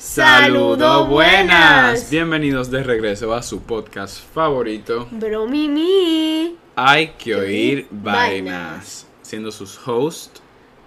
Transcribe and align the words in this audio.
Saludos 0.00 1.06
buenas. 1.10 2.08
Bienvenidos 2.10 2.70
de 2.70 2.82
regreso 2.82 3.34
a 3.34 3.42
su 3.42 3.60
podcast 3.60 4.18
favorito. 4.32 5.06
Bro 5.10 5.46
Mimi. 5.46 6.56
Hay 6.74 7.08
que 7.18 7.34
oír 7.34 7.86
Vainas. 7.90 8.30
vainas. 8.30 9.06
Siendo 9.20 9.52
sus 9.52 9.78
hosts 9.86 10.40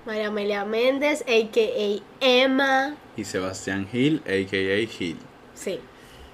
María 0.07 0.29
Amelia 0.29 0.65
Méndez, 0.65 1.21
a.k.a. 1.28 2.02
Emma. 2.26 2.96
y 3.15 3.23
Sebastián 3.23 3.88
Gil, 3.91 4.23
a.k.a. 4.26 4.88
Gil. 4.88 5.18
Sí. 5.54 5.80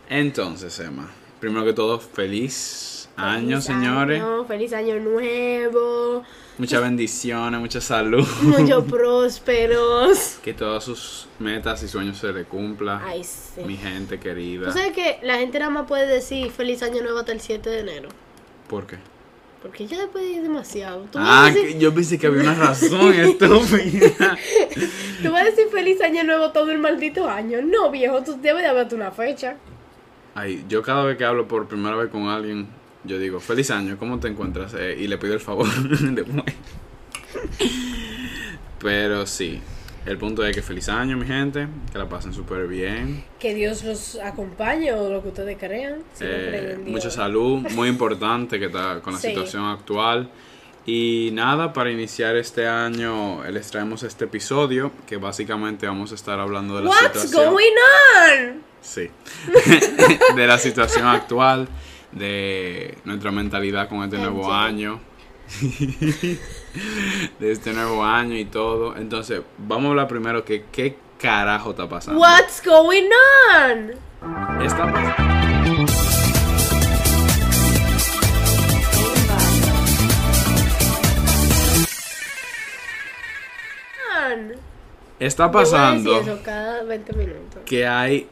Entonces, 0.08 0.80
Emma, 0.80 1.12
primero 1.40 1.66
que 1.66 1.74
todo, 1.74 2.00
feliz 2.00 3.10
año, 3.16 3.62
señores. 3.62 4.22
feliz 4.48 4.74
año 4.74 4.96
nuevo. 5.00 6.24
Muchas 6.58 6.82
bendiciones, 6.90 7.60
mucha 7.60 7.82
salud. 7.82 8.26
Muchos 8.42 8.84
prósperos. 8.90 10.40
que 10.44 10.54
todas 10.54 10.84
sus 10.84 11.28
metas 11.40 11.82
y 11.84 11.88
sueños 11.88 12.18
se 12.18 12.32
le 12.34 12.44
cumplan. 12.46 13.02
Ay, 13.04 13.24
sí. 13.24 13.62
Mi 13.66 13.78
gente 13.78 14.20
querida. 14.20 14.68
Tú 14.68 14.74
sabes 14.78 14.94
que 14.94 15.20
la 15.24 15.38
gente 15.38 15.60
nada 15.60 15.72
más 15.72 15.88
puede 15.88 16.06
decir 16.08 16.52
feliz 16.52 16.84
año 16.84 17.02
nuevo 17.02 17.20
hasta 17.20 17.32
el 17.32 17.42
7 17.42 17.70
de 17.70 17.80
enero. 17.80 18.10
¿Por 18.68 18.86
qué? 18.88 18.98
Porque 19.62 19.86
ya 19.88 19.98
después 20.00 20.24
es 20.24 20.42
demasiado. 20.42 21.02
Tú, 21.12 21.20
Ah, 21.22 21.52
decir, 21.54 21.78
yo 21.80 21.94
pensé 21.94 22.18
que 22.18 22.28
había 22.28 22.44
una 22.44 22.54
razón 22.56 23.14
estúpida. 23.14 24.38
tú 25.22 25.32
vas 25.32 25.42
a 25.42 25.46
decir 25.46 25.68
feliz 25.70 26.00
año 26.02 26.24
nuevo 26.24 26.52
todo 26.52 26.72
el 26.72 26.78
maldito 26.80 27.28
año. 27.30 27.62
No, 27.62 27.92
viejo, 27.92 28.24
tú 28.24 28.40
debes 28.42 28.64
de 28.64 28.70
haberte 28.70 28.96
una 28.96 29.12
fecha. 29.12 29.58
Ay, 30.36 30.64
yo 30.70 30.82
cada 30.82 31.04
vez 31.06 31.18
que 31.18 31.26
hablo 31.26 31.48
por 31.48 31.68
primera 31.68 31.96
vez 31.96 32.10
con 32.10 32.28
alguien, 32.28 32.68
yo 33.04 33.18
digo, 33.20 33.40
feliz 33.40 33.72
año, 33.72 33.98
¿cómo 33.98 34.20
te 34.20 34.28
encuentras? 34.28 34.74
Eh, 34.78 34.98
y 35.00 35.08
le 35.08 35.18
pido 35.18 35.34
el 35.34 35.40
favor 35.40 35.68
después. 35.90 36.44
Pero 38.80 39.26
sí, 39.28 39.60
el 40.06 40.18
punto 40.18 40.46
es 40.46 40.56
que 40.56 40.62
feliz 40.62 40.88
año, 40.90 41.18
mi 41.18 41.26
gente, 41.26 41.68
que 41.92 41.98
la 41.98 42.08
pasen 42.08 42.34
súper 42.34 42.68
bien. 42.68 43.24
Que 43.40 43.54
Dios 43.54 43.84
los 43.84 44.16
acompañe 44.24 44.94
o 44.94 45.10
lo 45.10 45.22
que 45.22 45.30
ustedes 45.30 45.58
crean. 45.58 45.96
Si 46.14 46.24
Eh, 46.26 46.78
mucha 46.86 47.10
salud, 47.12 47.60
muy 47.72 47.90
importante 47.90 48.58
que 48.60 48.66
está 48.68 49.02
con 49.02 49.14
la 49.14 49.20
Sí. 49.22 49.30
situación 49.30 49.66
actual. 49.66 50.30
Y 50.86 51.30
nada, 51.34 51.74
para 51.74 51.92
iniciar 51.92 52.36
este 52.38 52.66
año 52.68 53.44
les 53.52 53.70
traemos 53.70 54.02
este 54.04 54.26
episodio 54.26 54.92
que 55.06 55.18
básicamente 55.18 55.86
vamos 55.86 56.12
a 56.14 56.16
estar 56.16 56.40
hablando 56.40 56.78
de 56.78 56.84
la 56.84 56.90
What's 56.90 57.20
situación. 57.22 57.54
going 57.54 57.76
on? 58.56 58.69
Sí. 58.82 59.10
de 60.36 60.48
la 60.48 60.58
situación 60.58 61.08
actual, 61.08 61.68
de 62.12 62.98
nuestra 63.06 63.32
mentalidad 63.32 63.88
con 63.90 64.04
este 64.04 64.18
nuevo 64.18 64.52
año. 64.52 65.00
de 67.40 67.52
este 67.52 67.74
nuevo 67.74 68.04
año 68.04 68.36
y 68.38 68.46
todo. 68.46 68.96
Entonces, 68.96 69.42
vamos 69.58 69.86
a 69.86 69.90
hablar 69.90 70.08
primero 70.08 70.46
que 70.46 70.66
qué 70.72 70.98
carajo 71.20 71.72
está 71.72 71.88
pasando. 71.90 72.20
What's 72.20 72.62
going 72.64 73.10
on? 73.54 73.92
Está 74.62 74.86
pas- 74.92 76.20
Man. 84.12 84.54
está 85.20 85.52
pasando 85.52 86.16
decir 86.16 86.34
eso 86.34 86.42
cada 86.44 86.84
20 86.84 87.14
minutos. 87.14 87.62
que 87.66 87.86
hay 87.86 88.28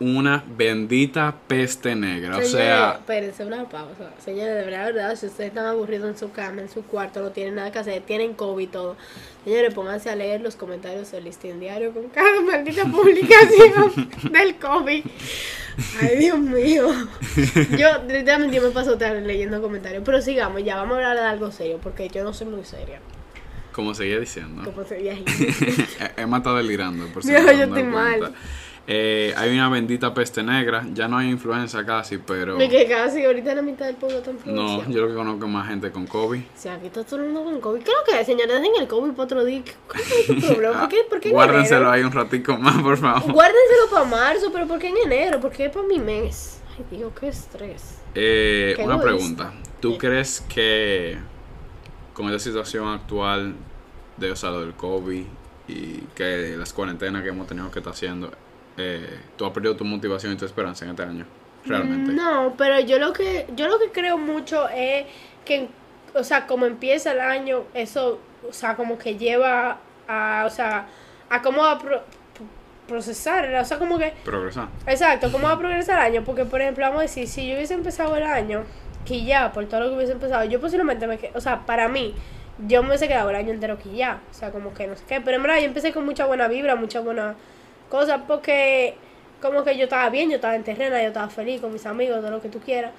una 0.00 0.44
bendita 0.56 1.36
peste 1.46 1.94
negra. 1.94 2.38
O 2.38 2.42
sea, 2.42 2.94
espérense 2.94 3.44
una 3.44 3.68
pausa. 3.68 4.10
Señores, 4.18 4.54
de 4.54 4.70
verdad, 4.70 5.14
si 5.14 5.26
ustedes 5.26 5.48
están 5.48 5.66
aburridos 5.66 6.10
en 6.10 6.18
su 6.18 6.32
cama, 6.32 6.62
en 6.62 6.68
su 6.68 6.82
cuarto, 6.82 7.20
no 7.20 7.30
tienen 7.30 7.54
nada 7.54 7.70
que 7.70 7.78
hacer, 7.78 8.02
tienen 8.02 8.34
COVID 8.34 8.64
y 8.64 8.66
todo. 8.66 8.96
Señores, 9.44 9.72
pónganse 9.72 10.10
a 10.10 10.16
leer 10.16 10.40
los 10.40 10.56
comentarios 10.56 11.12
del 11.12 11.24
listín 11.24 11.60
diario 11.60 11.92
con 11.92 12.08
cada 12.08 12.40
maldita 12.42 12.84
publicación 12.90 14.10
del 14.32 14.56
COVID. 14.56 15.04
Ay, 16.00 16.16
Dios 16.18 16.38
mío. 16.38 16.88
Yo, 17.78 17.88
literalmente, 18.08 18.56
yo 18.56 18.62
me 18.62 18.70
paso 18.70 18.98
tarde 18.98 19.20
leyendo 19.20 19.60
comentarios. 19.62 20.02
Pero 20.04 20.20
sigamos, 20.20 20.64
ya 20.64 20.76
vamos 20.76 20.94
a 20.94 20.96
hablar 20.96 21.16
de 21.16 21.22
algo 21.22 21.52
serio, 21.52 21.78
porque 21.82 22.08
yo 22.08 22.24
no 22.24 22.32
soy 22.32 22.48
muy 22.48 22.64
seria. 22.64 23.00
como 23.72 23.94
seguía 23.94 24.18
diciendo. 24.18 24.62
Como 24.64 24.84
sería 24.84 25.12
ahí. 25.12 25.24
Emma 26.16 26.38
está 26.38 26.54
delirando, 26.54 27.06
por 27.08 27.22
si 27.22 27.30
No, 27.32 27.52
yo 27.52 27.64
estoy 27.64 27.82
mal. 27.84 28.34
Eh, 28.86 29.32
hay 29.36 29.54
una 29.54 29.70
bendita 29.70 30.12
peste 30.12 30.42
negra. 30.42 30.84
Ya 30.92 31.08
no 31.08 31.16
hay 31.16 31.30
influenza 31.30 31.84
casi, 31.86 32.18
pero. 32.18 32.56
Me 32.58 32.68
que 32.68 32.86
casi 32.86 33.24
ahorita 33.24 33.54
la 33.54 33.62
mitad 33.62 33.86
del 33.86 33.96
pueblo 33.96 34.18
está 34.18 34.30
en 34.30 34.36
No, 34.44 34.62
influencia. 34.62 34.94
yo 34.94 35.00
lo 35.02 35.08
que 35.08 35.14
conozco 35.14 35.46
es 35.46 35.50
más 35.50 35.68
gente 35.68 35.90
con 35.90 36.06
COVID. 36.06 36.40
Si 36.54 36.68
aquí 36.68 36.86
está 36.88 37.02
todo 37.04 37.20
el 37.20 37.30
mundo 37.30 37.44
con 37.44 37.60
COVID. 37.60 37.82
¿Qué 37.82 37.90
es 37.90 37.96
lo 37.96 38.12
que 38.12 38.20
es, 38.20 38.26
señores? 38.26 38.48
Dejen 38.60 38.72
el 38.82 38.86
COVID 38.88 39.10
para 39.12 39.22
otro 39.24 39.44
día. 39.44 39.62
¿Cuál 39.88 40.02
es 40.02 40.26
tu 40.26 40.34
problema? 40.48 40.80
¿Por 40.80 40.88
qué, 40.90 40.96
por 41.08 41.20
qué 41.20 41.28
en 41.28 41.34
Guárdenselo 41.34 41.76
enero? 41.80 41.90
ahí 41.92 42.02
un 42.02 42.12
ratico 42.12 42.58
más, 42.58 42.82
por 42.82 42.98
favor. 42.98 43.32
Guárdenselo 43.32 43.90
para 43.90 44.04
marzo, 44.04 44.50
pero 44.52 44.66
¿por 44.66 44.78
qué 44.78 44.88
en 44.88 44.96
enero? 44.98 45.40
¿Por 45.40 45.50
qué 45.50 45.70
para 45.70 45.86
mi 45.86 45.98
mes? 45.98 46.60
Ay, 46.76 46.84
Dios, 46.98 47.12
qué 47.18 47.28
estrés. 47.28 48.00
Eh, 48.14 48.74
Qué 48.76 48.82
una 48.84 49.00
pregunta. 49.00 49.52
¿Tú 49.80 49.92
Eh. 49.92 49.98
crees 49.98 50.40
que 50.42 51.16
con 52.12 52.26
esta 52.26 52.38
situación 52.38 52.86
actual 52.88 53.54
de, 54.18 54.30
o 54.30 54.36
sea, 54.36 54.50
lo 54.50 54.60
del 54.60 54.74
COVID 54.74 55.24
y 55.68 55.98
que 56.14 56.54
las 56.58 56.72
cuarentenas 56.74 57.22
que 57.22 57.30
hemos 57.30 57.46
tenido 57.46 57.70
que 57.70 57.78
estar 57.78 57.92
haciendo, 57.92 58.30
eh, 58.76 59.20
tú 59.36 59.44
has 59.46 59.52
perdido 59.52 59.76
tu 59.76 59.84
motivación 59.84 60.32
y 60.32 60.36
tu 60.36 60.44
esperanza 60.44 60.84
en 60.84 60.90
este 60.92 61.02
año? 61.02 61.26
Realmente. 61.64 62.12
No, 62.12 62.54
pero 62.58 62.78
yo 62.80 62.98
lo 62.98 63.12
que 63.12 63.46
yo 63.56 63.68
lo 63.68 63.78
que 63.78 63.90
creo 63.90 64.18
mucho 64.18 64.68
es 64.68 65.06
que, 65.44 65.68
o 66.14 66.22
sea, 66.24 66.46
como 66.46 66.66
empieza 66.66 67.12
el 67.12 67.20
año, 67.20 67.64
eso, 67.72 68.20
o 68.48 68.52
sea, 68.52 68.76
como 68.76 68.98
que 68.98 69.16
lleva 69.16 69.78
a, 70.06 70.44
o 70.46 70.50
sea, 70.50 70.86
a 71.30 71.40
cómo 71.42 71.62
va 71.62 71.72
a 71.72 71.78
pro- 71.78 72.02
procesar, 72.86 73.54
o 73.54 73.64
sea, 73.64 73.78
como 73.78 73.98
que 73.98 74.12
Progresar. 74.24 74.68
Exacto, 74.86 75.32
¿cómo 75.32 75.46
va 75.46 75.54
a 75.54 75.58
progresar 75.58 76.00
el 76.00 76.12
año? 76.16 76.24
Porque, 76.24 76.44
por 76.44 76.60
ejemplo, 76.60 76.84
vamos 76.84 76.98
a 76.98 77.02
decir, 77.02 77.26
si 77.26 77.48
yo 77.48 77.54
hubiese 77.54 77.72
empezado 77.74 78.14
el 78.16 78.24
año, 78.24 78.64
que 79.06 79.24
ya, 79.24 79.52
por 79.52 79.64
todo 79.66 79.80
lo 79.80 79.88
que 79.90 79.96
hubiese 79.96 80.12
empezado, 80.12 80.44
yo 80.44 80.60
posiblemente 80.60 81.06
me 81.06 81.18
o 81.34 81.40
sea, 81.40 81.64
para 81.64 81.88
mí, 81.88 82.14
yo 82.66 82.82
me 82.82 82.90
hubiese 82.90 83.08
quedado 83.08 83.30
el 83.30 83.36
año 83.36 83.52
entero 83.52 83.78
que 83.78 83.94
ya, 83.94 84.20
o 84.30 84.34
sea, 84.34 84.50
como 84.50 84.74
que 84.74 84.86
no 84.86 84.96
sé 84.96 85.04
qué, 85.08 85.20
pero 85.22 85.36
en 85.38 85.42
verdad 85.42 85.58
yo 85.60 85.64
empecé 85.64 85.92
con 85.92 86.04
mucha 86.04 86.26
buena 86.26 86.46
vibra, 86.46 86.76
mucha 86.76 87.00
buena 87.00 87.34
cosa, 87.88 88.26
porque 88.26 88.94
como 89.40 89.62
que 89.64 89.76
yo 89.76 89.84
estaba 89.84 90.08
bien, 90.10 90.30
yo 90.30 90.36
estaba 90.36 90.54
en 90.56 90.64
terrena, 90.64 91.00
yo 91.02 91.08
estaba 91.08 91.28
feliz 91.28 91.60
con 91.60 91.72
mis 91.72 91.84
amigos, 91.86 92.20
todo 92.20 92.30
lo 92.30 92.40
que 92.40 92.48
tú 92.48 92.60
quieras. 92.60 92.92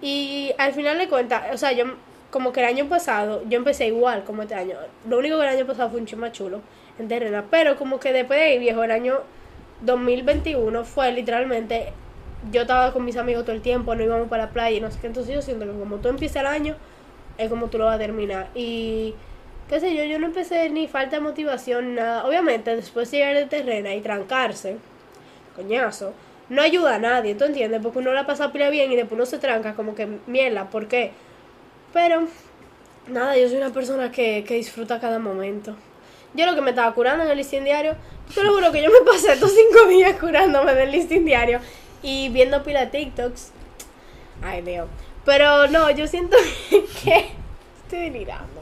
Y 0.00 0.52
al 0.58 0.72
final 0.72 0.98
de 0.98 1.08
cuentas, 1.08 1.44
o 1.52 1.58
sea, 1.58 1.72
yo 1.72 1.84
como 2.30 2.52
que 2.52 2.60
el 2.60 2.66
año 2.66 2.88
pasado, 2.88 3.42
yo 3.48 3.58
empecé 3.58 3.86
igual 3.86 4.24
como 4.24 4.42
este 4.42 4.54
año. 4.54 4.76
Lo 5.08 5.18
único 5.18 5.36
que 5.38 5.42
el 5.44 5.48
año 5.48 5.66
pasado 5.66 5.90
fue 5.90 6.00
un 6.00 6.06
chima 6.06 6.30
chulo 6.32 6.60
en 6.98 7.08
terrena, 7.08 7.44
pero 7.50 7.76
como 7.76 8.00
que 8.00 8.12
después 8.12 8.38
de 8.38 8.46
ahí, 8.46 8.58
viejo, 8.58 8.82
el 8.84 8.90
año 8.90 9.20
2021 9.82 10.84
fue 10.84 11.12
literalmente, 11.12 11.92
yo 12.52 12.62
estaba 12.62 12.92
con 12.92 13.04
mis 13.04 13.16
amigos 13.16 13.44
todo 13.44 13.54
el 13.54 13.62
tiempo, 13.62 13.94
no 13.94 14.02
íbamos 14.02 14.28
para 14.28 14.46
la 14.46 14.50
playa 14.50 14.76
y 14.76 14.80
no 14.80 14.90
sé 14.90 14.98
qué, 15.00 15.06
entonces 15.06 15.34
yo 15.34 15.42
siento 15.42 15.64
que 15.64 15.72
como 15.78 15.96
tú 15.96 16.08
empiezas 16.08 16.42
el 16.42 16.46
año, 16.48 16.76
es 17.38 17.48
como 17.48 17.68
tú 17.68 17.78
lo 17.78 17.84
vas 17.84 17.96
a 17.96 17.98
terminar. 17.98 18.48
Y 18.54 19.14
qué 19.68 19.80
sé 19.80 19.94
yo, 19.94 20.04
yo 20.04 20.18
no 20.18 20.26
empecé 20.26 20.70
ni 20.70 20.88
falta 20.88 21.16
de 21.16 21.22
motivación, 21.22 21.94
nada. 21.94 22.26
Obviamente, 22.26 22.74
después 22.74 23.10
de 23.10 23.18
llegar 23.18 23.34
de 23.34 23.46
terrena 23.46 23.94
y 23.94 24.00
trancarse, 24.00 24.76
coñazo, 25.56 26.12
no 26.48 26.62
ayuda 26.62 26.96
a 26.96 26.98
nadie, 26.98 27.34
¿tú 27.34 27.44
entiendes? 27.44 27.80
Porque 27.82 27.98
uno 27.98 28.12
la 28.12 28.26
pasa 28.26 28.52
pila 28.52 28.70
bien 28.70 28.90
y 28.90 28.96
después 28.96 29.16
uno 29.16 29.26
se 29.26 29.38
tranca 29.38 29.74
como 29.74 29.94
que 29.94 30.08
mierda, 30.26 30.70
¿por 30.70 30.88
qué? 30.88 31.12
Pero, 31.92 32.26
nada, 33.08 33.36
yo 33.36 33.48
soy 33.48 33.58
una 33.58 33.72
persona 33.72 34.10
que, 34.10 34.44
que 34.46 34.54
disfruta 34.54 35.00
cada 35.00 35.18
momento. 35.18 35.76
Yo 36.34 36.46
lo 36.46 36.54
que 36.54 36.60
me 36.60 36.70
estaba 36.70 36.92
curando 36.94 37.24
en 37.24 37.30
el 37.30 37.36
listín 37.36 37.64
diario, 37.64 37.96
te 38.34 38.42
lo 38.42 38.54
juro 38.54 38.72
que 38.72 38.82
yo 38.82 38.90
me 38.90 39.10
pasé 39.10 39.32
estos 39.32 39.52
cinco 39.52 39.88
días 39.88 40.18
curándome 40.18 40.74
del 40.74 40.92
listín 40.92 41.24
diario 41.24 41.60
y 42.02 42.28
viendo 42.28 42.62
pila 42.62 42.90
TikToks. 42.90 43.52
Ay, 44.42 44.62
Dios. 44.62 44.88
Pero 45.24 45.66
no, 45.68 45.90
yo 45.90 46.06
siento 46.06 46.36
que 46.70 47.30
estoy 47.82 48.10
delirando. 48.10 48.57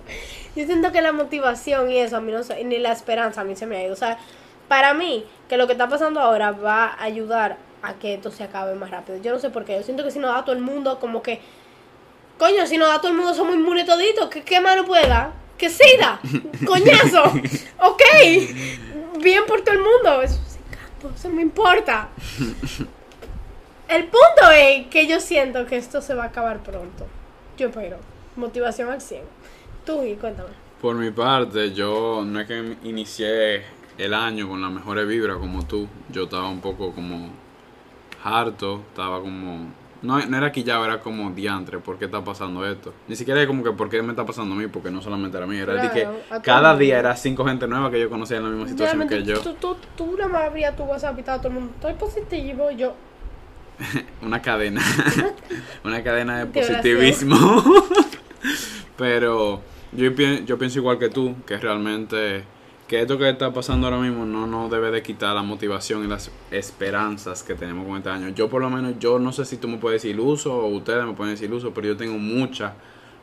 Yo 0.57 0.65
siento 0.67 0.91
que 0.91 1.03
la 1.03 1.13
motivación 1.13 1.91
y 1.91 1.99
eso 1.99 2.17
a 2.17 2.21
mí 2.21 2.33
no 2.33 2.43
se- 2.43 2.65
ni 2.65 2.79
la 2.79 2.91
esperanza 2.93 3.43
a 3.43 3.45
mí 3.45 3.55
se 3.55 3.67
me 3.67 3.77
ha 3.77 3.85
ido. 3.85 3.93
O 3.93 3.97
sea, 3.97 4.19
para 4.69 4.95
mí, 4.95 5.25
que 5.49 5.57
lo 5.57 5.67
que 5.67 5.75
está 5.75 5.89
pasando 5.89 6.19
ahora 6.21 6.51
va 6.51 6.87
a 6.87 7.03
ayudar 7.05 7.59
a 7.83 7.95
que 7.95 8.15
esto 8.15 8.31
se 8.33 8.43
acabe 8.43 8.75
más 8.75 8.91
rápido. 8.91 9.19
Yo 9.19 9.33
no 9.33 9.39
sé 9.39 9.51
por 9.51 9.65
qué. 9.65 9.77
Yo 9.77 9.83
siento 9.85 10.03
que 10.03 10.11
si 10.11 10.19
nos 10.19 10.33
da 10.33 10.39
a 10.39 10.45
todo 10.45 10.57
el 10.57 10.63
mundo, 10.63 10.99
como 10.99 11.23
que. 11.23 11.41
Coño, 12.39 12.67
si 12.67 12.77
nos 12.79 12.89
da 12.89 12.95
a 12.97 13.01
todo 13.01 13.11
el 13.13 13.17
mundo, 13.17 13.33
somos 13.35 13.55
inmunes 13.55 13.87
toditos. 13.87 14.29
¿Qué, 14.29 14.43
qué 14.43 14.61
mano 14.61 14.85
puede 14.85 15.07
dar? 15.07 15.31
¡Que 15.57 15.71
SIDA! 15.71 16.21
¡Coñazo! 16.67 17.23
¡Ok! 17.81 18.03
Bien 19.21 19.45
por 19.47 19.63
todo 19.63 19.75
el 19.75 19.81
mundo. 19.83 20.23
Eso, 20.23 20.39
eso 21.15 21.29
no 21.29 21.35
me 21.37 21.43
importa. 21.43 22.09
El 23.89 24.05
punto 24.05 24.51
es 24.53 24.87
que 24.89 25.07
yo 25.07 25.21
siento 25.21 25.65
que 25.67 25.77
esto 25.77 26.01
se 26.03 26.15
va 26.15 26.25
a 26.25 26.27
acabar 26.27 26.59
pronto. 26.63 27.07
Yo 27.57 27.69
espero. 27.69 27.99
Motivación 28.35 28.91
al 28.91 29.01
100. 29.01 29.23
Tú, 29.87 30.03
y 30.03 30.15
cuéntame. 30.17 30.51
Por 30.83 30.97
mi 30.97 31.11
parte, 31.11 31.73
yo 31.73 32.23
no 32.27 32.41
es 32.41 32.47
que 32.47 32.77
inicié 32.83 33.63
el 33.97 34.13
año 34.13 34.49
con 34.49 34.61
las 34.61 34.71
mejores 34.71 35.07
vibras 35.07 35.39
como 35.39 35.65
tú. 35.65 35.89
Yo 36.11 36.25
estaba 36.25 36.49
un 36.49 36.61
poco 36.61 36.93
como 36.93 37.31
harto, 38.23 38.83
estaba 38.89 39.21
como 39.21 39.71
No, 40.03 40.19
no 40.27 40.37
era 40.37 40.51
quillado, 40.53 40.85
era 40.85 41.01
como 41.01 41.31
diantre, 41.31 41.79
¿por 41.79 41.99
qué 41.99 42.07
está 42.07 42.23
pasando 42.23 42.67
esto? 42.67 42.93
Ni 43.07 43.17
siquiera 43.17 43.41
era 43.41 43.47
como 43.47 43.63
que 43.63 43.71
por 43.71 43.89
qué 43.89 44.03
me 44.03 44.11
está 44.11 44.27
pasando 44.27 44.55
a 44.55 44.59
mí, 44.59 44.67
porque 44.67 44.91
no 44.91 45.01
solamente 45.01 45.37
era 45.37 45.47
a 45.47 45.49
mí, 45.49 45.57
era 45.57 45.75
de 45.75 45.91
que 45.91 46.05
a 46.31 46.43
cada 46.43 46.77
día 46.77 46.99
era 46.99 47.17
cinco 47.17 47.45
gente 47.47 47.67
nueva 47.67 47.91
que 47.91 48.01
yo 48.01 48.11
conocía 48.11 48.39
en 48.39 48.43
la 48.43 48.51
misma 48.51 48.69
situación 48.69 49.09
que 49.09 49.23
yo. 49.23 49.41
Tú, 49.41 49.55
tú, 49.55 49.77
tú 49.97 50.17
la 50.19 50.75
tu 50.75 50.83
WhatsApp 50.83 51.17
y 51.17 51.21
estaba 51.21 51.39
todo 51.39 51.49
el 51.49 51.55
mundo, 51.55 51.73
estoy 51.77 51.95
positivo, 51.95 52.71
y 52.71 52.77
yo, 52.77 52.95
Una 54.23 54.41
cadena, 54.41 54.83
una 55.85 56.03
cadena 56.03 56.39
de 56.39 56.47
positivismo. 56.47 57.37
Pero 58.97 59.61
yo, 59.93 60.11
yo 60.11 60.59
pienso 60.59 60.79
igual 60.79 60.99
que 60.99 61.09
tú, 61.09 61.35
que 61.47 61.57
realmente 61.59 62.45
que 62.89 63.01
esto 63.01 63.19
que 63.19 63.29
está 63.29 63.53
pasando 63.53 63.89
ahora 63.89 63.99
mismo 63.99 64.25
no 64.25 64.47
nos 64.47 64.71
debe 64.71 64.93
de 64.93 65.03
quitar 65.03 65.35
la 65.35 65.43
motivación 65.43 66.05
y 66.05 66.07
las 66.07 66.31
esperanzas 66.53 67.43
que 67.43 67.55
tenemos 67.55 67.85
con 67.87 67.97
este 67.97 68.11
año. 68.11 68.29
Yo 68.29 68.49
por 68.49 68.63
lo 68.63 68.71
menos, 68.71 68.95
yo 69.01 69.19
no 69.19 69.33
sé 69.33 69.45
si 69.45 69.57
tú 69.57 69.67
me 69.67 69.79
puedes 69.79 70.03
decir 70.03 70.15
iluso 70.15 70.55
o 70.55 70.69
ustedes 70.69 71.05
me 71.05 71.13
pueden 71.15 71.35
decir 71.35 71.49
iluso, 71.49 71.73
pero 71.75 71.89
yo 71.89 71.97
tengo 71.97 72.17
mucha 72.19 72.75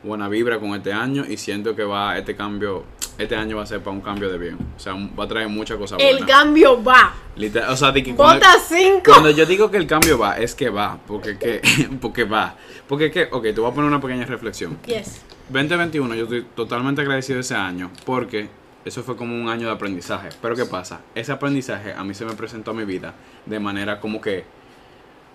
buena 0.02 0.28
vibra 0.28 0.60
con 0.60 0.74
este 0.74 0.92
año 0.92 1.24
y 1.26 1.38
siento 1.38 1.74
que 1.74 1.82
va 1.82 2.18
este 2.18 2.36
cambio, 2.36 2.84
este 3.16 3.36
año 3.36 3.56
va 3.56 3.62
a 3.62 3.66
ser 3.66 3.80
para 3.80 3.92
un 3.96 4.02
cambio 4.02 4.28
de 4.30 4.36
bien. 4.36 4.58
O 4.76 4.78
sea, 4.78 4.92
va 5.18 5.24
a 5.24 5.28
traer 5.28 5.48
muchas 5.48 5.78
cosas 5.78 5.98
el 5.98 6.18
buenas. 6.18 6.28
cambio 6.30 6.82
va. 6.84 7.14
Literal- 7.36 7.70
o 7.72 7.76
sea, 7.76 7.90
de 7.90 8.02
que 8.02 8.14
cuando- 8.14 8.44
5. 8.68 9.00
cuando 9.06 9.30
yo 9.30 9.46
digo 9.46 9.70
que 9.70 9.78
el 9.78 9.86
cambio 9.86 10.18
va, 10.18 10.36
es 10.38 10.54
que 10.54 10.68
va, 10.68 10.98
porque 11.06 11.38
que, 11.38 11.62
porque 12.02 12.24
va. 12.24 12.54
Porque 12.86 13.10
que, 13.10 13.28
ok, 13.32 13.42
te 13.44 13.52
voy 13.52 13.70
a 13.70 13.74
poner 13.74 13.88
una 13.88 14.00
pequeña 14.00 14.26
reflexión. 14.26 14.76
Yes. 14.86 15.22
2021, 15.48 16.14
yo 16.14 16.22
estoy 16.24 16.46
totalmente 16.54 17.02
agradecido 17.02 17.36
de 17.36 17.40
ese 17.42 17.54
año, 17.54 17.90
porque 18.06 18.48
eso 18.84 19.02
fue 19.02 19.16
como 19.16 19.34
un 19.34 19.48
año 19.48 19.66
de 19.66 19.72
aprendizaje. 19.72 20.30
Pero 20.40 20.56
¿qué 20.56 20.64
pasa? 20.64 21.00
Ese 21.14 21.32
aprendizaje 21.32 21.92
a 21.92 22.02
mí 22.04 22.14
se 22.14 22.24
me 22.24 22.34
presentó 22.34 22.70
a 22.70 22.74
mi 22.74 22.84
vida 22.84 23.14
de 23.44 23.60
manera 23.60 24.00
como 24.00 24.20
que, 24.20 24.44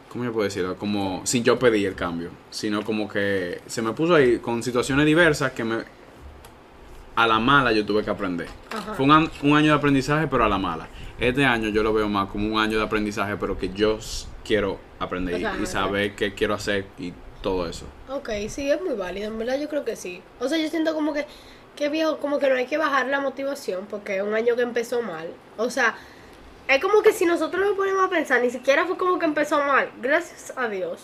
¿cómo 0.09 0.23
yo 0.23 0.31
puedo 0.31 0.45
decirlo? 0.45 0.75
Como 0.77 1.21
sin 1.25 1.43
yo 1.43 1.57
pedir 1.59 1.87
el 1.87 1.95
cambio, 1.95 2.29
sino 2.49 2.83
como 2.83 3.07
que 3.07 3.61
se 3.67 3.81
me 3.81 3.93
puso 3.93 4.15
ahí 4.15 4.39
con 4.39 4.63
situaciones 4.63 5.05
diversas 5.05 5.51
que 5.51 5.63
me... 5.63 5.99
A 7.15 7.27
la 7.27 7.37
mala 7.37 7.73
yo 7.73 7.85
tuve 7.85 8.01
que 8.01 8.09
aprender. 8.09 8.47
Ajá. 8.71 8.93
Fue 8.93 9.05
un, 9.05 9.29
un 9.43 9.57
año 9.57 9.71
de 9.71 9.77
aprendizaje, 9.77 10.27
pero 10.27 10.45
a 10.45 10.49
la 10.49 10.57
mala. 10.57 10.87
Este 11.19 11.43
año 11.43 11.67
yo 11.67 11.83
lo 11.83 11.93
veo 11.93 12.07
más 12.07 12.29
como 12.29 12.47
un 12.47 12.59
año 12.61 12.77
de 12.77 12.83
aprendizaje, 12.83 13.35
pero 13.35 13.57
que 13.57 13.69
yo 13.73 13.99
quiero 14.49 14.79
aprender 14.99 15.41
y, 15.61 15.65
saber 15.65 16.15
qué 16.15 16.33
quiero 16.33 16.53
hacer 16.53 16.85
y 16.97 17.13
todo 17.41 17.67
eso. 17.67 17.85
Ok, 18.09 18.29
sí, 18.49 18.69
es 18.69 18.81
muy 18.81 18.95
válido, 18.95 19.27
en 19.27 19.37
verdad 19.37 19.59
yo 19.59 19.69
creo 19.69 19.85
que 19.85 19.95
sí. 19.95 20.21
O 20.39 20.47
sea, 20.47 20.57
yo 20.57 20.67
siento 20.69 20.93
como 20.93 21.13
que, 21.13 21.25
que 21.75 21.89
viejo, 21.89 22.17
como 22.17 22.39
que 22.39 22.49
no 22.49 22.55
hay 22.55 22.65
que 22.65 22.77
bajar 22.77 23.07
la 23.07 23.19
motivación 23.19 23.85
porque 23.89 24.17
es 24.17 24.23
un 24.23 24.33
año 24.33 24.55
que 24.55 24.63
empezó 24.63 25.01
mal. 25.01 25.27
O 25.57 25.69
sea, 25.69 25.95
es 26.67 26.81
como 26.81 27.01
que 27.01 27.13
si 27.13 27.25
nosotros 27.25 27.65
nos 27.65 27.75
ponemos 27.75 28.05
a 28.05 28.09
pensar, 28.09 28.41
ni 28.41 28.49
siquiera 28.49 28.85
fue 28.85 28.97
como 28.97 29.17
que 29.17 29.25
empezó 29.25 29.57
mal, 29.59 29.89
gracias 30.01 30.53
a 30.55 30.67
Dios. 30.67 31.01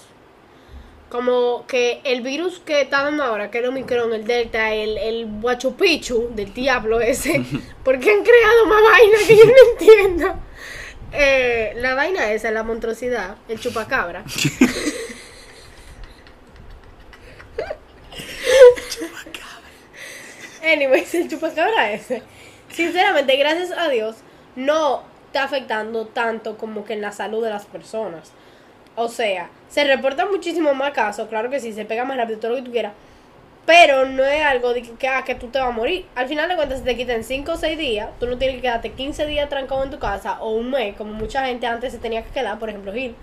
Como 1.09 1.65
que 1.67 2.01
el 2.03 2.21
virus 2.21 2.59
que 2.59 2.81
está 2.81 3.03
dando 3.03 3.23
ahora, 3.23 3.49
que 3.49 3.59
el 3.59 3.65
Omicron, 3.67 4.13
el 4.13 4.25
Delta, 4.25 4.73
el, 4.73 4.97
el 4.97 5.27
Huachupichu 5.41 6.29
del 6.35 6.53
diablo 6.53 6.99
ese, 6.99 7.43
porque 7.83 8.11
han 8.11 8.23
creado 8.23 8.65
más 8.67 8.81
vaina 8.81 9.17
que 9.27 9.37
yo 9.37 9.45
no 9.45 9.51
entiendo. 9.71 10.35
Eh, 11.13 11.73
la 11.77 11.95
vaina 11.95 12.31
esa, 12.31 12.51
la 12.51 12.63
monstruosidad, 12.63 13.37
el 13.47 13.59
chupacabra. 13.59 14.23
Anyways, 20.65 21.13
el 21.15 21.29
chupacabra 21.29 21.91
ese. 21.91 22.23
Sinceramente, 22.71 23.35
gracias 23.37 23.71
a 23.71 23.87
Dios, 23.89 24.17
no 24.55 25.03
está 25.27 25.43
afectando 25.43 26.07
tanto 26.07 26.57
como 26.57 26.83
que 26.83 26.93
en 26.93 27.01
la 27.01 27.11
salud 27.11 27.43
de 27.43 27.49
las 27.51 27.65
personas. 27.65 28.31
O 28.95 29.07
sea, 29.09 29.49
se 29.69 29.83
reportan 29.83 30.31
muchísimo 30.31 30.73
más 30.73 30.91
casos, 30.91 31.27
claro 31.27 31.49
que 31.49 31.59
sí, 31.59 31.73
se 31.73 31.85
pega 31.85 32.05
más 32.05 32.17
rápido, 32.17 32.39
todo 32.39 32.51
lo 32.51 32.57
que 32.57 32.63
tú 32.63 32.71
quieras. 32.71 32.93
Pero 33.65 34.05
no 34.05 34.23
es 34.23 34.43
algo 34.43 34.73
de 34.73 34.83
que, 34.83 35.07
ah, 35.07 35.23
tú 35.39 35.47
te 35.47 35.59
vas 35.59 35.69
a 35.69 35.71
morir. 35.71 36.05
Al 36.15 36.27
final 36.27 36.47
de 36.47 36.55
cuentas, 36.55 36.79
si 36.79 36.85
te 36.85 36.95
quitan 36.95 37.23
5 37.23 37.51
o 37.51 37.57
6 37.57 37.77
días, 37.77 38.09
tú 38.19 38.27
no 38.27 38.37
tienes 38.37 38.57
que 38.57 38.61
quedarte 38.61 38.91
15 38.91 39.25
días 39.25 39.49
trancado 39.49 39.83
en 39.83 39.89
tu 39.89 39.99
casa 39.99 40.39
o 40.41 40.51
un 40.51 40.69
mes, 40.71 40.95
como 40.95 41.13
mucha 41.13 41.45
gente 41.45 41.65
antes 41.65 41.91
se 41.91 41.99
tenía 41.99 42.23
que 42.23 42.29
quedar, 42.29 42.57
por 42.59 42.69
ejemplo, 42.69 42.93
Gil. 42.93 43.15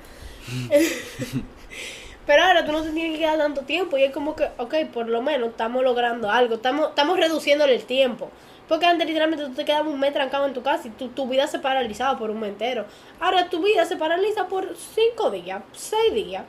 Pero 2.27 2.45
ahora 2.45 2.65
tú 2.65 2.73
no 2.73 2.83
te 2.83 2.91
tienes 2.91 3.13
que 3.15 3.19
quedar 3.19 3.39
tanto 3.39 3.63
tiempo 3.63 3.99
y 3.99 4.05
es 4.05 4.13
como 4.13 4.37
que, 4.37 4.49
ok, 4.59 4.75
por 4.93 5.09
lo 5.09 5.23
menos 5.23 5.51
estamos 5.51 5.83
logrando 5.83 6.31
algo, 6.31 6.55
estamos, 6.55 6.91
estamos 6.91 7.19
reduciéndole 7.19 7.75
el 7.75 7.85
tiempo. 7.85 8.31
Porque 8.69 8.87
antes 8.87 9.07
literalmente 9.07 9.45
tú 9.45 9.55
te 9.55 9.65
quedabas 9.65 9.89
un 9.93 9.99
mes 9.99 10.13
trancado 10.13 10.47
en 10.47 10.55
tu 10.55 10.63
casa 10.63 10.89
y 10.89 10.91
tu, 10.93 11.09
tu 11.09 11.29
vida 11.29 11.47
se 11.47 11.59
paralizaba 11.59 12.19
por 12.19 12.31
un 12.31 12.41
mes 12.41 12.51
entero. 12.51 12.87
Ahora 13.21 13.51
tu 13.51 13.63
vida 13.63 13.85
se 13.85 13.97
paraliza 13.97 14.47
por 14.47 14.77
cinco 14.77 15.31
días, 15.31 15.63
seis 15.73 16.15
días. 16.15 16.45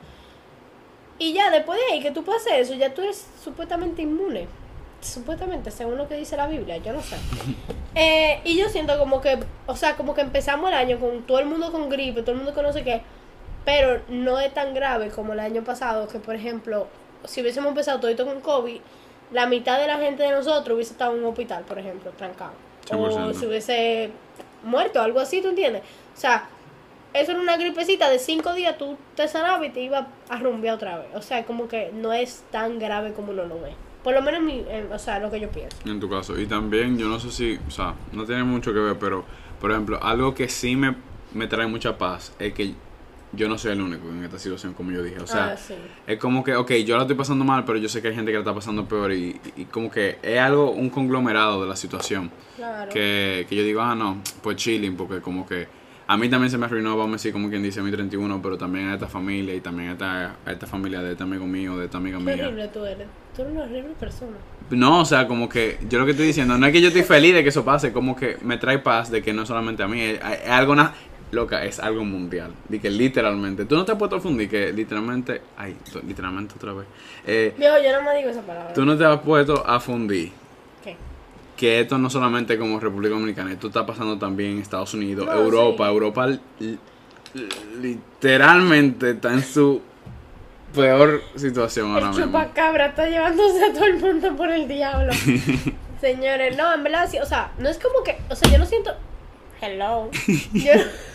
Y 1.18 1.32
ya 1.32 1.50
después 1.50 1.78
de 1.78 1.94
ahí 1.94 2.02
que 2.02 2.10
tú 2.10 2.24
pases 2.24 2.52
eso, 2.54 2.74
ya 2.74 2.94
tú 2.94 3.02
eres 3.02 3.26
supuestamente 3.42 4.02
inmune. 4.02 4.46
Supuestamente, 5.00 5.70
según 5.70 5.98
lo 5.98 6.08
que 6.08 6.16
dice 6.16 6.36
la 6.36 6.46
Biblia, 6.46 6.78
yo 6.78 6.92
no 6.92 7.02
sé. 7.02 7.16
Eh, 7.96 8.40
y 8.42 8.56
yo 8.56 8.68
siento 8.68 8.98
como 8.98 9.20
que, 9.20 9.38
o 9.66 9.76
sea, 9.76 9.94
como 9.94 10.14
que 10.14 10.20
empezamos 10.20 10.68
el 10.68 10.74
año 10.74 10.98
con 10.98 11.22
todo 11.22 11.38
el 11.38 11.46
mundo 11.46 11.70
con 11.70 11.88
gripe, 11.88 12.22
todo 12.22 12.32
el 12.32 12.38
mundo 12.38 12.52
con 12.52 12.64
no 12.64 12.72
sé 12.72 12.82
qué. 12.82 13.02
Pero 13.64 14.02
no 14.08 14.38
es 14.38 14.52
tan 14.52 14.74
grave 14.74 15.08
como 15.08 15.32
el 15.32 15.40
año 15.40 15.64
pasado, 15.64 16.08
que 16.08 16.18
por 16.18 16.34
ejemplo, 16.34 16.86
si 17.24 17.40
hubiésemos 17.40 17.68
empezado 17.68 18.00
todo 18.00 18.26
con 18.26 18.40
COVID, 18.40 18.80
la 19.32 19.46
mitad 19.46 19.80
de 19.80 19.86
la 19.86 19.98
gente 19.98 20.22
de 20.22 20.30
nosotros 20.30 20.76
hubiese 20.76 20.92
estado 20.92 21.14
en 21.14 21.20
un 21.20 21.30
hospital, 21.30 21.64
por 21.64 21.78
ejemplo, 21.78 22.10
trancado. 22.12 22.52
O 22.92 23.08
100%. 23.08 23.34
se 23.34 23.46
hubiese 23.46 24.10
muerto, 24.62 25.00
algo 25.00 25.20
así, 25.20 25.40
¿tú 25.40 25.48
entiendes? 25.48 25.82
O 26.14 26.20
sea, 26.20 26.48
eso 27.14 27.30
era 27.30 27.40
una 27.40 27.56
gripecita 27.56 28.10
de 28.10 28.18
cinco 28.18 28.52
días, 28.54 28.76
tú 28.76 28.98
te 29.14 29.26
sanabas 29.28 29.66
y 29.66 29.70
te 29.70 29.80
ibas 29.80 30.06
a 30.28 30.38
rumbear 30.38 30.74
otra 30.74 30.98
vez. 30.98 31.08
O 31.14 31.22
sea, 31.22 31.44
como 31.44 31.68
que 31.68 31.90
no 31.94 32.12
es 32.12 32.44
tan 32.50 32.78
grave 32.78 33.12
como 33.12 33.32
uno 33.32 33.44
lo 33.44 33.60
ve. 33.60 33.72
Por 34.02 34.12
lo 34.14 34.20
menos, 34.20 34.42
mi, 34.42 34.64
eh, 34.68 34.86
o 34.92 34.98
sea, 34.98 35.18
lo 35.18 35.30
que 35.30 35.40
yo 35.40 35.48
pienso. 35.48 35.76
En 35.86 35.98
tu 35.98 36.10
caso. 36.10 36.38
Y 36.38 36.46
también, 36.46 36.98
yo 36.98 37.08
no 37.08 37.18
sé 37.18 37.30
si, 37.30 37.58
o 37.66 37.70
sea, 37.70 37.94
no 38.12 38.26
tiene 38.26 38.44
mucho 38.44 38.74
que 38.74 38.80
ver, 38.80 38.98
pero, 38.98 39.24
por 39.60 39.70
ejemplo, 39.70 39.98
algo 40.02 40.34
que 40.34 40.48
sí 40.48 40.76
me, 40.76 40.94
me 41.32 41.46
trae 41.46 41.66
mucha 41.66 41.96
paz 41.96 42.34
es 42.38 42.52
que 42.52 42.74
yo 43.36 43.48
no 43.48 43.58
soy 43.58 43.72
el 43.72 43.80
único 43.80 44.08
en 44.08 44.24
esta 44.24 44.38
situación, 44.38 44.74
como 44.74 44.90
yo 44.92 45.02
dije. 45.02 45.18
O 45.20 45.26
sea, 45.26 45.52
Ah, 45.52 45.56
sí. 45.56 45.74
es 46.06 46.18
como 46.18 46.42
que, 46.44 46.54
ok, 46.56 46.72
yo 46.86 46.96
la 46.96 47.02
estoy 47.02 47.16
pasando 47.16 47.44
mal, 47.44 47.64
pero 47.64 47.78
yo 47.78 47.88
sé 47.88 48.00
que 48.02 48.08
hay 48.08 48.14
gente 48.14 48.30
que 48.30 48.36
la 48.38 48.40
está 48.42 48.54
pasando 48.54 48.86
peor 48.86 49.12
y, 49.12 49.40
y 49.56 49.64
como 49.66 49.90
que 49.90 50.18
es 50.22 50.38
algo, 50.38 50.70
un 50.70 50.90
conglomerado 50.90 51.62
de 51.62 51.68
la 51.68 51.76
situación. 51.76 52.30
Claro. 52.56 52.90
Que, 52.92 53.46
que 53.48 53.56
yo 53.56 53.62
digo, 53.64 53.80
ah, 53.80 53.94
no, 53.94 54.18
pues 54.42 54.56
chilling, 54.56 54.96
porque 54.96 55.20
como 55.20 55.46
que 55.46 55.66
a 56.06 56.16
mí 56.18 56.28
también 56.28 56.50
se 56.50 56.58
me 56.58 56.66
arruinó, 56.66 56.90
vamos 56.98 57.12
a 57.12 57.16
decir, 57.16 57.32
como 57.32 57.48
quien 57.48 57.62
dice, 57.62 57.80
mi 57.80 57.90
31, 57.90 58.42
pero 58.42 58.58
también 58.58 58.88
a 58.88 58.94
esta 58.94 59.06
familia 59.08 59.54
y 59.54 59.60
también 59.60 59.88
a 59.88 59.92
esta, 59.92 60.36
a 60.44 60.52
esta 60.52 60.66
familia 60.66 61.00
de 61.00 61.12
este 61.12 61.22
amigo 61.24 61.46
mío, 61.46 61.78
de 61.78 61.86
esta 61.86 61.96
amiga 61.96 62.18
Qué 62.18 62.24
mía. 62.24 62.34
horrible 62.46 62.68
tú 62.68 62.84
eres. 62.84 63.06
Tú 63.34 63.40
eres 63.42 63.54
una 63.54 63.62
horrible 63.64 63.94
persona. 63.98 64.36
No, 64.70 65.00
o 65.00 65.04
sea, 65.04 65.26
como 65.26 65.48
que 65.48 65.78
yo 65.88 65.98
lo 65.98 66.04
que 66.04 66.10
estoy 66.12 66.26
diciendo, 66.26 66.56
no 66.58 66.66
es 66.66 66.72
que 66.72 66.80
yo 66.82 66.88
estoy 66.88 67.02
feliz 67.02 67.34
de 67.34 67.42
que 67.42 67.48
eso 67.48 67.64
pase, 67.64 67.92
como 67.92 68.14
que 68.14 68.36
me 68.42 68.58
trae 68.58 68.78
paz 68.78 69.10
de 69.10 69.22
que 69.22 69.32
no 69.32 69.44
solamente 69.46 69.82
a 69.82 69.88
mí, 69.88 70.00
es, 70.00 70.20
es 70.44 70.50
algo 70.50 70.74
na- 70.76 70.92
loca, 71.32 71.64
es 71.64 71.80
algo 71.80 72.04
mundial. 72.04 72.52
De 72.68 72.80
que 72.80 72.90
literalmente, 72.90 73.64
tú 73.64 73.74
no 73.76 73.84
te 73.84 73.92
has 73.92 73.98
puesto 73.98 74.16
a 74.16 74.20
fundir, 74.20 74.48
que 74.48 74.72
literalmente, 74.72 75.42
ay, 75.56 75.76
literalmente 76.06 76.54
otra 76.56 76.72
vez. 76.72 76.86
Eh, 77.26 77.54
yo 77.58 77.92
no 77.92 78.02
me 78.02 78.16
digo 78.16 78.30
esa 78.30 78.42
palabra. 78.42 78.72
tú 78.72 78.84
no 78.84 78.96
te 78.96 79.04
has 79.04 79.20
puesto 79.20 79.66
a 79.66 79.80
fundir 79.80 80.30
¿Qué? 80.82 80.96
que 81.56 81.80
esto 81.80 81.98
no 81.98 82.08
solamente 82.10 82.56
como 82.58 82.78
República 82.78 83.14
Dominicana, 83.14 83.52
esto 83.52 83.66
está 83.68 83.84
pasando 83.84 84.18
también 84.18 84.52
en 84.52 84.58
Estados 84.60 84.94
Unidos, 84.94 85.26
No, 85.26 85.32
Europa, 85.32 85.84
sí. 85.86 85.90
Europa 85.92 86.26
li- 86.26 86.40
li- 86.60 86.78
literalmente 87.80 89.10
está 89.10 89.32
en 89.32 89.42
su 89.42 89.80
peor 90.74 91.22
situación 91.36 91.92
ahora 91.92 92.06
El 92.06 92.10
mismo. 92.16 92.24
chupacabra 92.26 92.86
está 92.86 93.08
llevándose 93.08 93.64
a 93.64 93.72
todo 93.72 93.84
el 93.84 93.98
mundo 93.98 94.36
por 94.36 94.50
el 94.50 94.66
diablo. 94.68 95.12
Señores, 96.00 96.56
no, 96.56 96.72
en 96.74 96.82
verdad, 96.84 97.08
sí, 97.10 97.18
o 97.18 97.26
sea, 97.26 97.52
no 97.58 97.68
es 97.68 97.78
como 97.78 98.02
que, 98.04 98.18
o 98.28 98.36
sea, 98.36 98.50
yo 98.50 98.58
no 98.58 98.66
siento. 98.66 98.90
Hello. 99.60 100.10
Yo, 100.52 100.72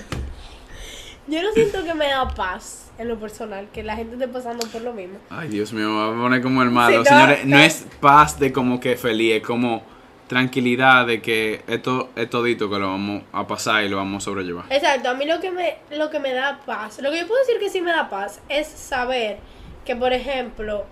yo 1.29 1.43
no 1.43 1.51
siento 1.53 1.83
que 1.83 1.93
me 1.93 2.07
da 2.07 2.27
paz 2.27 2.91
en 2.97 3.07
lo 3.07 3.19
personal, 3.19 3.67
que 3.73 3.83
la 3.83 3.95
gente 3.95 4.13
esté 4.15 4.27
pasando 4.27 4.67
por 4.67 4.81
lo 4.81 4.93
mismo. 4.93 5.19
Ay, 5.29 5.47
Dios 5.49 5.71
mío, 5.71 5.89
me 5.89 5.97
va 5.97 6.07
a 6.09 6.21
poner 6.21 6.41
como 6.41 6.61
el 6.63 6.69
malo. 6.69 7.03
Sí, 7.03 7.09
Señores, 7.09 7.45
no 7.45 7.57
no. 7.57 7.63
es 7.63 7.85
paz 7.99 8.39
de 8.39 8.51
como 8.51 8.79
que 8.79 8.97
feliz, 8.97 9.35
es 9.35 9.43
como 9.43 9.83
tranquilidad 10.27 11.07
de 11.07 11.21
que 11.21 11.63
esto 11.67 12.09
es 12.15 12.29
todito 12.29 12.69
que 12.69 12.77
lo 12.77 12.87
vamos 12.87 13.23
a 13.31 13.47
pasar 13.47 13.83
y 13.83 13.89
lo 13.89 13.97
vamos 13.97 14.23
a 14.23 14.25
sobrellevar. 14.25 14.65
Exacto, 14.69 15.09
a 15.09 15.13
mí 15.15 15.25
lo 15.25 15.39
que 15.39 15.49
me 15.49 15.77
lo 15.91 16.09
que 16.09 16.19
me 16.19 16.33
da 16.33 16.59
paz, 16.65 16.99
lo 17.01 17.09
que 17.09 17.19
yo 17.19 17.27
puedo 17.27 17.39
decir 17.41 17.59
que 17.59 17.69
sí 17.69 17.81
me 17.81 17.91
da 17.91 18.09
paz 18.09 18.39
es 18.47 18.67
saber 18.67 19.39
que 19.85 19.95
por 19.95 20.13
ejemplo 20.13 20.85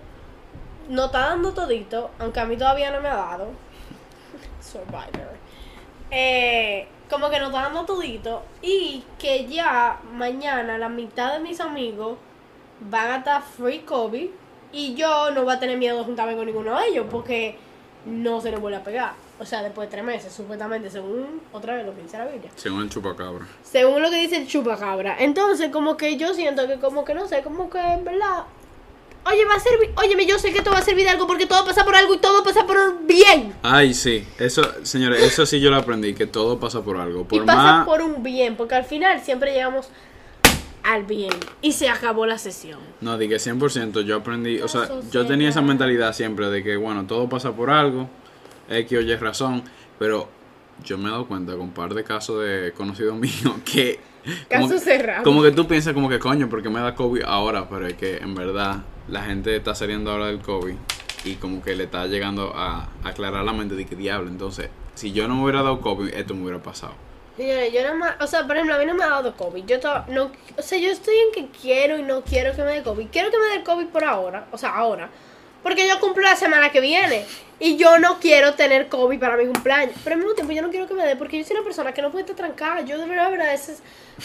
no 0.88 1.06
está 1.06 1.28
dando 1.28 1.52
todito, 1.52 2.10
aunque 2.18 2.40
a 2.40 2.46
mí 2.46 2.56
todavía 2.56 2.90
no 2.90 3.00
me 3.00 3.08
ha 3.08 3.14
dado. 3.16 3.50
Survivor. 4.60 5.36
Eh, 6.10 6.88
como 7.08 7.30
que 7.30 7.38
no 7.38 7.46
está 7.46 7.62
dando 7.62 7.84
todito 7.84 8.42
y 8.62 9.04
que 9.18 9.46
ya 9.46 10.00
mañana 10.12 10.78
la 10.78 10.88
mitad 10.88 11.32
de 11.34 11.40
mis 11.40 11.60
amigos 11.60 12.18
van 12.80 13.10
a 13.10 13.16
estar 13.18 13.42
free 13.42 13.80
COVID 13.80 14.28
y 14.72 14.94
yo 14.94 15.30
no 15.30 15.44
voy 15.44 15.54
a 15.54 15.58
tener 15.58 15.78
miedo 15.78 15.98
de 15.98 16.04
juntarme 16.04 16.36
con 16.36 16.46
ninguno 16.46 16.78
de 16.78 16.88
ellos 16.88 17.06
porque 17.10 17.56
no 18.04 18.40
se 18.40 18.50
les 18.50 18.60
vuelve 18.60 18.78
a 18.78 18.84
pegar. 18.84 19.12
O 19.40 19.44
sea, 19.44 19.62
después 19.62 19.88
de 19.88 19.92
tres 19.92 20.04
meses, 20.04 20.32
supuestamente, 20.32 20.90
según 20.90 21.40
otra 21.52 21.76
vez 21.76 21.86
lo 21.86 21.94
que 21.94 22.02
dice 22.02 22.18
la 22.18 22.26
Biblia. 22.26 22.50
Según 22.56 22.82
el 22.82 22.90
chupacabra. 22.90 23.46
Según 23.62 24.02
lo 24.02 24.10
que 24.10 24.16
dice 24.16 24.36
el 24.36 24.48
chupacabra. 24.48 25.16
Entonces, 25.20 25.70
como 25.70 25.96
que 25.96 26.16
yo 26.16 26.34
siento 26.34 26.66
que, 26.66 26.78
como 26.78 27.04
que 27.04 27.14
no 27.14 27.28
sé, 27.28 27.42
como 27.42 27.70
que 27.70 27.78
en 27.78 28.04
verdad. 28.04 28.44
Oye, 29.26 29.44
va 29.44 29.54
a 29.56 29.60
servir. 29.60 29.90
Óyeme, 29.96 30.26
yo 30.26 30.38
sé 30.38 30.52
que 30.52 30.58
esto 30.58 30.70
va 30.70 30.78
a 30.78 30.82
servir 30.82 31.04
de 31.04 31.10
algo 31.10 31.26
porque 31.26 31.44
todo 31.46 31.64
pasa 31.64 31.84
por 31.84 31.94
algo 31.94 32.14
y 32.14 32.18
todo 32.18 32.42
pasa 32.42 32.66
por 32.66 32.76
bien. 33.06 33.54
Ay, 33.62 33.92
sí. 33.92 34.26
Eso, 34.38 34.62
señores, 34.84 35.22
eso 35.22 35.44
sí 35.44 35.60
yo 35.60 35.70
lo 35.70 35.76
aprendí, 35.76 36.14
que 36.14 36.26
todo 36.26 36.58
pasa 36.58 36.82
por 36.82 36.96
algo. 36.96 37.24
Por 37.24 37.42
y 37.42 37.46
pasa 37.46 37.62
más... 37.62 37.86
por 37.86 38.00
un 38.00 38.22
bien, 38.22 38.56
porque 38.56 38.74
al 38.74 38.84
final 38.84 39.20
siempre 39.20 39.52
llegamos 39.52 39.90
al 40.82 41.04
bien. 41.04 41.32
Y 41.60 41.72
se 41.72 41.90
acabó 41.90 42.24
la 42.24 42.38
sesión. 42.38 42.78
No, 43.02 43.18
di 43.18 43.28
que 43.28 43.36
100% 43.36 44.02
yo 44.04 44.16
aprendí, 44.16 44.60
o 44.62 44.68
sea, 44.68 44.88
yo 45.10 45.26
tenía 45.26 45.50
esa 45.50 45.60
mentalidad 45.60 46.14
siempre 46.14 46.48
de 46.48 46.62
que, 46.64 46.76
bueno, 46.76 47.06
todo 47.06 47.28
pasa 47.28 47.52
por 47.52 47.68
algo, 47.68 48.08
X 48.70 48.96
o 48.98 49.00
Y 49.02 49.14
razón, 49.16 49.62
pero 49.98 50.28
yo 50.84 50.96
me 50.96 51.08
he 51.08 51.10
dado 51.10 51.26
cuenta 51.26 51.52
con 51.52 51.62
un 51.62 51.72
par 51.72 51.92
de 51.92 52.02
casos 52.04 52.42
de 52.42 52.72
conocidos 52.74 53.16
míos 53.18 53.52
que... 53.70 54.00
como 54.50 54.68
Caso 54.68 54.74
que- 54.74 54.80
cerrado. 54.80 55.24
Como 55.24 55.42
que 55.42 55.50
tú 55.50 55.66
piensas 55.68 55.92
como 55.92 56.08
que 56.08 56.18
coño, 56.18 56.48
porque 56.48 56.70
me 56.70 56.80
da 56.80 56.94
COVID 56.94 57.24
ahora, 57.26 57.68
pero 57.68 57.86
es 57.86 57.94
que 57.94 58.16
en 58.16 58.34
verdad 58.34 58.78
la 59.08 59.22
gente 59.22 59.56
está 59.56 59.74
saliendo 59.74 60.10
ahora 60.10 60.26
del 60.26 60.40
COVID 60.40 60.74
y 61.24 61.34
como 61.36 61.62
que 61.62 61.74
le 61.74 61.84
está 61.84 62.06
llegando 62.06 62.52
a 62.54 62.88
aclarar 63.04 63.44
la 63.44 63.52
mente 63.52 63.74
de 63.74 63.86
que 63.86 63.96
diablo, 63.96 64.28
entonces, 64.30 64.70
si 64.94 65.12
yo 65.12 65.28
no 65.28 65.36
me 65.36 65.42
hubiera 65.44 65.62
dado 65.62 65.80
COVID, 65.80 66.12
esto 66.14 66.34
me 66.34 66.42
hubiera 66.42 66.62
pasado. 66.62 66.94
Señores, 67.36 67.72
yo 67.72 67.82
nada 67.82 67.94
más, 67.94 68.16
o 68.20 68.26
sea, 68.26 68.46
por 68.46 68.56
ejemplo, 68.56 68.74
a 68.74 68.78
mí 68.78 68.86
no 68.86 68.94
me 68.94 69.04
ha 69.04 69.10
dado 69.10 69.36
COVID. 69.36 69.64
Yo 69.64 69.76
no, 70.08 70.32
o 70.56 70.62
sea, 70.62 70.76
yo 70.78 70.90
estoy 70.90 71.14
en 71.16 71.32
que 71.32 71.56
quiero 71.56 71.96
y 71.96 72.02
no 72.02 72.22
quiero 72.22 72.52
que 72.54 72.62
me 72.64 72.72
dé 72.72 72.82
COVID. 72.82 73.06
Quiero 73.12 73.30
que 73.30 73.38
me 73.38 73.58
dé 73.58 73.64
COVID 73.64 73.86
por 73.86 74.04
ahora, 74.04 74.48
o 74.50 74.58
sea, 74.58 74.70
ahora. 74.74 75.08
Porque 75.62 75.86
yo 75.88 75.98
cumplo 76.00 76.22
la 76.22 76.36
semana 76.36 76.70
que 76.70 76.80
viene. 76.80 77.24
Y 77.60 77.76
yo 77.76 77.98
no 77.98 78.20
quiero 78.20 78.54
tener 78.54 78.86
COVID 78.88 79.18
para 79.18 79.36
mi 79.36 79.44
cumpleaños. 79.46 79.96
Pero 80.04 80.14
al 80.14 80.20
mismo 80.20 80.34
tiempo 80.34 80.52
yo 80.52 80.62
no 80.62 80.70
quiero 80.70 80.86
que 80.86 80.94
me 80.94 81.04
dé 81.04 81.16
porque 81.16 81.38
yo 81.38 81.44
soy 81.44 81.56
una 81.56 81.64
persona 81.64 81.92
que 81.92 82.00
no 82.02 82.12
puede 82.12 82.22
estar 82.22 82.36
trancada. 82.36 82.82
Yo 82.82 82.96
de 82.98 83.06
verdad, 83.06 83.24
de 83.24 83.30
verdad, 83.36 83.52
es- 83.52 83.82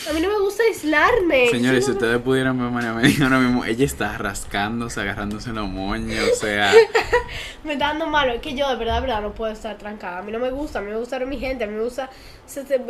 a 0.08 0.14
mí 0.14 0.22
no 0.22 0.30
me 0.30 0.38
gusta 0.40 0.62
aislarme. 0.64 1.50
Señores, 1.50 1.86
si 1.86 1.92
ustedes 1.92 2.22
pudieran 2.22 2.60
ver 2.60 2.70
María 2.70 2.94
Medina 2.94 3.26
ahora 3.26 3.40
mismo, 3.40 3.66
ella 3.66 3.86
está 3.86 4.16
rascándose, 4.20 5.02
agarrándose 5.02 5.52
la 5.52 5.64
moña, 5.64 6.22
o 6.32 6.36
sea... 6.36 6.72
me 7.64 7.74
está 7.74 7.88
dando 7.88 8.06
malo. 8.06 8.34
Es 8.34 8.42
que 8.42 8.54
yo 8.54 8.70
de 8.70 8.76
verdad, 8.76 8.96
de 8.96 9.02
verdad 9.02 9.22
no 9.24 9.34
puedo 9.34 9.52
estar 9.52 9.76
trancada. 9.80 10.20
A 10.20 10.22
mí 10.22 10.32
no 10.32 10.38
me 10.38 10.52
gusta. 10.52 10.78
A 10.78 10.82
mí 10.84 10.92
me 10.92 10.98
gusta 10.98 11.18
ver 11.18 11.28
a 11.28 11.30
mi 11.30 11.40
gente. 11.40 11.64
A 11.64 11.68
mí 11.68 11.74
me 11.74 11.84
gusta 11.84 12.12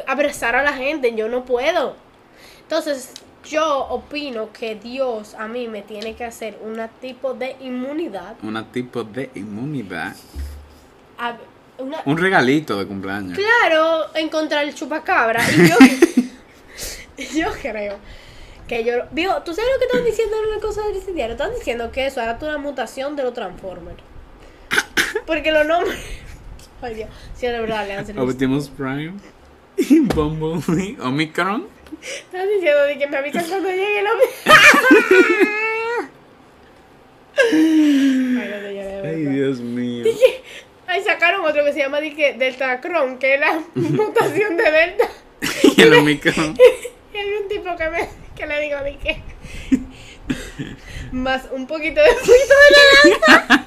abrazar 0.08 0.56
a 0.58 0.64
la 0.64 0.74
gente. 0.74 1.16
Yo 1.16 1.30
no 1.30 1.46
puedo. 1.46 1.96
Entonces, 2.64 3.12
yo 3.46 3.88
opino 3.90 4.52
que 4.54 4.76
Dios 4.76 5.34
a 5.36 5.48
mí 5.48 5.68
me 5.68 5.82
tiene 5.82 6.16
que 6.16 6.24
hacer 6.26 6.58
un 6.64 6.80
tipo 7.02 7.34
de 7.34 7.56
inmunidad. 7.62 8.36
Una 8.44 8.72
tipo 8.72 9.04
de 9.04 9.30
inmunidad. 9.36 10.16
a- 11.18 11.38
una- 11.78 12.02
Un 12.06 12.18
regalito 12.18 12.78
de 12.78 12.86
cumpleaños. 12.86 13.38
claro, 13.38 14.06
en 14.16 14.30
contra 14.30 14.62
del 14.62 14.74
chupacabra. 14.76 15.42
Y 15.52 15.68
yo, 15.70 15.76
yo 17.48 17.52
creo 17.62 17.98
que 18.68 18.84
yo. 18.84 18.94
Digo, 19.12 19.34
¿tú 19.44 19.54
sabes 19.54 19.70
lo 19.74 19.80
que 19.80 19.86
están 19.86 20.06
diciendo 20.06 20.36
en 20.42 20.50
una 20.52 20.62
cosa 20.62 20.82
del 20.88 21.16
diario? 21.16 21.34
Están 21.34 21.54
diciendo 21.54 21.92
que 21.92 22.06
eso 22.08 22.22
era 22.22 22.38
una 22.42 22.58
mutación 22.58 23.16
de 23.16 23.24
los 23.24 23.34
Transformers. 23.34 23.98
Porque 25.26 25.52
los 25.52 25.66
nombres. 25.66 26.00
Ay, 26.82 26.96
Dios. 26.96 27.10
Sí, 27.36 27.48
de 27.48 27.60
verdad, 27.60 27.88
le 27.88 27.94
hacen 27.96 28.18
Optimus 28.20 28.70
Prime. 28.70 29.14
Bumblebee. 30.16 30.98
Omicron. 31.02 31.68
Están 32.02 32.50
diciendo 32.50 32.84
de 32.84 32.98
que 32.98 33.08
me 33.08 33.18
avisan 33.18 33.46
cuando 33.48 33.70
llegue 33.70 34.00
el 34.00 34.08
hombre. 34.08 34.28
Ay. 39.04 39.26
Dios 39.26 39.60
mío. 39.60 40.06
Ay, 40.88 41.04
sacaron 41.04 41.46
otro 41.46 41.64
que 41.64 41.74
se 41.74 41.80
llama 41.80 42.00
dije, 42.00 42.36
Delta 42.38 42.80
Cron, 42.82 43.18
que 43.18 43.36
es 43.36 43.40
la 43.40 43.62
mutación 43.76 44.58
de 44.58 44.72
Delta. 44.72 45.10
Y 45.76 45.82
el 45.82 45.94
Omicron. 45.96 46.56
Y 47.14 47.18
hay 47.18 47.30
un 47.44 47.48
tipo 47.48 47.76
que, 47.78 47.90
me, 47.90 48.10
que 48.36 48.48
le 48.48 48.60
digo, 48.60 48.78
dije, 48.84 49.22
más 51.12 51.44
un 51.52 51.68
poquito 51.68 52.02
de 52.02 52.10
fruto 52.16 52.34
de 52.34 53.12
naranja. 53.12 53.66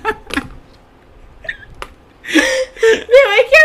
Digo, 2.33 3.31
es 3.39 3.45
que 3.51 3.57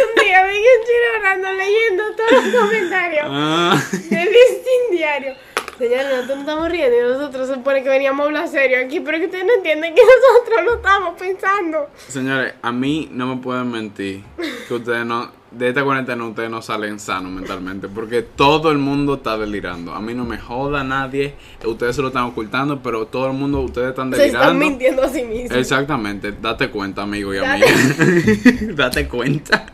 un 0.00 0.24
día, 0.24 0.42
chino 0.84 1.18
orando 1.20 1.52
leyendo 1.52 2.16
todos 2.16 2.32
los 2.32 2.54
comentarios 2.54 3.26
Ah. 3.28 3.82
del 3.92 4.32
listín 4.32 4.82
diario. 4.90 5.34
Señores, 5.80 6.08
nosotros 6.10 6.36
no 6.36 6.40
estamos 6.42 6.68
riendo 6.68 6.94
y 6.94 7.00
nosotros 7.14 7.48
se 7.48 7.54
supone 7.54 7.82
que 7.82 7.88
veníamos 7.88 8.22
a 8.22 8.26
hablar 8.26 8.48
serio 8.48 8.76
aquí, 8.84 9.00
pero 9.00 9.16
que 9.16 9.24
ustedes 9.24 9.46
no 9.46 9.54
entienden 9.54 9.94
que 9.94 10.02
nosotros 10.04 10.64
lo 10.66 10.74
estamos 10.74 11.18
pensando. 11.18 11.88
Señores, 12.06 12.52
a 12.60 12.70
mí 12.70 13.08
no 13.10 13.34
me 13.34 13.40
pueden 13.40 13.70
mentir 13.70 14.22
que 14.68 14.74
ustedes 14.74 15.06
no, 15.06 15.32
de 15.50 15.68
esta 15.70 15.82
cuarentena 15.82 16.22
ustedes 16.26 16.50
no 16.50 16.60
salen 16.60 17.00
sanos 17.00 17.32
mentalmente, 17.32 17.88
porque 17.88 18.20
todo 18.20 18.70
el 18.70 18.76
mundo 18.76 19.14
está 19.14 19.38
delirando. 19.38 19.94
A 19.94 20.02
mí 20.02 20.12
no 20.12 20.26
me 20.26 20.36
joda 20.36 20.84
nadie, 20.84 21.34
ustedes 21.64 21.96
se 21.96 22.02
lo 22.02 22.08
están 22.08 22.24
ocultando, 22.24 22.82
pero 22.82 23.06
todo 23.06 23.28
el 23.28 23.32
mundo, 23.32 23.60
ustedes 23.60 23.88
están 23.88 24.12
Se 24.12 24.26
están 24.26 24.58
delirando. 24.58 24.66
mintiendo 24.66 25.02
a 25.02 25.08
sí 25.08 25.22
mismos. 25.22 25.56
Exactamente, 25.56 26.32
date 26.32 26.68
cuenta, 26.68 27.00
amigo 27.02 27.32
y 27.32 27.38
amiga. 27.38 27.66
date 28.74 29.08
cuenta. 29.08 29.64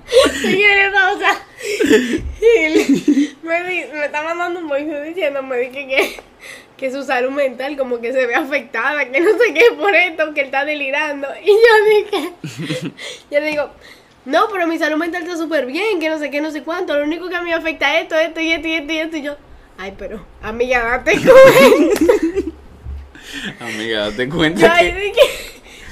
Señores, 0.41 0.93
no, 0.93 1.15
o 1.15 1.19
sea, 1.19 1.47
y 2.41 3.36
me, 3.47 3.63
di- 3.65 3.87
me 3.93 4.05
está 4.07 4.23
mandando 4.23 4.61
un 4.61 4.69
voice 4.69 5.03
diciendo, 5.05 5.43
me 5.43 5.57
dije 5.59 5.87
que, 5.87 6.21
que 6.77 6.91
su 6.93 7.03
salud 7.05 7.31
mental 7.31 7.77
como 7.77 8.01
que 8.01 8.13
se 8.13 8.27
ve 8.27 8.35
afectada, 8.35 9.11
que 9.11 9.21
no 9.21 9.31
sé 9.39 9.55
qué 9.55 9.65
por 9.79 9.95
esto, 9.95 10.35
que 10.35 10.41
él 10.41 10.47
está 10.47 10.65
delirando. 10.65 11.29
Y 11.43 11.47
yo 11.47 11.85
dije, 11.89 12.33
yo 13.31 13.41
le 13.41 13.47
digo, 13.47 13.71
no, 14.25 14.49
pero 14.53 14.67
mi 14.67 14.79
salud 14.79 14.97
mental 14.99 15.23
está 15.23 15.37
súper 15.37 15.67
bien, 15.67 16.01
que 16.01 16.09
no 16.09 16.19
sé 16.19 16.31
qué, 16.31 16.41
no 16.41 16.51
sé 16.51 16.63
cuánto, 16.63 16.97
lo 16.99 17.05
único 17.05 17.29
que 17.29 17.37
a 17.37 17.41
mí 17.43 17.51
me 17.51 17.55
afecta 17.55 17.97
es 17.97 18.03
esto, 18.03 18.17
esto 18.17 18.41
y 18.41 18.53
esto 18.53 18.69
y 18.69 18.75
esto 18.75 18.93
y 18.93 18.99
esto. 18.99 19.17
Y 19.19 19.23
yo, 19.23 19.37
ay, 19.79 19.95
pero, 19.97 20.25
amiga, 20.43 20.83
date 21.05 21.13
cuenta. 21.21 22.55
Amiga, 23.61 24.11
date 24.11 24.29
Yo 24.29 24.35
cuenta 24.37 24.75
ahí 24.75 24.93
que... 24.93 25.01
dije, 25.01 25.21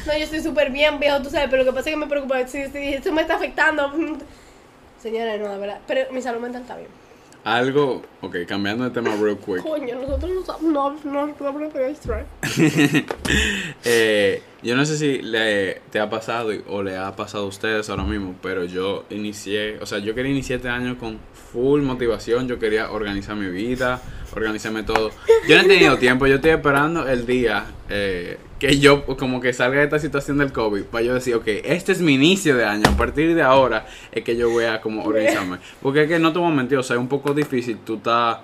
no, 0.06 0.12
yo 0.16 0.24
estoy 0.24 0.40
súper 0.40 0.70
bien, 0.70 0.98
viejo, 0.98 1.22
tú 1.22 1.30
sabes, 1.30 1.48
pero 1.50 1.62
lo 1.64 1.70
que 1.70 1.76
pasa 1.76 1.90
es 1.90 1.94
que 1.94 2.00
me 2.00 2.06
preocupa, 2.06 2.46
si, 2.46 2.66
si 2.68 2.94
esto 2.94 3.12
me 3.12 3.22
está 3.22 3.36
afectando. 3.36 3.92
Señora, 5.00 5.36
no, 5.36 5.50
de 5.52 5.58
verdad, 5.58 5.80
pero 5.86 6.10
mi 6.12 6.22
salud 6.22 6.40
mental 6.40 6.62
está 6.62 6.76
bien. 6.76 6.88
Algo, 7.44 8.00
ok, 8.22 8.36
cambiando 8.48 8.84
de 8.84 8.90
tema 8.90 9.14
real 9.16 9.36
quick. 9.36 9.62
Coño, 9.62 9.96
nosotros 9.96 10.62
no 10.62 10.96
Eh, 13.84 14.42
yo 14.62 14.74
no 14.74 14.86
sé 14.86 14.96
si 14.96 15.20
le, 15.20 15.82
te 15.90 16.00
ha 16.00 16.08
pasado 16.08 16.50
o 16.68 16.82
le 16.82 16.96
ha 16.96 17.14
pasado 17.14 17.44
a 17.44 17.46
ustedes 17.46 17.90
ahora 17.90 18.04
mismo, 18.04 18.34
pero 18.40 18.64
yo 18.64 19.04
inicié, 19.10 19.78
o 19.80 19.84
sea, 19.84 19.98
yo 19.98 20.14
quería 20.14 20.32
iniciar 20.32 20.56
este 20.56 20.70
año 20.70 20.96
con 20.98 21.18
full 21.52 21.82
motivación, 21.82 22.48
yo 22.48 22.58
quería 22.58 22.90
organizar 22.90 23.36
mi 23.36 23.50
vida, 23.50 24.00
organizarme 24.34 24.82
todo. 24.82 25.10
Yo 25.46 25.56
no 25.56 25.64
he 25.64 25.68
tenido 25.68 25.98
tiempo, 25.98 26.26
yo 26.26 26.36
estoy 26.36 26.52
esperando 26.52 27.06
el 27.06 27.26
día 27.26 27.66
eh, 27.90 28.38
que 28.66 28.78
yo 28.78 29.04
como 29.04 29.40
que 29.40 29.52
salga 29.52 29.78
de 29.78 29.84
esta 29.84 29.98
situación 29.98 30.38
del 30.38 30.50
COVID 30.50 30.84
para 30.84 31.04
yo 31.04 31.12
decir, 31.12 31.34
ok, 31.34 31.46
este 31.46 31.92
es 31.92 32.00
mi 32.00 32.14
inicio 32.14 32.56
de 32.56 32.64
año, 32.64 32.88
a 32.88 32.96
partir 32.96 33.34
de 33.34 33.42
ahora 33.42 33.86
es 34.10 34.24
que 34.24 34.36
yo 34.36 34.48
voy 34.48 34.64
a 34.64 34.80
como 34.80 35.04
organizarme. 35.04 35.58
Porque 35.82 36.04
es 36.04 36.08
que 36.08 36.18
no 36.18 36.32
te 36.32 36.38
voy 36.38 36.50
a 36.50 36.54
mentir, 36.54 36.78
o 36.78 36.82
sea, 36.82 36.96
es 36.96 37.00
un 37.00 37.08
poco 37.08 37.34
difícil, 37.34 37.78
tú 37.84 37.96
estás 37.96 38.38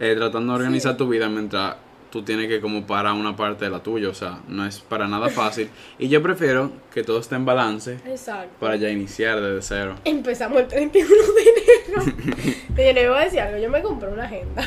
eh, 0.00 0.14
tratando 0.16 0.54
de 0.54 0.58
organizar 0.60 0.96
tu 0.96 1.06
vida 1.08 1.28
mientras 1.28 1.76
tú 2.10 2.22
tienes 2.22 2.48
que 2.48 2.62
como 2.62 2.86
parar 2.86 3.12
una 3.12 3.36
parte 3.36 3.66
de 3.66 3.70
la 3.70 3.82
tuya, 3.82 4.08
o 4.08 4.14
sea, 4.14 4.40
no 4.48 4.64
es 4.64 4.80
para 4.80 5.06
nada 5.06 5.28
fácil. 5.28 5.68
Y 5.98 6.08
yo 6.08 6.22
prefiero 6.22 6.72
que 6.92 7.02
todo 7.02 7.20
esté 7.20 7.34
en 7.34 7.44
balance 7.44 7.98
Exacto. 8.06 8.56
para 8.60 8.76
ya 8.76 8.88
iniciar 8.88 9.38
desde 9.38 9.60
cero. 9.60 9.96
Empezamos 10.04 10.60
el 10.60 10.68
31 10.68 11.10
de 11.10 11.42
enero. 11.42 12.56
Pero 12.74 12.92
le 12.94 13.08
voy 13.10 13.18
a 13.18 13.24
decir 13.24 13.40
algo, 13.40 13.58
yo 13.58 13.68
me 13.68 13.82
compré 13.82 14.08
una 14.08 14.24
agenda. 14.24 14.66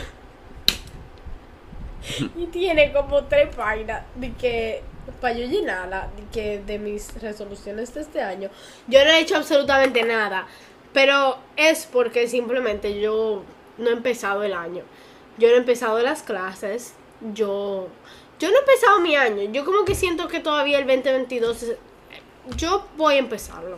Y 2.36 2.48
tiene 2.48 2.92
como 2.92 3.24
tres 3.26 3.56
páginas 3.56 4.04
de 4.16 4.32
que 4.34 4.84
para 5.20 5.34
yo 5.36 5.46
llenarla 5.48 6.10
que 6.32 6.62
de 6.66 6.80
mis 6.80 7.14
resoluciones 7.22 7.94
de 7.94 8.02
este 8.02 8.22
año. 8.22 8.50
Yo 8.88 9.04
no 9.04 9.12
he 9.12 9.20
hecho 9.20 9.36
absolutamente 9.38 10.04
nada, 10.04 10.48
pero 10.94 11.38
es 11.56 11.88
porque 11.92 12.28
simplemente 12.28 13.00
yo 13.00 13.44
no 13.78 13.90
he 13.90 13.94
empezado 13.94 14.44
el 14.44 14.54
año. 14.54 14.84
Yo 15.38 15.48
no 15.50 15.56
he 15.56 15.58
empezado 15.58 16.00
las 16.02 16.24
clases. 16.24 16.94
Yo 17.34 17.88
yo 18.40 18.50
no 18.50 18.56
he 18.56 18.60
empezado 18.60 19.00
mi 19.02 19.16
año. 19.16 19.52
Yo 19.52 19.64
como 19.66 19.86
que 19.86 19.94
siento 19.96 20.28
que 20.28 20.40
todavía 20.40 20.80
el 20.80 20.88
2022 20.88 21.64
es- 21.64 21.78
yo 22.58 22.88
voy 22.98 23.16
a 23.16 23.20
empezarlo. 23.20 23.78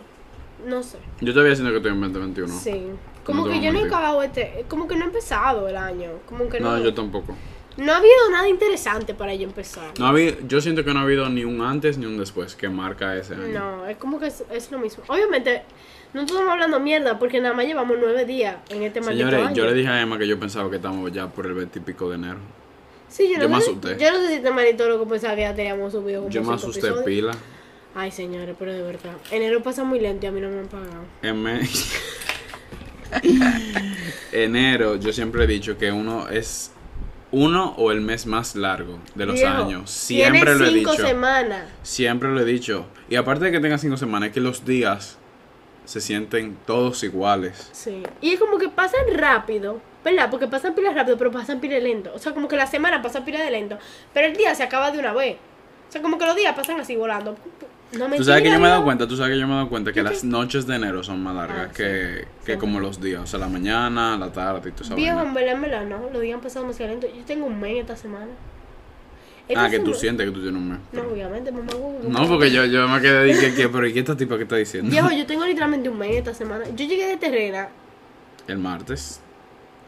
No 0.65 0.81
sé. 0.83 0.97
Yo 1.19 1.33
todavía 1.33 1.53
siento 1.55 1.71
que 1.71 1.77
estoy 1.77 1.91
en 1.91 1.99
2021. 2.01 2.59
Sí. 2.59 2.87
Como 3.25 3.45
No 3.45 3.51
que 3.51 3.61
yo 3.61 3.71
no 3.73 3.79
he 3.79 3.85
acabado 3.85 4.21
este, 4.23 4.65
como 4.69 4.87
que 4.87 4.95
no 4.95 5.03
he 5.03 5.07
empezado 5.07 5.67
el 5.67 5.75
año, 5.77 6.11
como 6.27 6.47
que 6.49 6.59
no. 6.59 6.77
No, 6.77 6.83
yo 6.83 6.93
tampoco. 6.93 7.35
No 7.77 7.91
ha 7.93 7.97
habido 7.97 8.29
nada 8.31 8.47
interesante 8.49 9.13
para 9.13 9.33
yo 9.35 9.43
empezar. 9.43 9.91
No 9.99 10.05
ha 10.05 10.09
habido- 10.09 10.35
yo 10.47 10.61
siento 10.61 10.83
que 10.85 10.93
no 10.93 10.99
ha 10.99 11.03
habido 11.03 11.27
ni 11.29 11.43
un 11.43 11.61
antes 11.61 11.97
ni 11.97 12.05
un 12.05 12.17
después 12.17 12.55
que 12.55 12.69
marca 12.69 13.15
ese 13.17 13.33
año. 13.35 13.47
No, 13.59 13.85
es 13.87 13.97
como 13.97 14.19
que 14.19 14.27
es, 14.27 14.43
es 14.51 14.71
lo 14.71 14.79
mismo. 14.79 15.03
Obviamente, 15.07 15.63
no 16.13 16.21
estamos 16.21 16.43
hablando 16.47 16.79
mierda 16.79 17.17
porque 17.17 17.39
nada 17.41 17.55
más 17.55 17.65
llevamos 17.65 17.97
nueve 17.99 18.25
días 18.25 18.57
en 18.69 18.83
este 18.83 19.01
maldito 19.01 19.25
Señores, 19.27 19.47
año. 19.47 19.55
yo 19.55 19.65
le 19.65 19.73
dije 19.73 19.89
a 19.89 20.01
Emma 20.01 20.17
que 20.17 20.27
yo 20.27 20.39
pensaba 20.39 20.69
que 20.69 20.75
estamos 20.75 21.11
ya 21.11 21.27
por 21.27 21.47
el 21.47 21.53
20 21.55 21.79
y 21.79 21.81
pico 21.81 22.09
de 22.09 22.15
enero. 22.15 22.37
Sí, 23.09 23.27
yo, 23.27 23.33
yo 23.41 23.43
no 23.43 23.49
me 23.49 23.57
asusté. 23.57 23.97
yo 23.99 24.11
no 24.11 24.19
sé 24.21 24.27
si 24.27 24.33
este 24.35 24.51
maldito 24.51 24.87
loco 24.89 25.07
pensaba 25.07 25.35
que 25.35 25.41
ya 25.41 25.53
teníamos 25.55 25.91
subido 25.91 26.21
como 26.21 26.31
Yo 26.31 26.43
me 26.43 26.53
asusté 26.53 26.79
episodios. 26.79 27.03
pila. 27.05 27.31
Ay, 27.95 28.09
señores, 28.11 28.55
pero 28.57 28.73
de 28.73 28.81
verdad. 28.81 29.13
Enero 29.29 29.61
pasa 29.61 29.83
muy 29.83 29.99
lento 29.99 30.25
y 30.25 30.29
a 30.29 30.31
mí 30.31 30.41
no 30.41 30.49
me 30.49 30.59
han 30.61 30.67
pagado. 30.67 31.03
En 31.21 31.41
me- 31.43 31.61
Enero, 34.31 34.95
yo 34.95 35.13
siempre 35.13 35.43
he 35.43 35.47
dicho 35.47 35.77
que 35.77 35.91
uno 35.91 36.27
es 36.29 36.71
uno 37.33 37.73
o 37.77 37.91
el 37.91 37.99
mes 37.99 38.27
más 38.27 38.55
largo 38.55 38.99
de 39.15 39.25
los 39.25 39.35
Viejo, 39.35 39.63
años. 39.63 39.89
Siempre 39.89 40.55
lo 40.55 40.65
he 40.65 40.69
cinco 40.69 40.91
dicho. 40.91 41.05
semanas. 41.05 41.63
Siempre 41.81 42.29
lo 42.29 42.39
he 42.39 42.45
dicho. 42.45 42.85
Y 43.09 43.15
aparte 43.15 43.45
de 43.45 43.51
que 43.51 43.59
tenga 43.59 43.77
cinco 43.79 43.97
semanas, 43.97 44.27
es 44.29 44.33
que 44.33 44.39
los 44.39 44.63
días 44.65 45.17
se 45.85 45.99
sienten 45.99 46.55
todos 46.65 47.03
iguales. 47.03 47.69
Sí. 47.73 48.03
Y 48.21 48.33
es 48.33 48.39
como 48.39 48.57
que 48.59 48.69
pasan 48.69 49.01
rápido, 49.15 49.81
¿verdad? 50.05 50.29
Porque 50.29 50.47
pasan 50.47 50.75
pilas 50.75 50.93
rápido, 50.93 51.17
pero 51.17 51.31
pasan 51.31 51.59
pilas 51.59 51.81
lento. 51.81 52.11
O 52.15 52.19
sea, 52.19 52.33
como 52.33 52.47
que 52.47 52.55
la 52.55 52.67
semana 52.67 53.01
pasa 53.01 53.25
pila 53.25 53.43
de 53.43 53.49
lento, 53.49 53.79
pero 54.13 54.27
el 54.27 54.35
día 54.37 54.53
se 54.53 54.61
acaba 54.63 54.91
de 54.91 54.99
una 54.99 55.11
vez. 55.11 55.37
O 55.89 55.91
sea, 55.91 56.01
como 56.03 56.19
que 56.19 56.25
los 56.25 56.35
días 56.35 56.55
pasan 56.55 56.79
así 56.79 56.95
volando. 56.95 57.35
No 57.97 58.07
me 58.09 58.17
Tú 58.17 58.23
sabes 58.23 58.41
que 58.43 58.49
yo 58.49 58.59
me 58.59 58.67
he 58.67 58.69
dado 58.71 58.83
cuenta, 58.83 59.07
tú 59.07 59.15
sabes 59.15 59.33
que 59.33 59.39
yo 59.39 59.47
me 59.47 59.53
he 59.53 59.55
dado 59.57 59.69
cuenta 59.69 59.93
que 59.93 60.01
las 60.01 60.23
noches 60.23 60.65
de 60.65 60.75
enero 60.75 61.03
son 61.03 61.21
más 61.21 61.35
largas 61.35 61.67
Ah, 61.69 61.73
que, 61.73 62.19
sí. 62.21 62.27
que 62.45 62.53
Sí. 62.53 62.57
como 62.57 62.79
los 62.79 62.99
días. 63.01 63.21
O 63.21 63.27
sea, 63.27 63.39
la 63.39 63.47
mañana, 63.47 64.17
la 64.17 64.31
tarde 64.31 64.69
y 64.69 64.71
todo 64.71 64.83
eso. 64.83 64.95
Viejo, 64.95 65.21
en 65.21 65.33
verdad, 65.33 65.53
en 65.53 65.61
verdad, 65.61 65.85
no. 65.85 66.09
Los 66.11 66.21
días 66.21 66.35
han 66.35 66.41
pasado 66.41 66.65
demasiado 66.65 66.91
lento. 66.91 67.07
Yo 67.15 67.23
tengo 67.25 67.45
un 67.45 67.59
mes 67.59 67.81
esta 67.81 67.95
semana. 67.95 68.27
Esta 69.47 69.65
Ah, 69.65 69.69
que 69.69 69.79
tú 69.79 69.93
sientes 69.93 70.25
que 70.25 70.31
tú 70.31 70.41
tienes 70.41 70.59
un 70.59 70.69
mes. 70.69 70.79
No, 70.93 71.01
obviamente, 71.01 71.51
mamá. 71.51 71.71
huevo. 71.73 71.99
No, 72.07 72.27
porque 72.27 72.49
yo, 72.49 72.63
yo 72.65 72.87
me 72.87 73.01
quedé 73.01 73.31
y 73.33 73.37
que, 73.39 73.53
que, 73.53 73.67
pero 73.69 73.85
¿y 73.85 73.91
qué 73.93 73.99
esta 73.99 74.15
tipa 74.15 74.37
que 74.37 74.43
está 74.43 74.55
diciendo? 74.55 74.89
Viejo, 74.89 75.11
yo 75.15 75.25
tengo 75.25 75.45
literalmente 75.45 75.89
un 75.89 75.97
mes 75.97 76.15
esta 76.15 76.33
semana. 76.33 76.65
Yo 76.75 76.85
llegué 76.87 77.07
de 77.07 77.17
Terrena. 77.17 77.67
El 78.47 78.57
martes. 78.57 79.21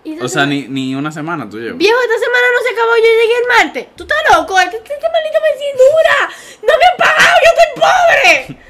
Esta 0.05 0.25
O 0.25 0.27
sea, 0.29 0.45
ni, 0.45 0.67
ni 0.67 0.95
una 0.95 1.11
semana 1.11 1.49
tú 1.49 1.57
llevas. 1.59 1.77
Viejo, 1.77 1.97
esta 2.01 2.19
semana 2.19 2.45
no 2.55 2.61
se 2.67 2.73
acabó, 2.73 2.91
yo 2.97 3.03
llegué 3.03 3.37
el 3.41 3.65
martes. 3.65 3.95
¿Tú 3.95 4.03
estás 4.03 4.17
loco? 4.37 4.59
Este, 4.59 4.77
este, 4.77 4.93
este 4.93 5.07
maldito 5.09 5.39
mes 5.41 5.59
sí 5.59 5.65
dura. 5.77 6.35
¡No 6.61 6.73
me 6.77 6.85
han 6.85 6.97
pagado! 6.97 7.35
¡Yo 7.43 7.49
estoy 7.55 8.55
pobre! 8.55 8.61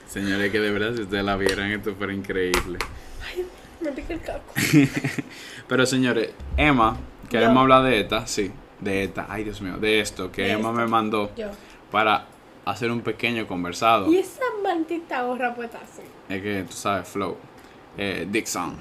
Señores, 0.08 0.50
que 0.52 0.60
de 0.60 0.70
verdad, 0.70 0.94
si 0.96 1.02
ustedes 1.02 1.24
la 1.24 1.36
vieran, 1.36 1.70
esto 1.70 1.94
fuera 1.94 2.12
increíble. 2.12 2.78
Ay, 3.26 3.46
me 3.80 3.92
pica 3.92 4.12
el 4.14 4.20
caco. 4.20 4.52
Pero 5.68 5.86
señores, 5.86 6.30
Emma, 6.56 6.96
Yo. 7.24 7.28
queremos 7.28 7.58
hablar 7.62 7.84
de 7.84 8.00
esta, 8.00 8.26
sí, 8.26 8.50
de 8.80 9.04
esta, 9.04 9.26
ay 9.28 9.44
Dios 9.44 9.60
mío, 9.60 9.76
de 9.78 10.00
esto 10.00 10.32
que 10.32 10.42
De 10.42 10.50
Emma 10.52 10.70
esto. 10.70 10.72
me 10.80 10.86
mandó 10.88 11.30
Yo. 11.36 11.50
para 11.92 12.26
hacer 12.64 12.90
un 12.90 13.02
pequeño 13.02 13.46
conversado. 13.46 14.10
Y 14.12 14.18
esa 14.18 14.42
maldita 14.64 15.22
gorra 15.22 15.54
puesta 15.54 15.78
así. 15.78 16.02
Es 16.28 16.42
que 16.42 16.64
tú 16.68 16.72
sabes, 16.76 17.08
Flow. 17.08 17.36
Eh, 17.98 18.26
Dixon. 18.30 18.76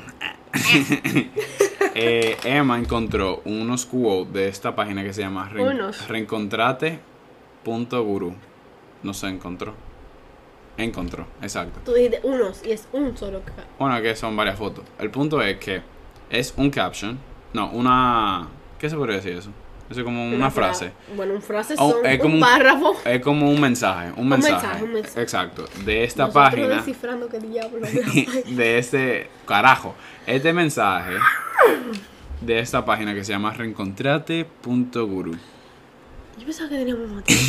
Eh, 1.95 2.37
Emma 2.43 2.77
encontró 2.79 3.41
unos 3.45 3.85
quotes 3.85 4.33
de 4.33 4.47
esta 4.47 4.75
página 4.75 5.03
que 5.03 5.13
se 5.13 5.21
llama 5.21 5.47
Unos. 5.57 6.07
reencontrate.guru. 6.07 8.33
No 9.03 9.13
se 9.13 9.27
encontró. 9.27 9.73
Encontró, 10.77 11.27
exacto. 11.41 11.81
Tú 11.83 11.93
dijiste 11.93 12.21
unos 12.23 12.63
y 12.65 12.71
es 12.71 12.87
un 12.93 13.17
solo 13.17 13.41
Bueno, 13.77 14.01
que 14.01 14.15
son 14.15 14.37
varias 14.37 14.57
fotos. 14.57 14.85
El 14.97 15.11
punto 15.11 15.41
es 15.41 15.57
que 15.57 15.81
es 16.29 16.53
un 16.55 16.69
caption. 16.69 17.19
No, 17.53 17.69
una. 17.71 18.47
¿Qué 18.77 18.89
se 18.89 18.95
podría 18.95 19.17
decir 19.17 19.33
eso? 19.33 19.49
Eso 19.89 20.01
es 20.01 20.05
como 20.05 20.23
una, 20.29 20.51
fra- 20.51 20.65
frase. 20.67 20.91
Bueno, 21.15 21.33
un 21.33 21.41
frase 21.41 21.73
Oh, 21.77 21.91
son 21.93 22.05
es 22.05 22.19
como 22.19 22.35
un 22.35 22.43
un- 22.43 22.47
párrafo. 22.47 22.95
Es 23.05 23.21
como 23.21 23.49
un 23.49 23.59
mensaje. 23.59 24.11
Un 24.17 24.29
mensaje. 24.29 24.53
mensaje, 24.53 24.83
un 24.83 24.93
mensaje. 24.93 25.21
Exacto. 25.21 25.65
De 25.83 26.03
esta 26.03 26.27
Nosotros 26.27 26.51
página. 26.51 26.67
descifrando 26.75 27.27
qué 27.27 27.39
diablo. 27.39 27.79
de 28.47 28.77
este 28.77 29.29
carajo 29.47 29.95
este 30.27 30.53
mensaje 30.53 31.13
de 32.41 32.59
esta 32.59 32.85
página 32.85 33.13
que 33.15 33.23
se 33.23 33.31
llama 33.33 33.51
reencontrate.guru 33.53 35.31
Yo 36.37 36.45
pensaba 36.45 36.69
que 36.69 36.75
teníamos 36.77 37.09
motivo. 37.09 37.39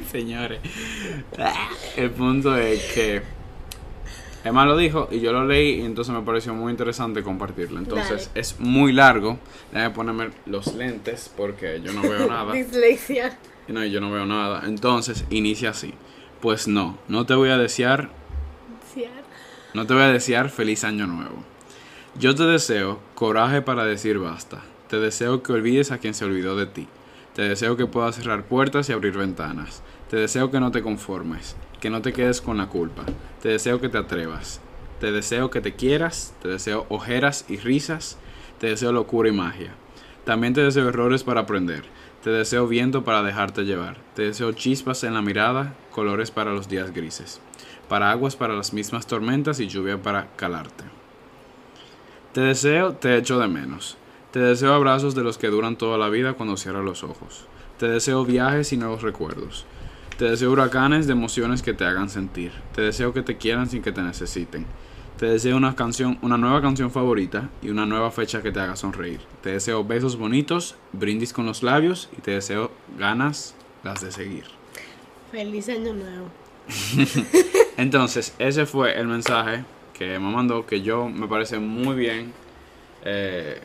señores 0.12 0.60
el 1.96 2.10
punto 2.10 2.56
es 2.56 2.82
que 2.92 3.22
Emma 4.44 4.64
lo 4.64 4.76
dijo 4.76 5.08
y 5.10 5.20
yo 5.20 5.32
lo 5.32 5.44
leí 5.44 5.80
y 5.80 5.82
entonces 5.82 6.14
me 6.14 6.22
pareció 6.22 6.54
muy 6.54 6.70
interesante 6.70 7.22
compartirlo 7.22 7.78
entonces 7.78 8.28
Dale. 8.28 8.40
es 8.40 8.58
muy 8.58 8.92
largo 8.92 9.38
déjame 9.72 9.94
ponerme 9.94 10.30
los 10.46 10.74
lentes 10.74 11.30
porque 11.36 11.80
yo 11.84 11.92
no 11.92 12.02
veo 12.02 12.26
nada 12.28 12.52
Dislexia. 12.52 13.38
no, 13.68 13.84
yo 13.84 14.00
no 14.00 14.10
veo 14.10 14.26
nada 14.26 14.62
entonces 14.66 15.24
inicia 15.30 15.70
así 15.70 15.94
pues 16.40 16.68
no 16.68 16.98
no 17.08 17.26
te 17.26 17.34
voy 17.34 17.50
a 17.50 17.58
desear 17.58 18.08
No 19.72 19.86
te 19.86 19.94
voy 19.94 20.02
a 20.02 20.08
desear 20.08 20.50
feliz 20.50 20.82
año 20.82 21.06
nuevo. 21.06 21.44
Yo 22.18 22.34
te 22.34 22.42
deseo 22.42 22.98
coraje 23.14 23.62
para 23.62 23.84
decir 23.84 24.18
basta. 24.18 24.62
Te 24.88 24.98
deseo 24.98 25.42
que 25.44 25.52
olvides 25.52 25.92
a 25.92 25.98
quien 25.98 26.12
se 26.14 26.24
olvidó 26.24 26.56
de 26.56 26.66
ti. 26.66 26.88
Te 27.34 27.42
deseo 27.42 27.76
que 27.76 27.86
puedas 27.86 28.16
cerrar 28.16 28.44
puertas 28.44 28.88
y 28.88 28.92
abrir 28.92 29.16
ventanas. 29.16 29.82
Te 30.10 30.16
deseo 30.16 30.50
que 30.50 30.60
no 30.60 30.70
te 30.70 30.82
conformes, 30.82 31.56
que 31.80 31.88
no 31.88 32.02
te 32.02 32.12
quedes 32.12 32.40
con 32.40 32.58
la 32.58 32.66
culpa. 32.66 33.04
Te 33.40 33.48
deseo 33.48 33.80
que 33.80 33.88
te 33.88 33.98
atrevas. 33.98 34.60
Te 34.98 35.12
deseo 35.12 35.50
que 35.50 35.60
te 35.60 35.74
quieras. 35.74 36.34
Te 36.42 36.48
deseo 36.48 36.84
ojeras 36.88 37.46
y 37.48 37.56
risas. 37.56 38.18
Te 38.58 38.66
deseo 38.66 38.92
locura 38.92 39.28
y 39.28 39.32
magia. 39.32 39.72
También 40.24 40.52
te 40.52 40.62
deseo 40.62 40.88
errores 40.88 41.22
para 41.22 41.40
aprender. 41.40 41.84
Te 42.22 42.30
deseo 42.30 42.66
viento 42.66 43.04
para 43.04 43.22
dejarte 43.22 43.64
llevar. 43.64 43.96
Te 44.14 44.22
deseo 44.22 44.52
chispas 44.52 45.04
en 45.04 45.14
la 45.14 45.22
mirada, 45.22 45.74
colores 45.92 46.30
para 46.30 46.52
los 46.52 46.68
días 46.68 46.92
grises 46.92 47.40
paraguas 47.90 48.36
para 48.36 48.54
las 48.54 48.72
mismas 48.72 49.08
tormentas 49.08 49.58
y 49.58 49.66
lluvia 49.66 50.00
para 50.00 50.28
calarte. 50.36 50.84
Te 52.32 52.40
deseo, 52.40 52.92
te 52.92 53.16
echo 53.16 53.40
de 53.40 53.48
menos. 53.48 53.96
Te 54.30 54.38
deseo 54.38 54.72
abrazos 54.72 55.16
de 55.16 55.24
los 55.24 55.38
que 55.38 55.48
duran 55.48 55.76
toda 55.76 55.98
la 55.98 56.08
vida 56.08 56.34
cuando 56.34 56.56
cierras 56.56 56.84
los 56.84 57.02
ojos. 57.02 57.46
Te 57.78 57.88
deseo 57.88 58.24
viajes 58.24 58.72
y 58.72 58.76
nuevos 58.76 59.02
recuerdos. 59.02 59.66
Te 60.20 60.28
deseo 60.28 60.52
huracanes 60.52 61.06
de 61.06 61.14
emociones 61.14 61.62
que 61.62 61.72
te 61.72 61.86
hagan 61.86 62.10
sentir. 62.10 62.52
Te 62.74 62.82
deseo 62.82 63.14
que 63.14 63.22
te 63.22 63.38
quieran 63.38 63.70
sin 63.70 63.80
que 63.80 63.90
te 63.90 64.02
necesiten. 64.02 64.66
Te 65.16 65.24
deseo 65.24 65.56
una 65.56 65.74
canción, 65.74 66.18
una 66.20 66.36
nueva 66.36 66.60
canción 66.60 66.90
favorita 66.90 67.48
y 67.62 67.70
una 67.70 67.86
nueva 67.86 68.10
fecha 68.10 68.42
que 68.42 68.52
te 68.52 68.60
haga 68.60 68.76
sonreír. 68.76 69.22
Te 69.42 69.52
deseo 69.52 69.82
besos 69.82 70.18
bonitos, 70.18 70.76
brindis 70.92 71.32
con 71.32 71.46
los 71.46 71.62
labios 71.62 72.10
y 72.18 72.20
te 72.20 72.32
deseo 72.32 72.70
ganas 72.98 73.54
las 73.82 74.02
de 74.02 74.12
seguir. 74.12 74.44
Feliz 75.32 75.70
año 75.70 75.94
nuevo. 75.94 76.26
Entonces, 77.78 78.34
ese 78.38 78.66
fue 78.66 79.00
el 79.00 79.06
mensaje 79.06 79.64
que 79.94 80.18
me 80.18 80.30
mandó, 80.30 80.66
que 80.66 80.82
yo 80.82 81.08
me 81.08 81.28
parece 81.28 81.58
muy 81.58 81.96
bien. 81.96 82.34
Eh, 83.06 83.58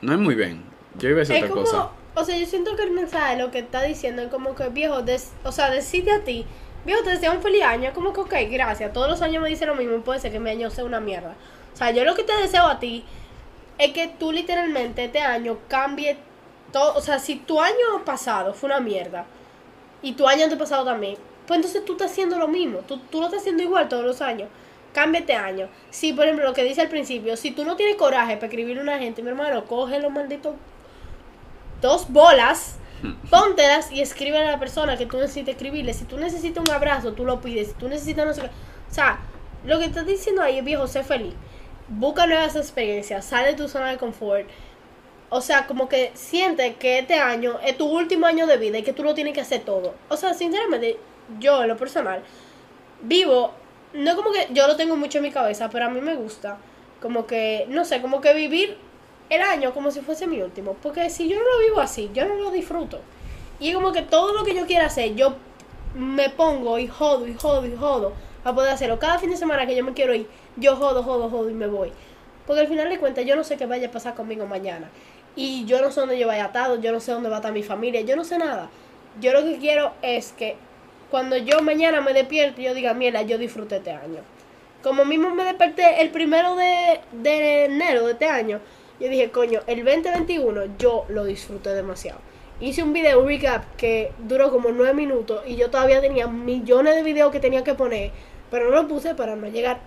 no 0.00 0.12
es 0.12 0.18
muy 0.20 0.36
bien. 0.36 0.62
Yo 0.96 1.08
iba 1.08 1.16
a 1.16 1.20
decir 1.22 1.34
Es 1.34 1.42
otra 1.42 1.52
como, 1.52 1.64
cosa. 1.64 1.90
O 2.16 2.24
sea, 2.24 2.36
yo 2.38 2.46
siento 2.46 2.74
que 2.76 2.82
el 2.82 2.92
mensaje 2.92 3.36
lo 3.36 3.50
que 3.50 3.58
está 3.58 3.82
diciendo 3.82 4.22
es 4.22 4.28
como 4.28 4.54
que, 4.54 4.68
viejo, 4.70 5.04
o 5.44 5.52
sea, 5.52 5.70
decide 5.70 6.12
a 6.12 6.24
ti, 6.24 6.46
viejo, 6.86 7.02
te 7.02 7.10
deseo 7.10 7.32
un 7.32 7.42
feliz 7.42 7.62
año, 7.62 7.92
como 7.92 8.14
que, 8.14 8.20
ok, 8.20 8.34
gracias, 8.50 8.90
todos 8.94 9.08
los 9.08 9.20
años 9.20 9.42
me 9.42 9.50
dicen 9.50 9.68
lo 9.68 9.74
mismo, 9.74 10.00
puede 10.00 10.18
ser 10.18 10.32
que 10.32 10.40
mi 10.40 10.48
año 10.48 10.70
sea 10.70 10.84
una 10.84 10.98
mierda. 10.98 11.34
O 11.74 11.76
sea, 11.76 11.90
yo 11.90 12.04
lo 12.04 12.14
que 12.14 12.22
te 12.22 12.34
deseo 12.38 12.64
a 12.64 12.78
ti 12.78 13.04
es 13.76 13.92
que 13.92 14.08
tú 14.08 14.32
literalmente 14.32 15.04
este 15.04 15.20
año 15.20 15.58
cambie 15.68 16.16
todo, 16.72 16.94
o 16.96 17.02
sea, 17.02 17.18
si 17.18 17.36
tu 17.36 17.60
año 17.60 18.02
pasado 18.06 18.54
fue 18.54 18.68
una 18.68 18.80
mierda 18.80 19.26
y 20.00 20.14
tu 20.14 20.26
año 20.26 20.44
antepasado 20.44 20.86
también, 20.86 21.18
pues 21.46 21.58
entonces 21.58 21.84
tú 21.84 21.92
estás 21.92 22.12
haciendo 22.12 22.38
lo 22.38 22.48
mismo, 22.48 22.78
tú, 22.78 22.96
tú 23.10 23.20
lo 23.20 23.26
estás 23.26 23.42
haciendo 23.42 23.62
igual 23.62 23.90
todos 23.90 24.04
los 24.04 24.22
años. 24.22 24.48
Cambia 24.94 25.20
este 25.20 25.34
año. 25.34 25.68
Si, 25.90 26.14
por 26.14 26.24
ejemplo, 26.24 26.46
lo 26.46 26.54
que 26.54 26.64
dice 26.64 26.80
al 26.80 26.88
principio, 26.88 27.36
si 27.36 27.50
tú 27.50 27.66
no 27.66 27.76
tienes 27.76 27.96
coraje 27.96 28.36
para 28.36 28.46
escribirle 28.46 28.80
a 28.80 28.84
una 28.84 28.98
gente, 28.98 29.22
mi 29.22 29.28
hermano, 29.28 29.66
coge 29.66 30.00
los 30.00 30.10
malditos 30.10 30.54
dos 31.80 32.10
bolas, 32.10 32.76
póntelas 33.30 33.92
y 33.92 34.00
escribe 34.00 34.38
a 34.38 34.50
la 34.50 34.58
persona 34.58 34.96
que 34.96 35.06
tú 35.06 35.18
necesites 35.18 35.54
escribirle. 35.54 35.92
Si 35.94 36.04
tú 36.04 36.16
necesitas 36.18 36.64
un 36.66 36.74
abrazo, 36.74 37.12
tú 37.12 37.24
lo 37.24 37.40
pides. 37.40 37.68
Si 37.68 37.74
tú 37.74 37.88
necesitas 37.88 38.26
no 38.26 38.32
sé 38.32 38.42
qué. 38.42 38.48
O 38.48 38.94
sea, 38.94 39.20
lo 39.64 39.78
que 39.78 39.86
estás 39.86 40.06
diciendo 40.06 40.42
ahí 40.42 40.58
es 40.58 40.64
viejo, 40.64 40.86
sé 40.86 41.02
feliz. 41.02 41.34
Busca 41.88 42.26
nuevas 42.26 42.56
experiencias, 42.56 43.24
sale 43.24 43.48
de 43.48 43.54
tu 43.54 43.68
zona 43.68 43.90
de 43.90 43.98
confort. 43.98 44.48
O 45.28 45.40
sea, 45.40 45.66
como 45.66 45.88
que 45.88 46.12
siente 46.14 46.74
que 46.74 47.00
este 47.00 47.14
año 47.14 47.58
es 47.64 47.76
tu 47.76 47.86
último 47.86 48.26
año 48.26 48.46
de 48.46 48.58
vida 48.58 48.78
y 48.78 48.82
que 48.82 48.92
tú 48.92 49.02
lo 49.02 49.14
tienes 49.14 49.34
que 49.34 49.40
hacer 49.40 49.62
todo. 49.62 49.94
O 50.08 50.16
sea, 50.16 50.34
sinceramente, 50.34 50.98
yo 51.40 51.62
en 51.62 51.68
lo 51.68 51.76
personal, 51.76 52.22
vivo, 53.02 53.52
no 53.92 54.14
como 54.14 54.30
que 54.30 54.48
yo 54.52 54.66
lo 54.68 54.76
tengo 54.76 54.96
mucho 54.96 55.18
en 55.18 55.24
mi 55.24 55.30
cabeza, 55.32 55.68
pero 55.68 55.86
a 55.86 55.90
mí 55.90 56.00
me 56.00 56.14
gusta. 56.14 56.58
Como 57.00 57.26
que, 57.26 57.66
no 57.68 57.84
sé, 57.84 58.00
como 58.00 58.20
que 58.20 58.34
vivir 58.34 58.78
el 59.30 59.42
año 59.42 59.72
como 59.72 59.90
si 59.90 60.00
fuese 60.00 60.26
mi 60.26 60.40
último. 60.40 60.76
Porque 60.82 61.10
si 61.10 61.28
yo 61.28 61.36
no 61.36 61.44
lo 61.44 61.58
vivo 61.66 61.80
así, 61.80 62.10
yo 62.14 62.26
no 62.26 62.34
lo 62.34 62.50
disfruto. 62.50 63.00
Y 63.58 63.68
es 63.70 63.74
como 63.74 63.92
que 63.92 64.02
todo 64.02 64.34
lo 64.34 64.44
que 64.44 64.54
yo 64.54 64.66
quiera 64.66 64.86
hacer, 64.86 65.14
yo 65.14 65.34
me 65.94 66.28
pongo 66.30 66.78
y 66.78 66.86
jodo 66.86 67.26
y 67.26 67.34
jodo 67.34 67.66
y 67.66 67.74
jodo 67.74 68.12
a 68.44 68.54
poder 68.54 68.72
hacerlo. 68.72 68.98
Cada 68.98 69.18
fin 69.18 69.30
de 69.30 69.36
semana 69.36 69.66
que 69.66 69.74
yo 69.74 69.82
me 69.82 69.92
quiero 69.92 70.14
ir, 70.14 70.28
yo 70.56 70.76
jodo, 70.76 71.02
jodo, 71.02 71.30
jodo 71.30 71.50
y 71.50 71.54
me 71.54 71.66
voy. 71.66 71.92
Porque 72.46 72.60
al 72.60 72.68
final 72.68 72.88
de 72.88 72.98
cuentas 72.98 73.24
yo 73.24 73.34
no 73.34 73.44
sé 73.44 73.56
qué 73.56 73.66
vaya 73.66 73.88
a 73.88 73.90
pasar 73.90 74.14
conmigo 74.14 74.46
mañana. 74.46 74.90
Y 75.34 75.64
yo 75.66 75.80
no 75.80 75.90
sé 75.90 76.00
dónde 76.00 76.18
yo 76.18 76.26
vaya 76.26 76.46
atado, 76.46 76.80
yo 76.80 76.92
no 76.92 77.00
sé 77.00 77.12
dónde 77.12 77.28
va 77.28 77.36
a 77.36 77.38
estar 77.38 77.52
mi 77.52 77.62
familia, 77.62 78.02
yo 78.02 78.16
no 78.16 78.24
sé 78.24 78.38
nada. 78.38 78.70
Yo 79.20 79.32
lo 79.32 79.42
que 79.42 79.58
quiero 79.58 79.92
es 80.02 80.32
que 80.32 80.56
cuando 81.10 81.36
yo 81.36 81.60
mañana 81.62 82.00
me 82.00 82.12
despierto, 82.12 82.60
yo 82.60 82.74
diga, 82.74 82.94
mira, 82.94 83.22
yo 83.22 83.38
disfruté 83.38 83.76
este 83.76 83.92
año. 83.92 84.20
Como 84.82 85.04
mismo 85.04 85.34
me 85.34 85.44
desperté 85.44 86.00
el 86.02 86.10
primero 86.10 86.54
de, 86.56 87.00
de 87.12 87.64
enero 87.64 88.06
de 88.06 88.12
este 88.12 88.26
año, 88.26 88.60
yo 89.00 89.08
dije, 89.08 89.30
coño, 89.30 89.60
el 89.66 89.84
2021 89.84 90.76
yo 90.78 91.04
lo 91.08 91.24
disfruté 91.24 91.70
demasiado. 91.74 92.20
hice 92.60 92.82
un 92.82 92.92
video, 92.92 93.20
un 93.20 93.28
recap, 93.28 93.76
que 93.76 94.12
duró 94.18 94.50
como 94.50 94.70
nueve 94.70 94.94
minutos 94.94 95.42
y 95.46 95.56
yo 95.56 95.70
todavía 95.70 96.00
tenía 96.00 96.26
millones 96.26 96.94
de 96.94 97.02
videos 97.02 97.30
que 97.30 97.40
tenía 97.40 97.62
que 97.62 97.74
poner, 97.74 98.12
pero 98.50 98.70
no 98.70 98.82
lo 98.82 98.88
puse 98.88 99.14
para 99.14 99.36
no 99.36 99.48
llegar 99.48 99.80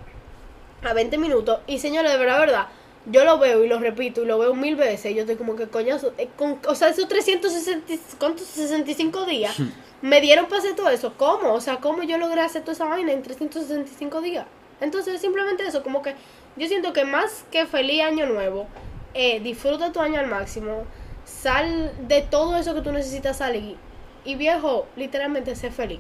a 0.84 0.94
20 0.94 1.18
minutos. 1.18 1.60
Y 1.68 1.80
señores, 1.80 2.12
de 2.12 2.18
verdad, 2.18 2.40
verdad, 2.40 2.68
yo 3.06 3.24
lo 3.24 3.40
veo 3.40 3.64
y 3.64 3.68
lo 3.68 3.80
repito 3.80 4.22
y 4.22 4.26
lo 4.26 4.38
veo 4.38 4.54
mil 4.54 4.76
veces. 4.76 5.12
Y 5.12 5.16
yo 5.16 5.22
estoy 5.22 5.36
como 5.36 5.56
que 5.56 5.68
coñazo, 5.68 6.14
eh, 6.18 6.30
con, 6.36 6.60
o 6.68 6.76
sea, 6.76 6.90
esos 6.90 7.08
360, 7.08 8.18
¿cuántos? 8.20 8.48
65 8.48 9.26
días 9.26 9.58
me 10.02 10.22
dieron 10.22 10.46
para 10.46 10.60
hacer 10.60 10.76
todo 10.76 10.90
eso. 10.90 11.14
¿Cómo? 11.18 11.54
O 11.54 11.62
sea, 11.62 11.78
¿cómo 11.78 12.04
yo 12.04 12.18
logré 12.18 12.42
hacer 12.42 12.62
toda 12.62 12.74
esa 12.74 12.86
vaina 12.86 13.12
en 13.12 13.24
365 13.24 14.22
días? 14.22 14.46
Entonces, 14.82 15.20
simplemente 15.20 15.66
eso, 15.66 15.84
como 15.84 16.02
que 16.02 16.16
yo 16.56 16.68
siento 16.68 16.94
que 16.94 17.04
más 17.04 17.44
que 17.52 17.66
feliz 17.66 18.02
año 18.02 18.26
nuevo, 18.26 18.68
eh, 19.14 19.40
disfruta 19.40 19.92
tu 19.92 20.00
año 20.00 20.20
al 20.20 20.28
máximo, 20.28 20.86
sal 21.26 21.92
de 22.08 22.22
todo 22.22 22.58
eso 22.58 22.74
que 22.74 22.82
tú 22.82 22.92
necesitas 22.92 23.38
salir 23.38 23.78
y 24.26 24.36
viejo, 24.36 24.88
literalmente 24.96 25.56
sé 25.56 25.72
feliz. 25.72 26.00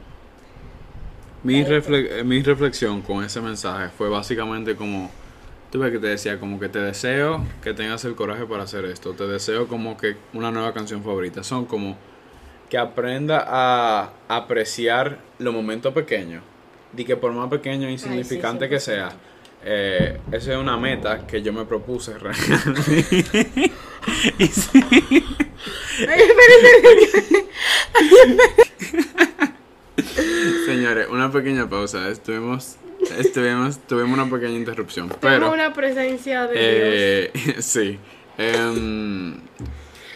Mi, 1.43 1.63
refle- 1.63 2.23
mi 2.23 2.41
reflexión 2.43 3.01
con 3.01 3.23
ese 3.23 3.39
mensaje 3.41 3.89
fue 3.97 4.09
básicamente 4.09 4.75
como, 4.75 5.09
tú 5.71 5.79
ves 5.79 5.91
que 5.91 5.99
te 5.99 6.07
decía, 6.07 6.39
como 6.39 6.59
que 6.59 6.67
te 6.67 6.79
deseo 6.79 7.45
que 7.61 7.73
tengas 7.73 8.03
el 8.05 8.15
coraje 8.15 8.45
para 8.45 8.63
hacer 8.63 8.83
esto, 8.85 9.13
te 9.13 9.25
deseo 9.25 9.67
como 9.67 9.95
que 9.97 10.17
una 10.33 10.51
nueva 10.51 10.73
canción 10.73 11.01
favorita, 11.01 11.43
son 11.43 11.65
como 11.65 11.95
que 12.69 12.77
aprenda 12.77 13.45
a 13.47 14.11
apreciar 14.27 15.19
los 15.39 15.53
momentos 15.53 15.93
pequeños, 15.93 16.43
y 16.95 17.05
que 17.05 17.15
por 17.15 17.31
más 17.31 17.49
pequeño 17.49 17.87
e 17.87 17.91
insignificante 17.91 18.67
que 18.67 18.79
sea, 18.79 19.13
eh, 19.63 20.19
esa 20.31 20.53
es 20.53 20.57
una 20.57 20.77
meta 20.77 21.27
que 21.27 21.41
yo 21.41 21.51
me 21.53 21.65
propuse 21.65 22.17
realmente. 22.17 23.71
Y 24.37 24.47
sí. 24.47 24.83
Señores, 30.65 31.07
una 31.09 31.31
pequeña 31.31 31.69
pausa. 31.69 32.09
Estuvimos, 32.09 32.77
estuvimos, 33.17 33.79
tuvimos 33.87 34.13
una 34.19 34.29
pequeña 34.29 34.55
interrupción, 34.55 35.11
pero 35.19 35.51
una 35.51 35.73
presencia 35.73 36.47
de 36.47 36.53
eh, 36.55 37.31
sí. 37.59 37.99
Em, 38.37 39.35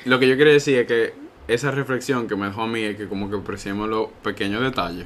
lo 0.06 0.20
que 0.20 0.28
yo 0.28 0.38
quería 0.38 0.54
decir 0.54 0.80
es 0.80 0.88
que 0.88 1.14
esa 1.48 1.72
reflexión 1.72 2.28
que 2.28 2.36
me 2.36 2.48
dejó 2.48 2.64
a 2.64 2.68
mí 2.68 2.82
es 2.84 2.96
que 2.96 3.08
como 3.08 3.30
que 3.30 3.36
apreciemos 3.36 3.90
los 3.90 4.08
pequeños 4.24 4.62
detalles 4.62 5.06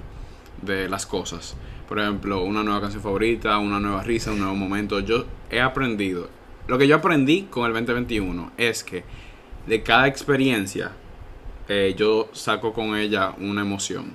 de 0.62 0.89
las 0.89 1.06
cosas. 1.06 1.56
Por 1.88 2.00
ejemplo, 2.00 2.43
una 2.43 2.63
nueva 2.63 2.82
canción 2.82 3.02
favorita, 3.02 3.58
una 3.60 3.80
nueva 3.80 4.04
risa, 4.04 4.32
un 4.32 4.39
nuevo 4.39 4.56
momento. 4.56 5.00
Yo 5.00 5.26
he 5.50 5.62
aprendido. 5.62 6.30
Lo 6.67 6.78
que 6.78 6.88
yo 6.88 6.98
aprendí 6.98 7.43
con 7.43 7.65
el 7.65 7.74
2021 7.74 8.52
es 8.58 8.84
que 8.84 9.04
de 9.67 9.84
cada 9.84 10.08
experiencia 10.08 10.91
eh, 11.70 11.96
yo 11.98 12.30
saco 12.34 12.74
con 12.74 12.96
ella 12.98 13.34
una 13.39 13.62
emoción. 13.62 14.13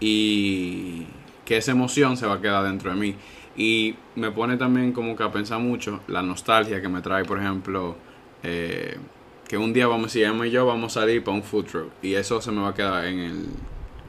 Y 0.00 1.06
que 1.44 1.56
esa 1.56 1.72
emoción 1.72 2.16
se 2.16 2.26
va 2.26 2.34
a 2.34 2.40
quedar 2.40 2.64
dentro 2.64 2.90
de 2.90 2.96
mí. 2.96 3.14
Y 3.56 3.96
me 4.14 4.30
pone 4.30 4.56
también 4.56 4.92
como 4.92 5.16
que 5.16 5.22
a 5.22 5.32
pensar 5.32 5.58
mucho 5.58 6.00
la 6.08 6.22
nostalgia 6.22 6.80
que 6.80 6.88
me 6.88 7.00
trae, 7.02 7.24
por 7.24 7.38
ejemplo, 7.38 7.96
eh, 8.42 8.96
que 9.48 9.58
un 9.58 9.72
día 9.72 9.86
vamos, 9.86 10.12
si 10.12 10.22
Emma 10.22 10.46
y 10.46 10.50
yo 10.50 10.64
vamos 10.66 10.96
a 10.96 11.00
salir 11.00 11.22
para 11.22 11.36
un 11.36 11.42
food 11.42 11.66
truck. 11.66 11.90
Y 12.00 12.14
eso 12.14 12.40
se 12.40 12.50
me 12.50 12.62
va 12.62 12.68
a 12.68 12.74
quedar 12.74 13.04
en 13.06 13.18
el, 13.18 13.46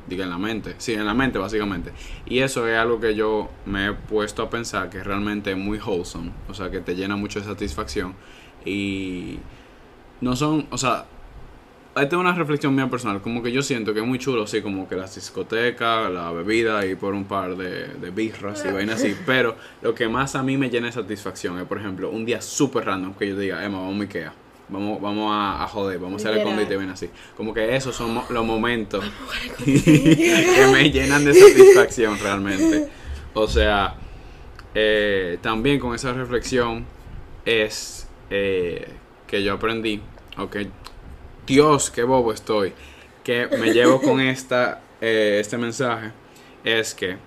diga, 0.08 0.24
en 0.24 0.30
la 0.30 0.38
mente. 0.38 0.76
Sí, 0.78 0.94
en 0.94 1.06
la 1.06 1.14
mente 1.14 1.40
básicamente. 1.40 1.92
Y 2.26 2.40
eso 2.40 2.68
es 2.68 2.78
algo 2.78 3.00
que 3.00 3.16
yo 3.16 3.50
me 3.66 3.88
he 3.88 3.94
puesto 3.94 4.44
a 4.44 4.50
pensar 4.50 4.90
que 4.90 5.04
realmente 5.04 5.52
es 5.52 5.58
muy 5.58 5.80
wholesome. 5.80 6.32
O 6.50 6.54
sea, 6.54 6.70
que 6.70 6.80
te 6.80 6.96
llena 6.96 7.16
mucho 7.16 7.40
de 7.40 7.46
satisfacción. 7.46 8.16
Y 8.66 9.40
no 10.22 10.36
son, 10.36 10.68
o 10.70 10.78
sea, 10.78 11.06
esta 11.96 12.16
es 12.16 12.20
una 12.20 12.34
reflexión 12.34 12.74
mía 12.74 12.90
personal, 12.90 13.22
como 13.22 13.44
que 13.44 13.52
yo 13.52 13.62
siento 13.62 13.94
que 13.94 14.00
es 14.00 14.06
muy 14.06 14.18
chulo, 14.18 14.44
así 14.44 14.64
como 14.64 14.88
que 14.90 14.96
las 14.96 15.14
discotecas, 15.14 16.12
la 16.12 16.32
bebida 16.32 16.86
y 16.88 16.96
por 16.96 17.14
un 17.14 17.26
par 17.26 17.56
de, 17.56 17.88
de 17.88 18.24
y 18.24 18.72
vainas 18.72 18.96
así, 18.96 19.16
pero 19.28 19.56
lo 19.84 19.94
que 19.94 20.08
más 20.08 20.36
a 20.36 20.42
mí 20.42 20.58
me 20.58 20.72
llena 20.72 20.88
de 20.88 20.94
satisfacción 20.94 21.60
es, 21.60 21.66
por 21.66 21.78
ejemplo, 21.78 22.10
un 22.10 22.26
día 22.26 22.42
súper 22.42 22.86
random 22.86 23.14
que 23.14 23.28
yo 23.28 23.38
diga, 23.38 23.64
Emma, 23.64 23.78
vamos 23.78 24.00
a 24.00 24.04
Ikea, 24.04 24.34
vamos, 24.70 25.02
vamos 25.02 25.32
a, 25.32 25.64
a 25.64 25.68
joder, 25.68 26.00
vamos 26.00 26.24
a 26.26 26.30
hacer 26.30 26.40
el 26.40 26.44
convite 26.46 26.74
y 26.74 26.78
vainas 26.78 27.02
así. 27.02 27.10
Como 27.38 27.54
que 27.54 27.76
esos 27.76 27.96
son 27.96 28.14
mo- 28.14 28.26
los 28.30 28.46
momentos 28.46 29.04
que 29.66 30.68
me 30.72 30.90
llenan 30.92 31.26
de 31.26 31.34
satisfacción 31.34 32.18
realmente. 32.20 32.90
O 33.34 33.48
sea, 33.48 33.96
eh, 34.76 35.38
también 35.42 35.80
con 35.80 35.94
esa 35.96 36.14
reflexión 36.14 36.86
es 37.46 38.08
eh, 38.30 38.88
que 39.28 39.44
yo 39.44 39.54
aprendí, 39.54 40.02
ok, 40.38 40.58
Dios, 41.46 41.90
qué 41.92 42.04
bobo 42.04 42.32
estoy, 42.32 42.74
que 43.24 43.48
me 43.60 43.74
llevo 43.74 44.02
con 44.02 44.20
esta, 44.22 44.82
eh, 45.02 45.38
este 45.42 45.58
mensaje, 45.58 46.12
es 46.64 46.94
que, 46.94 47.18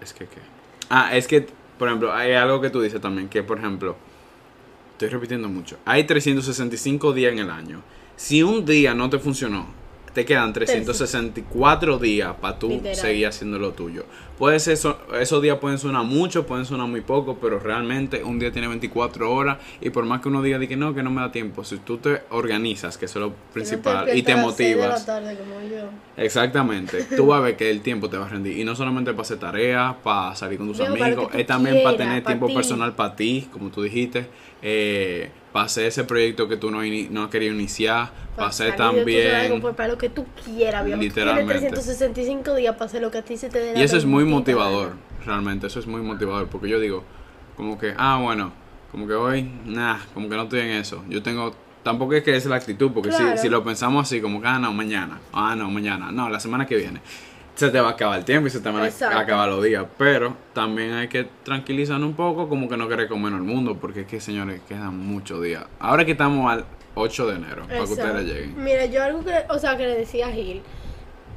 es 0.00 0.12
que, 0.12 0.26
¿qué? 0.26 0.40
Ah, 0.88 1.16
es 1.16 1.26
que, 1.26 1.46
por 1.78 1.88
ejemplo, 1.88 2.12
hay 2.12 2.32
algo 2.32 2.60
que 2.60 2.70
tú 2.70 2.80
dices 2.82 3.00
también, 3.00 3.28
que 3.28 3.42
por 3.42 3.58
ejemplo, 3.58 3.96
estoy 5.00 5.08
repitiendo 5.08 5.48
mucho, 5.48 5.78
hay 5.86 6.04
365 6.04 7.14
días 7.14 7.32
en 7.32 7.38
el 7.38 7.48
año. 7.50 7.80
Si 8.16 8.42
un 8.42 8.66
día 8.66 8.92
no 8.92 9.08
te 9.08 9.18
funcionó, 9.18 9.64
te 10.12 10.26
quedan 10.26 10.52
364 10.52 11.98
días 11.98 12.34
para 12.38 12.58
tú 12.58 12.68
Literal. 12.68 12.96
seguir 12.96 13.26
haciendo 13.28 13.58
lo 13.58 13.72
tuyo. 13.72 14.04
Puede 14.38 14.58
ser, 14.58 14.72
eso- 14.74 14.98
esos 15.20 15.40
días 15.40 15.58
pueden 15.58 15.78
sonar 15.78 16.04
mucho, 16.04 16.46
pueden 16.46 16.64
sonar 16.66 16.88
muy 16.88 17.00
poco, 17.00 17.38
pero 17.40 17.58
realmente 17.60 18.22
un 18.24 18.38
día 18.38 18.50
tiene 18.50 18.66
24 18.68 19.32
horas 19.32 19.58
y 19.80 19.88
por 19.90 20.04
más 20.04 20.20
que 20.20 20.28
uno 20.28 20.42
diga 20.42 20.58
de 20.58 20.66
que 20.68 20.76
no, 20.76 20.94
que 20.94 21.02
no 21.02 21.10
me 21.10 21.20
da 21.20 21.30
tiempo, 21.32 21.62
si 21.64 21.76
tú 21.78 21.98
te 21.98 22.22
organizas, 22.30 22.98
que 22.98 23.04
eso 23.06 23.18
es 23.20 23.26
lo 23.26 23.32
principal, 23.54 24.08
y 24.14 24.22
te 24.22 24.34
motivas, 24.36 25.06
exactamente, 26.16 27.04
tú 27.16 27.26
vas 27.26 27.38
a 27.38 27.42
ver 27.42 27.56
que 27.56 27.70
el 27.70 27.80
tiempo 27.80 28.08
te 28.10 28.16
va 28.18 28.26
a 28.26 28.28
rendir. 28.28 28.58
Y 28.58 28.64
no 28.64 28.74
solamente 28.74 29.12
para 29.12 29.22
hacer 29.22 29.38
tareas, 29.38 29.94
para 30.02 30.34
salir 30.34 30.58
con 30.58 30.68
tus 30.68 30.80
amigos, 30.80 31.28
es 31.34 31.46
también 31.46 31.82
para 31.82 31.96
tener 31.96 32.22
pa' 32.22 32.26
tiempo 32.26 32.46
ti. 32.48 32.54
personal 32.54 32.94
para 32.94 33.14
ti, 33.16 33.48
como 33.52 33.70
tú 33.70 33.82
dijiste, 33.82 34.26
eh, 34.62 35.30
hacer 35.54 35.86
ese 35.86 36.04
proyecto 36.04 36.48
que 36.48 36.56
tú 36.56 36.70
no, 36.70 36.80
no 37.10 37.30
querido 37.30 37.54
iniciar, 37.54 38.10
para 38.36 38.48
hacer 38.48 38.76
también... 38.76 39.60
Para 39.76 39.88
lo 39.88 39.98
que 39.98 40.08
tú 40.08 40.26
quieras, 40.44 40.84
viejo. 40.84 41.00
Literalmente. 41.00 41.54
Tienes 41.54 41.72
365 41.72 42.54
días 42.54 42.80
hacer 42.80 43.02
lo 43.02 43.10
que 43.10 43.18
a 43.18 43.22
ti 43.22 43.36
se 43.36 43.48
te 43.48 43.58
dé 43.58 43.72
la 43.74 43.80
Y 43.80 43.82
eso 43.82 43.96
es 43.96 44.04
muy 44.04 44.24
motivador, 44.24 44.92
realmente, 45.24 45.66
eso 45.66 45.80
es 45.80 45.86
muy 45.86 46.02
motivador, 46.02 46.48
porque 46.48 46.68
yo 46.68 46.78
digo, 46.80 47.04
como 47.56 47.78
que, 47.78 47.94
ah, 47.96 48.18
bueno, 48.22 48.52
como 48.90 49.06
que 49.06 49.14
hoy, 49.14 49.42
nah, 49.66 49.98
como 50.14 50.28
que 50.28 50.36
no 50.36 50.44
estoy 50.44 50.60
en 50.60 50.70
eso. 50.70 51.04
Yo 51.08 51.22
tengo, 51.22 51.54
tampoco 51.82 52.14
es 52.14 52.22
que 52.22 52.34
es 52.36 52.46
la 52.46 52.56
actitud, 52.56 52.90
porque 52.92 53.10
Claro. 53.10 53.36
si, 53.36 53.42
si 53.42 53.48
lo 53.48 53.62
pensamos 53.64 54.06
así, 54.06 54.20
como 54.20 54.40
que, 54.40 54.46
ah, 54.48 54.58
no, 54.58 54.72
mañana, 54.72 55.20
ah, 55.32 55.54
no, 55.56 55.70
mañana, 55.70 56.10
no, 56.12 56.28
la 56.28 56.40
semana 56.40 56.66
que 56.66 56.76
viene, 56.76 57.00
se 57.60 57.68
te 57.68 57.78
va 57.78 57.88
a 57.88 57.92
acabar 57.92 58.18
el 58.18 58.24
tiempo 58.24 58.46
y 58.46 58.50
se 58.50 58.60
te 58.60 58.70
van 58.70 58.90
a 58.90 59.18
acabar 59.18 59.46
los 59.50 59.62
días, 59.62 59.84
pero 59.98 60.34
también 60.54 60.94
hay 60.94 61.08
que 61.08 61.28
tranquilizarnos 61.44 62.08
un 62.08 62.16
poco, 62.16 62.48
como 62.48 62.70
que 62.70 62.76
no 62.78 62.88
querer 62.88 63.06
comer 63.06 63.34
el 63.34 63.42
mundo, 63.42 63.76
porque 63.78 64.00
es 64.00 64.06
que, 64.06 64.18
señores, 64.18 64.62
quedan 64.66 64.96
muchos 64.96 65.42
días. 65.42 65.66
Ahora 65.78 66.06
que 66.06 66.12
estamos 66.12 66.50
al 66.50 66.64
8 66.94 67.26
de 67.26 67.36
enero, 67.36 67.66
para 67.66 67.84
que 67.84 67.92
ustedes 67.92 68.24
lleguen. 68.24 68.64
Mira, 68.64 68.86
yo 68.86 69.02
algo 69.02 69.22
que, 69.22 69.44
o 69.50 69.58
sea, 69.58 69.76
que 69.76 69.86
le 69.86 69.94
decía 69.94 70.28
a 70.28 70.32
Gil, 70.32 70.62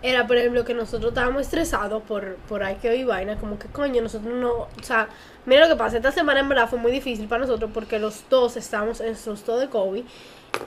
era, 0.01 0.25
por 0.25 0.37
ejemplo, 0.37 0.63
que 0.63 0.73
nosotros 0.73 1.11
estábamos 1.11 1.41
estresados 1.41 2.01
por, 2.03 2.35
por 2.47 2.63
hay 2.63 2.75
que 2.75 2.89
oír 2.89 3.05
vaina, 3.05 3.37
como 3.37 3.59
que 3.59 3.67
coño, 3.67 4.01
nosotros 4.01 4.33
no, 4.33 4.51
o 4.51 4.69
sea, 4.81 5.09
mira 5.45 5.67
lo 5.67 5.73
que 5.73 5.77
pasa, 5.77 5.97
esta 5.97 6.13
semana 6.13 6.39
en 6.39 6.47
verdad 6.47 6.69
fue 6.69 6.79
muy 6.79 6.93
difícil 6.93 7.27
para 7.27 7.41
nosotros 7.41 7.69
porque 7.73 7.99
los 7.99 8.23
dos 8.29 8.55
estábamos 8.55 9.01
en 9.01 9.17
susto 9.17 9.57
de 9.57 9.67
COVID 9.67 10.03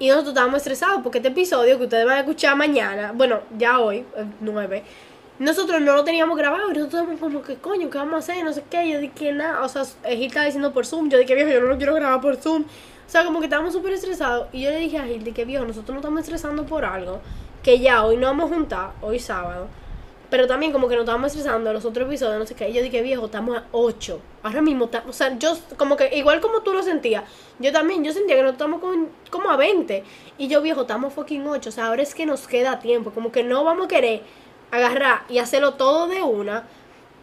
y 0.01 0.09
nosotros 0.09 0.33
estábamos 0.33 0.59
estresados 0.59 1.01
porque 1.03 1.19
este 1.19 1.29
episodio 1.29 1.79
que 1.79 1.85
ustedes 1.85 2.05
van 2.05 2.17
a 2.17 2.21
escuchar 2.21 2.57
mañana, 2.57 3.13
bueno, 3.15 3.41
ya 3.57 3.81
hoy, 3.81 4.05
el 4.17 4.27
9, 4.41 4.85
nosotros 5.39 5.81
no 5.83 5.95
lo 5.95 6.05
teníamos 6.05 6.37
grabado 6.37 6.71
y 6.71 6.75
nosotros 6.75 6.87
estábamos 6.87 7.21
como 7.21 7.43
que 7.43 7.57
coño, 7.57 7.91
¿qué 7.91 7.99
vamos 7.99 8.15
a 8.15 8.19
hacer? 8.19 8.45
No 8.45 8.53
sé 8.53 8.65
qué, 8.71 8.89
yo 8.89 8.99
dije 8.99 9.33
nada, 9.33 9.63
o 9.63 9.69
sea, 9.69 9.85
Gil 10.09 10.27
estaba 10.27 10.47
diciendo 10.47 10.73
por 10.73 10.87
Zoom, 10.87 11.11
yo 11.11 11.19
dije 11.19 11.35
viejo, 11.35 11.51
yo 11.51 11.61
no 11.61 11.67
lo 11.67 11.77
quiero 11.77 11.95
grabar 11.95 12.21
por 12.21 12.37
Zoom. 12.37 12.63
O 12.63 13.09
sea, 13.09 13.25
como 13.25 13.39
que 13.39 13.47
estábamos 13.47 13.73
súper 13.73 13.93
estresados. 13.93 14.49
Y 14.53 14.63
yo 14.63 14.71
le 14.71 14.79
dije 14.79 14.99
a 14.99 15.05
Gil 15.05 15.33
que 15.33 15.45
viejo, 15.45 15.65
nosotros 15.65 15.91
nos 15.95 15.99
estamos 15.99 16.21
estresando 16.21 16.67
por 16.67 16.85
algo. 16.85 17.21
Que 17.63 17.79
ya 17.79 18.05
hoy 18.05 18.17
no 18.17 18.27
vamos 18.27 18.51
a 18.51 18.55
juntar, 18.55 18.91
hoy 19.01 19.19
sábado. 19.19 19.69
Pero 20.29 20.49
también 20.49 20.73
como 20.73 20.89
que 20.89 20.97
nos 20.97 21.03
estábamos 21.03 21.29
estresando 21.29 21.73
los 21.73 21.85
otros 21.85 22.09
episodios, 22.09 22.39
no 22.39 22.47
sé 22.47 22.55
qué. 22.55 22.69
Y 22.69 22.73
yo 22.73 22.83
dije, 22.83 23.01
viejo, 23.03 23.27
estamos 23.27 23.57
a 23.59 23.65
8. 23.71 24.21
Ahora 24.43 24.61
mismo, 24.61 24.91
o 25.07 25.13
sea, 25.13 25.39
yo 25.39 25.57
como 25.77 25.97
que, 25.97 26.17
igual 26.17 26.41
como 26.41 26.63
tú 26.63 26.73
lo 26.73 26.83
sentías, 26.83 27.23
yo 27.61 27.71
también, 27.71 28.03
yo 28.03 28.13
sentía 28.13 28.35
que 28.35 28.43
nos 28.43 28.53
estamos 28.53 28.81
como, 28.81 29.09
como 29.31 29.51
a 29.51 29.57
20. 29.57 30.03
Y 30.39 30.49
yo, 30.49 30.63
viejo, 30.63 30.81
estamos 30.81 31.13
fucking 31.13 31.47
8. 31.47 31.69
O 31.69 31.73
sea, 31.73 31.87
ahora 31.87 32.03
es 32.03 32.13
que 32.13 32.27
nos 32.27 32.49
queda 32.49 32.81
tiempo. 32.81 33.13
Como 33.13 33.31
que 33.31 33.45
no 33.45 33.63
vamos 33.63 33.85
a 33.85 33.89
querer 33.89 34.23
agarrar 34.71 35.23
y 35.29 35.39
hacerlo 35.39 35.75
todo 35.75 36.09
de 36.09 36.23
una 36.23 36.65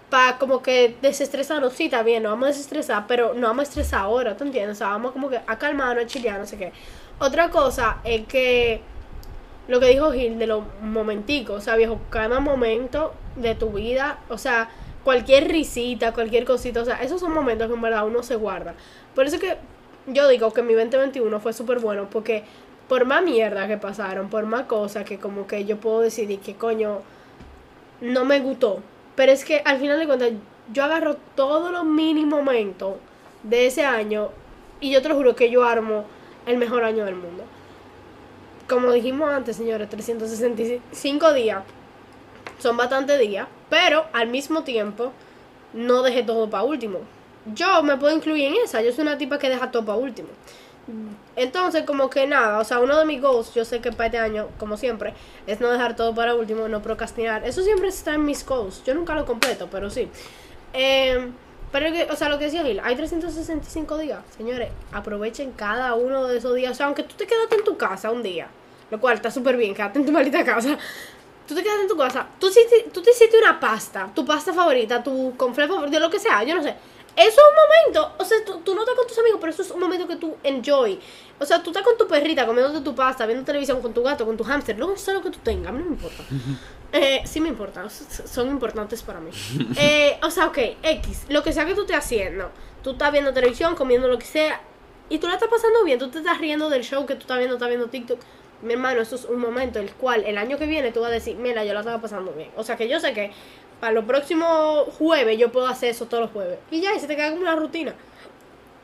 para 0.09 0.37
como 0.37 0.61
que 0.61 0.95
desestresarnos, 1.01 1.73
sí, 1.73 1.85
está 1.85 2.03
bien, 2.03 2.21
nos 2.21 2.33
vamos 2.33 2.45
a 2.45 2.49
desestresar, 2.49 3.05
pero 3.07 3.33
no 3.33 3.47
vamos 3.47 3.61
a 3.61 3.69
estresar 3.69 4.01
ahora, 4.01 4.37
¿tú 4.37 4.43
entiendes? 4.43 4.77
O 4.77 4.79
sea, 4.79 4.89
vamos 4.89 5.11
como 5.11 5.29
que 5.29 5.39
a 5.45 5.57
calmarnos, 5.57 6.05
a 6.05 6.07
chilear, 6.07 6.39
no 6.39 6.45
sé 6.45 6.57
qué. 6.57 6.71
Otra 7.19 7.49
cosa 7.49 7.97
es 8.03 8.25
que 8.27 8.81
lo 9.67 9.79
que 9.79 9.87
dijo 9.87 10.11
Gil 10.11 10.37
de 10.37 10.45
los 10.45 10.63
momenticos, 10.81 11.57
o 11.57 11.61
sea, 11.61 11.75
viejo, 11.75 11.99
cada 12.09 12.39
momento 12.39 13.13
de 13.35 13.55
tu 13.55 13.71
vida, 13.71 14.19
o 14.29 14.37
sea, 14.37 14.69
cualquier 15.03 15.47
risita, 15.47 16.13
cualquier 16.13 16.45
cosita, 16.45 16.81
o 16.81 16.85
sea, 16.85 17.01
esos 17.01 17.19
son 17.19 17.33
momentos 17.33 17.67
que 17.67 17.73
en 17.73 17.81
verdad 17.81 18.05
uno 18.05 18.23
se 18.23 18.35
guarda. 18.35 18.75
Por 19.15 19.25
eso 19.25 19.39
que 19.39 19.57
yo 20.07 20.27
digo 20.27 20.51
que 20.53 20.61
mi 20.61 20.73
2021 20.73 21.39
fue 21.39 21.53
súper 21.53 21.79
bueno 21.79 22.07
porque 22.11 22.43
por 22.87 23.05
más 23.05 23.23
mierda 23.23 23.67
que 23.67 23.77
pasaron, 23.77 24.29
por 24.29 24.45
más 24.45 24.65
cosas 24.65 25.05
que 25.05 25.17
como 25.17 25.47
que 25.47 25.65
yo 25.65 25.77
puedo 25.77 26.01
decidir 26.01 26.39
que 26.39 26.55
coño 26.55 27.01
no 28.03 28.25
me 28.25 28.39
gustó. 28.41 28.81
Pero 29.15 29.31
es 29.31 29.45
que 29.45 29.61
al 29.65 29.79
final 29.79 29.97
de 29.97 30.05
cuentas 30.05 30.31
yo 30.71 30.83
agarro 30.83 31.15
todos 31.35 31.71
los 31.71 31.85
mini 31.85 32.25
momentos 32.25 32.95
de 33.43 33.67
ese 33.67 33.85
año 33.85 34.29
y 34.79 34.91
yo 34.91 35.01
te 35.01 35.09
lo 35.09 35.15
juro 35.15 35.35
que 35.35 35.49
yo 35.49 35.63
armo 35.63 36.05
el 36.45 36.57
mejor 36.57 36.83
año 36.83 37.05
del 37.05 37.15
mundo. 37.15 37.43
Como 38.67 38.91
dijimos 38.91 39.29
antes, 39.29 39.55
señores, 39.55 39.89
365 39.89 41.33
días 41.33 41.63
son 42.59 42.77
bastantes 42.77 43.19
días, 43.19 43.47
pero 43.69 44.05
al 44.13 44.27
mismo 44.27 44.63
tiempo 44.63 45.11
no 45.73 46.01
dejé 46.01 46.23
todo 46.23 46.49
para 46.49 46.63
último. 46.63 46.99
Yo 47.53 47.83
me 47.83 47.97
puedo 47.97 48.15
incluir 48.15 48.45
en 48.45 48.55
esa, 48.63 48.81
yo 48.81 48.91
soy 48.91 49.03
una 49.03 49.17
tipa 49.17 49.37
que 49.37 49.49
deja 49.49 49.71
todo 49.71 49.85
para 49.85 49.97
último. 49.97 50.29
Entonces, 51.35 51.83
como 51.83 52.09
que 52.09 52.27
nada, 52.27 52.59
o 52.59 52.63
sea, 52.63 52.79
uno 52.79 52.97
de 52.97 53.05
mis 53.05 53.21
goals, 53.21 53.53
yo 53.55 53.65
sé 53.65 53.81
que 53.81 53.91
para 53.91 54.05
este 54.05 54.19
año, 54.19 54.49
como 54.59 54.77
siempre, 54.77 55.13
es 55.47 55.59
no 55.59 55.71
dejar 55.71 55.95
todo 55.95 56.13
para 56.13 56.35
último, 56.35 56.67
no 56.67 56.81
procrastinar. 56.81 57.43
Eso 57.43 57.63
siempre 57.63 57.87
está 57.87 58.13
en 58.13 58.25
mis 58.25 58.45
goals. 58.45 58.83
Yo 58.83 58.93
nunca 58.93 59.15
lo 59.15 59.25
completo, 59.25 59.67
pero 59.71 59.89
sí. 59.89 60.09
Eh, 60.73 61.31
pero, 61.71 61.87
o 62.11 62.15
sea, 62.15 62.29
lo 62.29 62.37
que 62.37 62.45
decía 62.45 62.63
Gil, 62.63 62.79
hay 62.83 62.95
365 62.95 63.97
días. 63.97 64.19
Señores, 64.37 64.69
aprovechen 64.91 65.53
cada 65.53 65.95
uno 65.95 66.27
de 66.27 66.37
esos 66.37 66.53
días. 66.55 66.73
O 66.73 66.75
sea, 66.75 66.85
aunque 66.85 67.01
tú 67.01 67.15
te 67.15 67.25
quedaste 67.25 67.55
en 67.55 67.63
tu 67.63 67.77
casa 67.77 68.11
un 68.11 68.21
día, 68.21 68.47
lo 68.91 68.99
cual 68.99 69.15
está 69.15 69.31
súper 69.31 69.57
bien, 69.57 69.73
quédate 69.73 69.99
en 69.99 70.05
tu 70.05 70.11
maldita 70.13 70.43
casa. 70.45 70.77
Tú 71.47 71.55
te 71.55 71.63
quedaste 71.63 71.81
en 71.81 71.87
tu 71.87 71.97
casa, 71.97 72.27
tú, 72.39 72.49
tú 72.93 73.01
te 73.01 73.11
hiciste 73.11 73.37
una 73.37 73.59
pasta, 73.59 74.09
tu 74.13 74.23
pasta 74.23 74.53
favorita, 74.53 75.03
tu 75.03 75.35
confle 75.35 75.67
favorito, 75.67 75.99
lo 75.99 76.09
que 76.09 76.19
sea, 76.19 76.43
yo 76.43 76.55
no 76.55 76.63
sé 76.63 76.73
eso 77.15 77.29
es 77.29 77.37
un 77.37 77.93
momento, 77.93 78.15
o 78.17 78.25
sea, 78.25 78.37
tú, 78.43 78.75
no 78.75 78.81
estás 78.81 78.95
con 78.95 79.07
tus 79.07 79.17
amigos, 79.19 79.37
pero 79.39 79.53
eso 79.53 79.61
es 79.61 79.71
un 79.71 79.79
momento 79.79 80.07
que 80.07 80.15
tú 80.15 80.35
enjoy. 80.43 80.99
O 81.39 81.45
sea, 81.45 81.61
tú 81.61 81.69
estás 81.69 81.83
con 81.83 81.97
tu 81.97 82.07
perrita, 82.07 82.45
comiéndote 82.45 82.81
tu 82.81 82.95
pasta, 82.95 83.25
viendo 83.25 83.43
televisión 83.43 83.81
con 83.81 83.93
tu 83.93 84.01
gato, 84.03 84.25
con 84.25 84.37
tu 84.37 84.43
hámster, 84.43 84.77
no 84.77 84.95
sé 84.97 85.13
lo 85.13 85.21
que 85.21 85.29
tú 85.29 85.39
tengas, 85.43 85.69
a 85.69 85.71
mí 85.71 85.79
no 85.79 85.85
me 85.85 85.91
importa. 85.91 86.23
Eh, 86.95 87.23
sí 87.25 87.41
me 87.41 87.49
importa, 87.49 87.89
son 87.89 88.49
importantes 88.49 89.01
para 89.01 89.19
mí. 89.19 89.31
Eh, 89.77 90.19
o 90.21 90.29
sea, 90.29 90.45
ok, 90.45 90.57
X, 90.83 91.25
lo 91.29 91.41
que 91.41 91.51
sea 91.51 91.65
que 91.65 91.73
tú 91.73 91.81
estés 91.81 91.97
haciendo, 91.97 92.51
tú 92.83 92.91
estás 92.91 93.11
viendo 93.11 93.33
televisión, 93.33 93.73
comiendo 93.75 94.07
lo 94.07 94.19
que 94.19 94.25
sea, 94.27 94.61
y 95.09 95.17
tú 95.17 95.27
la 95.27 95.33
estás 95.33 95.49
pasando 95.49 95.83
bien, 95.83 95.99
tú 95.99 96.09
te 96.09 96.19
estás 96.19 96.37
riendo 96.37 96.69
del 96.69 96.83
show 96.83 97.05
que 97.05 97.15
tú 97.15 97.21
estás 97.21 97.37
viendo, 97.37 97.55
estás 97.55 97.69
viendo 97.69 97.87
TikTok. 97.87 98.19
Mi 98.61 98.73
hermano, 98.73 99.01
eso 99.01 99.15
es 99.15 99.25
un 99.25 99.39
momento 99.39 99.79
el 99.79 99.91
cual 99.93 100.23
el 100.25 100.37
año 100.37 100.57
que 100.57 100.65
viene 100.65 100.91
tú 100.91 101.01
vas 101.01 101.09
a 101.09 101.13
decir, 101.13 101.35
mira, 101.35 101.65
yo 101.65 101.73
la 101.73 101.81
estaba 101.81 101.99
pasando 101.99 102.31
bien. 102.31 102.49
O 102.55 102.63
sea, 102.63 102.77
que 102.77 102.87
yo 102.87 102.99
sé 102.99 103.13
que 103.13 103.31
para 103.83 103.95
los 103.95 104.05
próximos 104.05 104.85
jueves 104.97 105.37
yo 105.37 105.51
puedo 105.51 105.67
hacer 105.67 105.89
eso 105.89 106.05
todos 106.05 106.23
los 106.23 106.31
jueves. 106.31 106.57
Y 106.71 106.79
ya, 106.79 106.95
y 106.95 107.01
se 107.01 107.05
te 107.05 107.17
queda 107.17 107.31
como 107.31 107.41
una 107.41 107.57
rutina. 107.57 107.93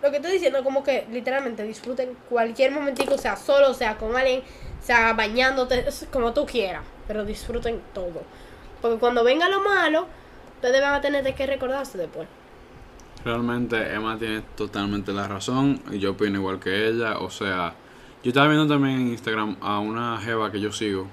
Lo 0.03 0.12
que 0.12 0.17
estoy 0.17 0.33
diciendo 0.33 0.62
como 0.62 0.83
que 0.83 1.07
literalmente 1.09 1.63
disfruten 1.63 2.17
cualquier 2.27 2.73
momentico, 2.73 3.17
sea 3.17 3.38
solo, 3.38 3.73
sea 3.73 3.95
con 3.95 4.13
alguien, 4.17 4.41
sea 4.81 5.13
bañándote, 5.13 5.85
como 6.12 6.33
tú 6.33 6.45
quieras. 6.45 6.83
Pero 7.07 7.23
disfruten 7.23 7.79
todo. 7.93 8.23
Porque 8.81 8.97
cuando 8.97 9.23
venga 9.23 9.47
lo 9.47 9.62
malo, 9.62 10.05
ustedes 10.55 10.81
van 10.81 10.95
a 10.95 10.99
tener 10.99 11.33
qué 11.33 11.45
recordarse 11.45 11.97
después. 11.97 12.27
Realmente 13.23 13.93
Emma 13.93 14.19
tiene 14.19 14.41
totalmente 14.57 15.13
la 15.13 15.29
razón 15.29 15.81
y 15.93 15.99
yo 15.99 16.12
opino 16.12 16.39
igual 16.39 16.59
que 16.59 16.89
ella. 16.89 17.19
O 17.19 17.29
sea, 17.29 17.73
yo 18.21 18.31
estaba 18.31 18.49
viendo 18.49 18.67
también 18.67 18.99
en 18.99 19.07
Instagram 19.07 19.55
a 19.62 19.79
una 19.79 20.17
jeva 20.17 20.51
que 20.51 20.59
yo 20.59 20.73
sigo 20.73 21.07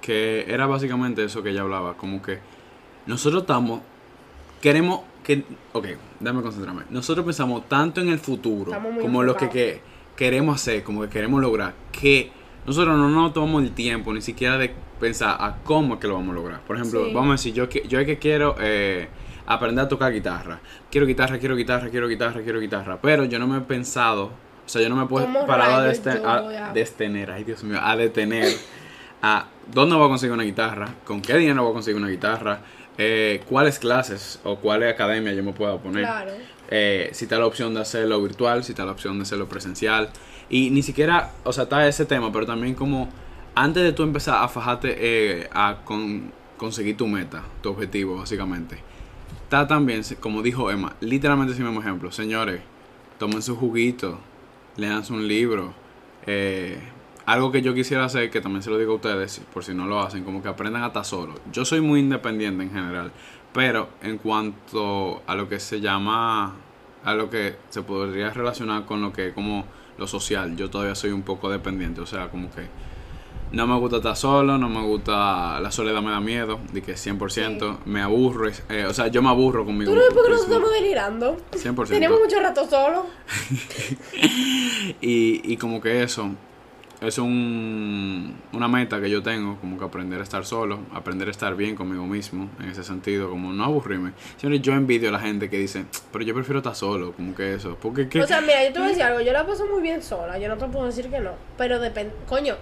que 0.00 0.46
era 0.48 0.66
básicamente 0.66 1.24
eso 1.24 1.42
que 1.42 1.50
ella 1.50 1.62
hablaba, 1.62 1.94
como 1.94 2.22
que 2.22 2.38
nosotros 3.08 3.42
estamos, 3.42 3.80
queremos 4.60 5.00
que, 5.24 5.42
ok, 5.72 5.86
déjame 6.20 6.42
concentrarme. 6.42 6.82
Nosotros 6.90 7.24
pensamos 7.24 7.66
tanto 7.68 8.00
en 8.00 8.10
el 8.10 8.18
futuro 8.18 8.72
como 9.00 9.22
lo 9.22 9.34
que, 9.34 9.80
queremos 10.14 10.56
hacer, 10.56 10.82
como 10.82 11.02
que 11.02 11.08
queremos 11.08 11.40
lograr, 11.40 11.74
que 11.90 12.30
nosotros 12.66 12.98
no 12.98 13.08
nos 13.08 13.32
tomamos 13.32 13.62
el 13.62 13.72
tiempo 13.72 14.12
ni 14.12 14.20
siquiera 14.20 14.58
de 14.58 14.74
pensar 15.00 15.36
a 15.40 15.56
cómo 15.64 15.94
es 15.94 16.00
que 16.00 16.08
lo 16.08 16.14
vamos 16.14 16.32
a 16.32 16.34
lograr. 16.34 16.60
Por 16.60 16.76
ejemplo, 16.76 17.06
vamos 17.12 17.28
a 17.28 17.32
decir, 17.32 17.54
yo, 17.54 17.68
yo 17.68 17.98
es 17.98 18.06
que 18.06 18.18
quiero 18.18 18.56
eh, 18.60 19.08
aprender 19.46 19.84
a 19.84 19.88
tocar 19.88 20.12
guitarra. 20.12 20.60
Quiero 20.90 21.06
guitarra, 21.06 21.38
quiero 21.38 21.56
guitarra, 21.56 21.88
quiero 21.88 22.08
guitarra, 22.08 22.42
quiero 22.42 22.60
guitarra. 22.60 22.98
Pero 23.00 23.24
yo 23.24 23.38
no 23.38 23.46
me 23.46 23.58
he 23.58 23.60
pensado, 23.62 24.24
o 24.24 24.68
sea, 24.68 24.82
yo 24.82 24.88
no 24.90 24.96
me 24.96 25.06
puedo 25.06 25.26
parar 25.46 25.70
a, 25.70 26.68
a 26.68 26.72
detener, 26.74 27.30
ay 27.30 27.44
Dios 27.44 27.64
mío, 27.64 27.78
a 27.80 27.96
detener 27.96 28.52
a 29.22 29.46
dónde 29.72 29.96
voy 29.96 30.06
a 30.06 30.08
conseguir 30.08 30.34
una 30.34 30.44
guitarra, 30.44 30.88
con 31.04 31.22
qué 31.22 31.36
dinero 31.36 31.62
voy 31.62 31.70
a 31.70 31.74
conseguir 31.74 32.00
una 32.00 32.10
guitarra, 32.10 32.60
eh, 32.98 33.42
cuáles 33.48 33.78
clases 33.78 34.40
o 34.42 34.56
cuáles 34.56 34.92
academias 34.92 35.36
yo 35.36 35.44
me 35.44 35.52
puedo 35.52 35.78
poner. 35.78 36.06
Eh, 36.70 37.10
si 37.12 37.24
está 37.24 37.38
la 37.38 37.46
opción 37.46 37.72
de 37.72 37.80
hacerlo 37.80 38.20
virtual, 38.20 38.64
si 38.64 38.72
está 38.72 38.84
la 38.84 38.92
opción 38.92 39.16
de 39.18 39.22
hacerlo 39.22 39.48
presencial. 39.48 40.10
Y 40.50 40.70
ni 40.70 40.82
siquiera, 40.82 41.30
o 41.44 41.52
sea, 41.52 41.64
está 41.64 41.86
ese 41.86 42.04
tema, 42.04 42.32
pero 42.32 42.44
también 42.44 42.74
como 42.74 43.08
antes 43.54 43.82
de 43.82 43.92
tú 43.92 44.02
empezar 44.02 44.42
a 44.42 44.48
fajarte 44.48 44.96
eh, 44.98 45.48
a 45.52 45.78
conseguir 46.56 46.96
tu 46.96 47.06
meta, 47.06 47.42
tu 47.62 47.70
objetivo, 47.70 48.16
básicamente. 48.16 48.78
Está 49.44 49.66
también, 49.66 50.02
como 50.20 50.42
dijo 50.42 50.70
Emma, 50.70 50.94
literalmente 51.00 51.54
ese 51.54 51.62
mismo 51.62 51.80
ejemplo. 51.80 52.12
Señores, 52.12 52.60
tomen 53.18 53.42
su 53.42 53.56
juguito, 53.56 54.18
lean 54.76 55.02
un 55.10 55.26
libro, 55.26 55.72
eh, 56.26 56.78
algo 57.28 57.52
que 57.52 57.60
yo 57.60 57.74
quisiera 57.74 58.06
hacer, 58.06 58.30
que 58.30 58.40
también 58.40 58.62
se 58.62 58.70
lo 58.70 58.78
digo 58.78 58.92
a 58.92 58.96
ustedes, 58.96 59.42
por 59.52 59.62
si 59.62 59.74
no 59.74 59.86
lo 59.86 60.00
hacen, 60.00 60.24
como 60.24 60.42
que 60.42 60.48
aprendan 60.48 60.82
a 60.82 60.86
estar 60.86 61.04
solo. 61.04 61.34
Yo 61.52 61.66
soy 61.66 61.82
muy 61.82 62.00
independiente 62.00 62.64
en 62.64 62.70
general, 62.70 63.12
pero 63.52 63.90
en 64.00 64.16
cuanto 64.16 65.20
a 65.26 65.34
lo 65.34 65.46
que 65.46 65.60
se 65.60 65.78
llama, 65.78 66.54
a 67.04 67.14
lo 67.14 67.28
que 67.28 67.56
se 67.68 67.82
podría 67.82 68.30
relacionar 68.30 68.86
con 68.86 69.02
lo 69.02 69.12
que 69.12 69.34
como 69.34 69.66
lo 69.98 70.06
social, 70.06 70.56
yo 70.56 70.70
todavía 70.70 70.94
soy 70.94 71.10
un 71.10 71.20
poco 71.20 71.50
dependiente, 71.50 72.00
o 72.00 72.06
sea, 72.06 72.30
como 72.30 72.50
que 72.50 72.66
no 73.52 73.66
me 73.66 73.76
gusta 73.76 73.98
estar 73.98 74.16
solo, 74.16 74.56
no 74.56 74.70
me 74.70 74.80
gusta, 74.80 75.60
la 75.60 75.70
soledad 75.70 76.00
me 76.00 76.10
da 76.10 76.20
miedo, 76.20 76.58
de 76.72 76.80
que 76.80 76.94
100%, 76.94 77.80
me 77.84 78.00
aburro, 78.00 78.48
eh, 78.70 78.86
o 78.86 78.94
sea, 78.94 79.08
yo 79.08 79.20
me 79.20 79.28
aburro 79.28 79.66
conmigo. 79.66 79.90
¿Tú 79.90 79.98
no 79.98 80.02
ves 80.02 80.14
porque 80.14 80.30
nos 80.30 80.44
estamos 80.44 80.72
delirando? 80.72 81.36
100%. 81.52 81.88
Tenemos 81.88 82.20
mucho 82.20 82.40
rato 82.40 82.66
solo. 82.66 83.04
y, 85.02 85.52
y 85.52 85.56
como 85.58 85.82
que 85.82 86.02
eso, 86.02 86.30
es 87.00 87.18
un, 87.18 88.36
una 88.52 88.66
meta 88.66 89.00
que 89.00 89.08
yo 89.08 89.22
tengo, 89.22 89.56
como 89.60 89.78
que 89.78 89.84
aprender 89.84 90.20
a 90.20 90.24
estar 90.24 90.44
solo, 90.44 90.80
aprender 90.92 91.28
a 91.28 91.30
estar 91.30 91.54
bien 91.54 91.76
conmigo 91.76 92.04
mismo, 92.06 92.50
en 92.60 92.70
ese 92.70 92.82
sentido, 92.82 93.30
como 93.30 93.52
no 93.52 93.64
aburrirme. 93.64 94.12
Señores, 94.36 94.62
yo 94.62 94.72
envidio 94.72 95.10
a 95.10 95.12
la 95.12 95.20
gente 95.20 95.48
que 95.48 95.58
dice, 95.58 95.84
pero 96.12 96.24
yo 96.24 96.34
prefiero 96.34 96.58
estar 96.58 96.74
solo, 96.74 97.12
como 97.12 97.34
que 97.34 97.54
eso. 97.54 97.76
Porque, 97.80 98.08
¿qué? 98.08 98.22
O 98.22 98.26
sea, 98.26 98.40
mira, 98.40 98.64
yo 98.64 98.72
te 98.72 98.78
voy 98.80 98.86
a 98.86 98.90
decir 98.90 99.04
algo, 99.04 99.20
yo 99.20 99.32
la 99.32 99.46
paso 99.46 99.66
muy 99.66 99.80
bien 99.80 100.02
sola, 100.02 100.38
yo 100.38 100.48
no 100.48 100.56
te 100.56 100.66
puedo 100.66 100.86
decir 100.86 101.08
que 101.08 101.20
no, 101.20 101.32
pero 101.56 101.78
depende, 101.78 102.12
coño. 102.28 102.56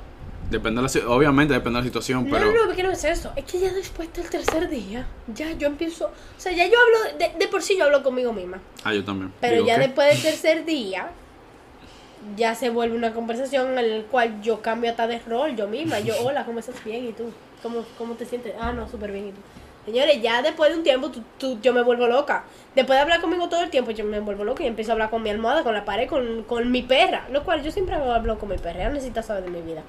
Depende 0.51 0.81
de 0.81 1.01
la, 1.01 1.09
obviamente 1.09 1.55
depende 1.55 1.79
de 1.79 1.83
la 1.83 1.89
situación, 1.89 2.27
pero... 2.31 2.47
No, 2.47 2.53
no, 2.53 2.67
porque 2.67 2.85
no 2.85 2.93
es 2.93 3.03
eso, 3.03 3.33
es 3.35 3.45
que 3.47 3.59
ya 3.59 3.73
después 3.73 4.13
del 4.13 4.31
tercer 4.31 4.69
día, 4.69 5.07
ya 5.35 5.51
yo 5.53 5.67
empiezo, 5.67 6.07
o 6.07 6.41
sea, 6.41 6.53
ya 6.53 6.67
yo 6.67 6.75
hablo, 6.79 7.19
de, 7.19 7.37
de 7.37 7.49
por 7.49 7.63
sí 7.63 7.77
yo 7.77 7.85
hablo 7.85 8.03
conmigo 8.05 8.33
misma. 8.33 8.61
Ah, 8.85 8.95
yo 8.95 9.03
también. 9.03 9.33
Pero 9.41 9.67
ya 9.67 9.77
después 9.77 10.09
del 10.13 10.23
tercer 10.23 10.65
día 10.65 11.11
ya 12.35 12.55
se 12.55 12.71
vuelve 12.71 12.97
una 12.97 13.13
conversación 13.13 13.79
en 13.79 13.99
la 13.99 14.05
cual 14.07 14.41
yo 14.43 14.63
cambio 14.63 14.91
hasta 14.91 15.07
de 15.07 15.19
rol 15.21 15.55
yo 15.55 15.69
misma. 15.69 16.01
Yo, 16.01 16.15
hola, 16.25 16.45
¿cómo 16.45 16.59
estás? 16.59 16.83
Bien, 16.85 17.07
¿y 17.07 17.13
tú? 17.13 17.31
¿Cómo, 17.63 17.85
cómo 17.97 18.15
te 18.15 18.25
sientes? 18.25 18.55
Ah, 18.61 18.73
no, 18.73 18.89
súper 18.89 19.13
bien, 19.13 19.29
¿y 19.29 19.33
tú? 19.33 19.41
Señores, 19.85 20.21
ya 20.21 20.43
después 20.43 20.73
de 20.73 20.79
un 20.79 20.83
tiempo 20.83 21.13
tú, 21.39 21.61
yo 21.63 21.73
me 21.73 21.81
vuelvo 21.81 22.09
loca. 22.09 22.45
Después 22.75 22.97
de 22.97 23.03
hablar 23.03 23.21
conmigo 23.21 23.49
todo 23.49 23.63
el 23.63 23.71
tiempo, 23.71 23.93
yo 23.93 24.05
me 24.05 24.19
vuelvo 24.19 24.43
loca 24.43 24.65
y 24.65 24.67
empiezo 24.67 24.91
a 24.91 24.95
hablar 24.95 25.11
con 25.11 25.23
mi 25.23 25.31
almohada, 25.31 25.63
con 25.63 25.75
la 25.75 25.85
pared, 25.85 26.09
con, 26.09 26.43
con 26.43 26.73
mi 26.73 26.83
perra. 26.83 27.29
Lo 27.31 27.45
cual 27.45 27.63
yo 27.63 27.71
siempre 27.71 27.95
hablo 27.95 28.37
con 28.37 28.49
mi 28.49 28.59
perra, 28.59 28.81
ella 28.81 28.91
necesita 28.91 29.23
saber 29.23 29.45
de 29.45 29.51
mi 29.51 29.63
vida. 29.63 29.83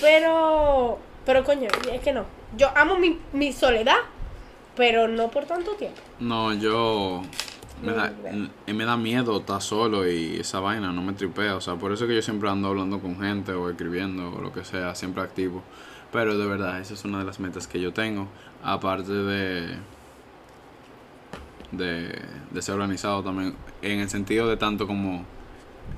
Pero, 0.00 0.98
pero 1.26 1.44
coño, 1.44 1.68
es 1.92 2.00
que 2.00 2.12
no. 2.14 2.24
Yo 2.56 2.70
amo 2.74 2.96
mi, 2.96 3.18
mi 3.34 3.52
soledad, 3.52 3.98
pero 4.74 5.06
no 5.06 5.30
por 5.30 5.44
tanto 5.44 5.72
tiempo. 5.72 6.00
No, 6.18 6.54
yo 6.54 7.20
me 7.82 7.92
da, 7.92 8.12
me 8.66 8.84
da 8.84 8.96
miedo 8.96 9.38
estar 9.38 9.62
solo 9.62 10.08
y 10.08 10.36
esa 10.36 10.60
vaina 10.60 10.92
no 10.92 11.02
me 11.02 11.12
tripea. 11.12 11.56
O 11.56 11.60
sea, 11.60 11.76
por 11.76 11.92
eso 11.92 12.06
que 12.06 12.14
yo 12.14 12.22
siempre 12.22 12.48
ando 12.48 12.68
hablando 12.68 13.00
con 13.00 13.18
gente 13.18 13.52
o 13.52 13.70
escribiendo 13.70 14.32
o 14.32 14.40
lo 14.40 14.52
que 14.52 14.64
sea, 14.64 14.94
siempre 14.94 15.22
activo. 15.22 15.62
Pero 16.12 16.36
de 16.36 16.46
verdad, 16.46 16.80
esa 16.80 16.94
es 16.94 17.04
una 17.04 17.18
de 17.18 17.24
las 17.24 17.40
metas 17.40 17.66
que 17.66 17.80
yo 17.80 17.92
tengo. 17.92 18.28
Aparte 18.62 19.12
de, 19.12 19.76
de, 21.72 22.22
de 22.50 22.62
ser 22.62 22.74
organizado 22.74 23.22
también, 23.22 23.54
en 23.82 24.00
el 24.00 24.10
sentido 24.10 24.48
de 24.48 24.56
tanto 24.56 24.86
como 24.86 25.24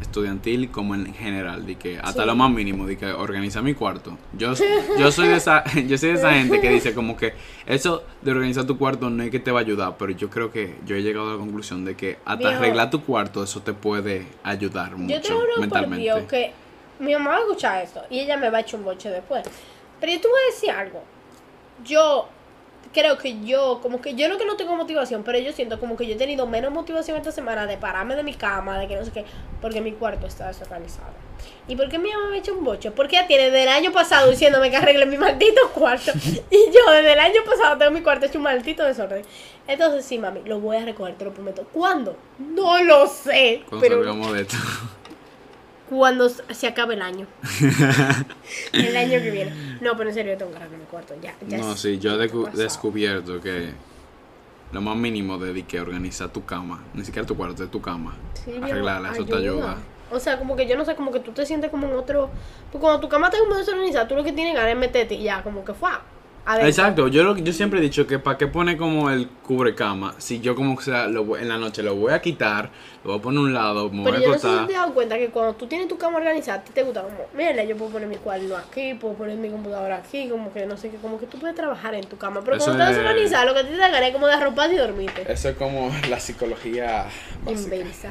estudiantil 0.00 0.70
como 0.70 0.94
en 0.94 1.14
general, 1.14 1.66
de 1.66 1.76
que 1.76 1.98
hasta 1.98 2.26
lo 2.26 2.34
más 2.34 2.50
mínimo, 2.50 2.86
de 2.86 2.96
que 2.96 3.06
organiza 3.06 3.62
mi 3.62 3.74
cuarto. 3.74 4.18
Yo, 4.32 4.54
yo 4.98 5.12
soy 5.12 5.28
de 5.28 5.36
esa, 5.36 5.64
yo 5.86 5.98
soy 5.98 6.10
de 6.10 6.14
esa 6.14 6.32
gente 6.32 6.60
que 6.60 6.70
dice 6.70 6.94
como 6.94 7.16
que 7.16 7.34
eso 7.66 8.04
de 8.22 8.30
organizar 8.30 8.64
tu 8.66 8.78
cuarto 8.78 9.10
no 9.10 9.22
es 9.22 9.30
que 9.30 9.38
te 9.38 9.50
va 9.50 9.60
a 9.60 9.62
ayudar, 9.62 9.96
pero 9.98 10.12
yo 10.12 10.30
creo 10.30 10.50
que 10.50 10.76
yo 10.84 10.96
he 10.96 11.02
llegado 11.02 11.30
a 11.30 11.32
la 11.32 11.38
conclusión 11.38 11.84
de 11.84 11.96
que 11.96 12.18
hasta 12.24 12.56
arreglar 12.56 12.90
tu 12.90 13.02
cuarto 13.02 13.42
eso 13.42 13.62
te 13.62 13.72
puede 13.72 14.26
ayudar 14.42 14.96
mucho 14.96 15.14
yo 15.14 15.20
te 15.20 15.32
juro 15.32 15.60
mentalmente. 15.60 16.10
Por 16.10 16.18
Dios 16.18 16.28
que 16.28 16.52
mi 16.98 17.12
mamá 17.12 17.30
va 17.30 17.36
a 17.36 17.40
escuchar 17.40 17.82
esto 17.82 18.02
y 18.10 18.20
ella 18.20 18.36
me 18.36 18.50
va 18.50 18.58
a 18.58 18.60
echar 18.60 18.80
un 18.80 18.84
boche 18.84 19.10
después. 19.10 19.42
Pero 20.00 20.12
yo 20.12 20.20
te 20.20 20.28
voy 20.28 20.40
a 20.40 20.52
decir 20.52 20.70
algo. 20.70 21.02
Yo 21.84 22.28
creo 22.92 23.18
que 23.18 23.44
yo, 23.44 23.80
como 23.82 24.00
que 24.00 24.14
yo 24.14 24.28
lo 24.28 24.38
que 24.38 24.44
no 24.44 24.56
tengo 24.56 24.74
motivación, 24.76 25.22
pero 25.22 25.38
yo 25.38 25.52
siento 25.52 25.80
como 25.80 25.96
que 25.96 26.06
yo 26.06 26.14
he 26.14 26.18
tenido 26.18 26.46
menos 26.46 26.72
motivación 26.72 27.16
esta 27.16 27.32
semana 27.32 27.66
de 27.66 27.76
pararme 27.76 28.16
de 28.16 28.22
mi 28.22 28.34
cama, 28.34 28.78
de 28.78 28.88
que 28.88 28.96
no 28.96 29.04
sé 29.04 29.10
qué, 29.10 29.24
porque 29.60 29.80
mi 29.80 29.92
cuarto 29.92 30.26
está 30.26 30.48
desorganizado. 30.48 31.12
¿Y 31.68 31.76
por 31.76 31.88
qué 31.88 31.98
mi 31.98 32.10
mamá 32.10 32.28
me 32.28 32.36
ha 32.36 32.38
hecho 32.38 32.54
un 32.54 32.64
boche? 32.64 32.90
Porque 32.90 33.16
ella 33.16 33.26
tiene 33.26 33.44
desde 33.44 33.62
el 33.62 33.68
año 33.68 33.92
pasado 33.92 34.30
diciéndome 34.30 34.70
que 34.70 34.76
arregle 34.76 35.06
mi 35.06 35.16
maldito 35.16 35.70
cuarto. 35.74 36.12
Y 36.50 36.70
yo 36.72 36.92
desde 36.92 37.12
el 37.12 37.18
año 37.18 37.42
pasado 37.44 37.78
tengo 37.78 37.90
mi 37.90 38.02
cuarto 38.02 38.26
hecho 38.26 38.38
un 38.38 38.44
maldito 38.44 38.84
desorden. 38.84 39.24
Entonces 39.66 40.04
sí, 40.04 40.18
mami, 40.18 40.40
lo 40.44 40.60
voy 40.60 40.76
a 40.76 40.84
recoger, 40.84 41.16
te 41.16 41.24
lo 41.24 41.32
prometo. 41.32 41.64
¿Cuándo? 41.72 42.16
No 42.38 42.82
lo 42.82 43.06
sé. 43.06 43.62
Cuando 43.68 43.86
pero 43.86 44.32
de 44.32 44.42
esto. 44.42 44.56
Cuando 45.92 46.28
se 46.28 46.66
acabe 46.66 46.94
el 46.94 47.02
año. 47.02 47.26
el 48.72 48.96
año 48.96 49.20
que 49.20 49.30
viene. 49.30 49.78
No, 49.80 49.96
pero 49.96 50.08
en 50.08 50.14
serio, 50.14 50.36
tengo 50.38 50.50
que 50.50 50.56
arreglar 50.56 50.80
mi 50.80 50.86
cuarto. 50.86 51.14
Ya, 51.20 51.34
ya 51.46 51.58
No, 51.58 51.76
sí, 51.76 51.98
yo 51.98 52.20
he 52.20 52.28
descubierto 52.56 53.40
que 53.40 53.70
lo 54.72 54.80
más 54.80 54.96
mínimo 54.96 55.36
de 55.36 55.62
que 55.64 55.80
organizar 55.80 56.30
tu 56.30 56.44
cama, 56.44 56.82
ni 56.94 57.04
siquiera 57.04 57.26
tu 57.26 57.36
cuarto, 57.36 57.62
es 57.62 57.70
tu 57.70 57.80
cama. 57.80 58.14
Sí, 58.42 58.56
Arreglarla, 58.56 59.12
eso 59.12 59.26
te 59.26 59.36
ayuda. 59.36 59.76
O 60.10 60.18
sea, 60.18 60.38
como 60.38 60.56
que 60.56 60.66
yo 60.66 60.76
no 60.76 60.84
sé, 60.84 60.94
como 60.94 61.12
que 61.12 61.20
tú 61.20 61.32
te 61.32 61.44
sientes 61.44 61.70
como 61.70 61.86
en 61.86 61.94
otro. 61.94 62.30
Pues 62.70 62.80
cuando 62.80 63.00
tu 63.00 63.08
cama 63.08 63.28
está 63.28 63.38
como 63.38 63.54
desorganizada, 63.54 64.08
tú 64.08 64.14
lo 64.14 64.24
que 64.24 64.32
tienes 64.32 64.54
ganas 64.54 64.70
es 64.70 64.78
meterte 64.78 65.14
y 65.14 65.24
ya, 65.24 65.42
como 65.42 65.64
que 65.64 65.74
fue. 65.74 65.90
Exacto, 66.62 67.06
yo 67.08 67.22
lo, 67.22 67.36
yo 67.36 67.52
siempre 67.52 67.78
he 67.78 67.82
dicho 67.82 68.06
que 68.06 68.18
para 68.18 68.36
qué 68.36 68.48
pone 68.48 68.76
como 68.76 69.10
el 69.10 69.28
cubrecama, 69.28 70.14
si 70.18 70.40
yo 70.40 70.56
como 70.56 70.76
que 70.76 70.84
sea 70.84 71.06
lo 71.06 71.36
en 71.36 71.48
la 71.48 71.56
noche 71.56 71.82
lo 71.84 71.94
voy 71.94 72.12
a 72.12 72.20
quitar, 72.20 72.70
lo 73.04 73.10
voy 73.12 73.18
a 73.20 73.22
poner 73.22 73.38
a 73.38 73.42
un 73.42 73.54
lado, 73.54 73.90
me 73.90 74.02
voy 74.02 74.04
Pero 74.10 74.16
a 74.16 74.20
yo 74.20 74.26
no 74.28 74.34
sé 74.34 74.40
si 74.40 74.46
acostar. 74.48 74.66
te 74.66 74.74
has 74.74 74.80
dado 74.82 74.94
cuenta 74.94 75.18
que 75.18 75.28
cuando 75.28 75.54
tú 75.54 75.66
tienes 75.68 75.86
tu 75.86 75.96
cama 75.96 76.18
organizada, 76.18 76.62
te 76.64 76.82
gusta 76.82 77.02
como, 77.02 77.14
mira, 77.36 77.62
yo 77.62 77.76
puedo 77.76 77.92
poner 77.92 78.08
mi 78.08 78.16
cuaderno 78.16 78.56
aquí, 78.56 78.94
puedo 78.94 79.14
poner 79.14 79.36
mi 79.36 79.50
computadora 79.50 79.98
aquí, 79.98 80.28
como 80.28 80.52
que 80.52 80.66
no 80.66 80.76
sé 80.76 80.90
qué, 80.90 80.96
como 80.96 81.18
que 81.20 81.26
tú 81.26 81.38
puedes 81.38 81.54
trabajar 81.54 81.94
en 81.94 82.04
tu 82.06 82.16
cama. 82.18 82.40
Pero 82.44 82.56
Eso 82.56 82.66
cuando 82.66 82.82
estás 82.84 82.96
es- 82.96 83.02
desorganizada, 83.04 83.44
lo 83.44 83.54
que 83.54 83.60
a 83.60 83.62
ti 83.62 83.68
te 83.70 83.76
da 83.76 83.88
ganas 83.88 84.08
es 84.08 84.12
como 84.12 84.26
de 84.26 84.32
arroparte 84.34 84.74
y 84.74 84.78
dormirte. 84.78 85.32
Eso 85.32 85.48
es 85.50 85.56
como 85.56 85.92
la 86.10 86.18
psicología 86.18 87.06
básica. 87.44 87.76
Inversa. 87.76 88.10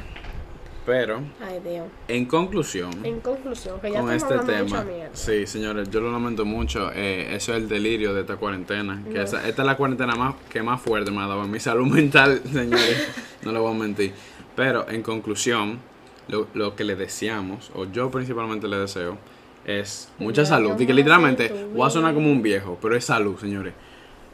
Pero, 0.86 1.22
Ay, 1.40 1.60
Dios. 1.64 1.86
en 2.08 2.26
conclusión, 2.26 2.92
En 3.06 3.20
conclusión, 3.20 3.80
que 3.80 3.92
ya 3.92 4.00
con 4.02 4.12
este 4.12 4.40
tema, 4.40 4.84
sí, 5.14 5.46
señores, 5.46 5.90
yo 5.92 6.02
lo 6.02 6.12
lamento 6.12 6.44
mucho. 6.44 6.92
eh, 6.94 7.36
eso 7.36 7.52
es 7.54 7.60
el 7.62 7.70
delirio 7.70 8.16
de 8.16 8.22
esta 8.22 8.38
cuarentena. 8.38 9.00
Que 9.12 9.22
esa- 9.22 9.48
esta 9.48 9.62
es 9.62 9.66
la 9.66 9.78
cuarentena 9.78 10.16
más 10.16 10.34
que 10.50 10.64
más 10.64 10.82
fuerte 10.82 11.12
me 11.12 11.20
ha 11.22 11.28
dado 11.28 11.44
en 11.44 11.52
mi 11.52 11.60
salud 11.60 11.86
mental, 11.94 12.42
señores. 12.52 13.08
no 13.44 13.52
le 13.52 13.60
voy 13.60 13.76
a 13.76 13.78
mentir. 13.78 14.14
Pero 14.56 14.90
en 14.90 15.04
conclusión, 15.04 15.80
lo, 16.28 16.48
lo 16.56 16.76
que 16.76 16.84
le 16.84 16.96
deseamos, 16.96 17.72
o 17.76 17.86
yo 17.86 18.10
principalmente 18.10 18.68
le 18.68 18.78
deseo, 18.78 19.18
es 19.66 20.10
mucha 20.18 20.46
salud. 20.46 20.80
Y 20.80 20.88
que 20.88 20.94
literalmente 20.96 21.68
voy 21.76 21.86
a 21.86 21.92
sonar 21.92 22.16
como 22.16 22.32
un 22.32 22.42
viejo, 22.42 22.80
pero 22.82 22.96
es 22.96 23.06
salud, 23.06 23.38
señores. 23.40 23.74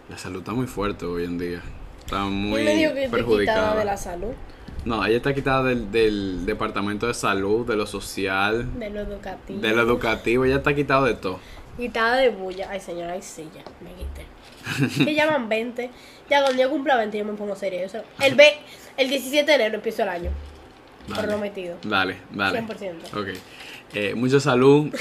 La 0.10 0.18
salud 0.18 0.40
está 0.40 0.54
muy 0.54 0.68
fuerte 0.68 1.06
hoy 1.06 1.26
en 1.26 1.38
día. 1.38 1.62
Está 2.06 2.24
muy 2.24 2.64
perjudicada. 3.12 3.76
de 3.76 3.84
la 3.84 3.98
salud, 3.98 4.32
No, 4.88 5.06
ella 5.06 5.18
está 5.18 5.34
quitada 5.34 5.64
del, 5.64 5.92
del 5.92 6.46
departamento 6.46 7.08
de 7.08 7.14
salud, 7.14 7.68
de 7.68 7.76
lo 7.76 7.86
social, 7.86 8.80
de 8.80 8.90
lo 8.90 9.02
educativo. 9.02 9.60
de 9.60 9.72
lo 9.76 9.82
educativo, 9.82 10.46
ella 10.46 10.56
está 10.58 10.74
quitada 10.74 11.06
de 11.06 11.14
todo. 11.16 11.40
Quitada 11.78 12.16
de 12.18 12.30
bulla. 12.30 12.70
Ay, 12.72 12.80
señora, 12.80 13.14
ay, 13.14 13.22
sí, 13.22 13.48
ya, 13.54 13.64
me 13.84 13.92
quité. 13.94 15.04
que 15.06 15.14
llaman 15.14 15.50
20. 15.50 15.90
Ya 16.30 16.42
cuando 16.44 16.62
yo 16.62 16.70
cumpla 16.70 16.96
20 16.98 17.18
yo 17.18 17.26
me 17.26 17.34
pongo 17.34 17.56
seria. 17.56 17.82
Yo 17.82 17.90
sé- 17.90 18.02
el, 18.22 18.36
ve- 18.36 18.58
el 18.98 19.10
17 19.10 19.46
de 19.46 19.56
enero 19.56 19.76
empiezo 19.76 20.04
el 20.04 20.10
año. 20.10 20.30
Dale. 21.08 21.28
Prometido. 21.28 21.78
Dale, 21.84 22.18
dale. 22.32 22.62
100%. 22.62 23.14
Ok. 23.14 23.28
Eh, 23.94 24.14
mucha 24.16 24.40
salud, 24.40 24.94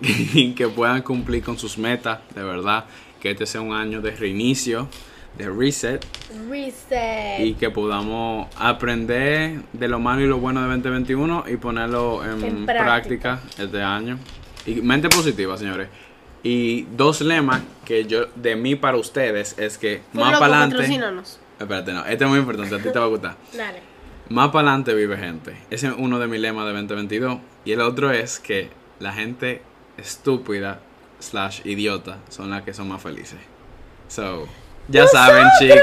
que 0.56 0.68
puedan 0.68 1.02
cumplir 1.02 1.42
con 1.42 1.58
sus 1.58 1.78
metas, 1.78 2.20
de 2.34 2.42
verdad. 2.42 2.84
Que 3.20 3.30
este 3.30 3.46
sea 3.46 3.60
un 3.62 3.72
año 3.72 4.00
de 4.02 4.10
reinicio, 4.10 4.88
de 5.38 5.50
reset, 5.50 6.04
Reset. 6.48 7.40
y 7.40 7.54
que 7.54 7.70
podamos 7.70 8.48
aprender 8.56 9.62
de 9.72 9.88
lo 9.88 9.98
malo 9.98 10.22
y 10.22 10.26
lo 10.26 10.38
bueno 10.38 10.62
de 10.62 10.68
2021 10.68 11.44
y 11.48 11.56
ponerlo 11.56 12.24
en, 12.24 12.42
En 12.44 12.66
práctica. 12.66 12.84
práctica. 12.84 13.40
este 13.58 13.82
año. 13.82 14.18
Y 14.66 14.76
mente 14.76 15.08
positiva, 15.08 15.56
señores. 15.56 15.88
Y 16.42 16.82
dos 16.96 17.20
lemas 17.20 17.62
que 17.84 18.04
yo, 18.04 18.26
de 18.34 18.54
mí 18.54 18.76
para 18.76 18.96
ustedes, 18.96 19.58
es 19.58 19.78
que 19.78 20.02
más 20.12 20.38
para 20.38 20.62
adelante. 20.62 21.24
Espérate, 21.58 21.92
no, 21.92 22.04
este 22.04 22.24
es 22.24 22.30
muy 22.30 22.38
importante, 22.38 22.74
a 22.74 22.78
ti 22.78 22.90
te 22.92 22.98
va 22.98 23.04
a 23.06 23.08
gustar. 23.08 23.36
Dale. 23.56 23.80
Más 24.28 24.48
para 24.48 24.68
adelante 24.68 24.94
vive 24.94 25.16
gente. 25.16 25.56
Ese 25.70 25.88
es 25.88 25.94
uno 25.96 26.18
de 26.18 26.26
mis 26.26 26.40
lemas 26.40 26.66
de 26.66 26.72
2022. 26.72 27.38
Y 27.64 27.72
el 27.72 27.80
otro 27.80 28.10
es 28.10 28.38
que 28.40 28.70
la 28.98 29.12
gente 29.12 29.62
estúpida 29.96 30.80
slash 31.18 31.60
idiota 31.64 32.18
son 32.28 32.50
las 32.50 32.62
que 32.62 32.74
son 32.74 32.88
más 32.88 33.02
felices. 33.02 33.38
So, 34.08 34.46
ya 34.88 35.06
saben, 35.06 35.46
chicos. 35.58 35.80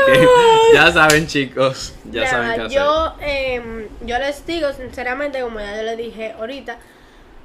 Ya 0.73 0.91
saben, 0.91 1.27
chicos. 1.27 1.93
Ya 2.05 2.21
Nada, 2.23 2.31
saben 2.31 2.61
hacer. 2.61 2.71
yo, 2.71 3.13
em, 3.19 3.87
yo 4.05 4.19
les 4.19 4.45
digo 4.45 4.71
sinceramente, 4.73 5.41
como 5.41 5.59
ya 5.59 5.75
yo 5.77 5.83
les 5.83 5.97
dije 5.97 6.33
ahorita, 6.39 6.77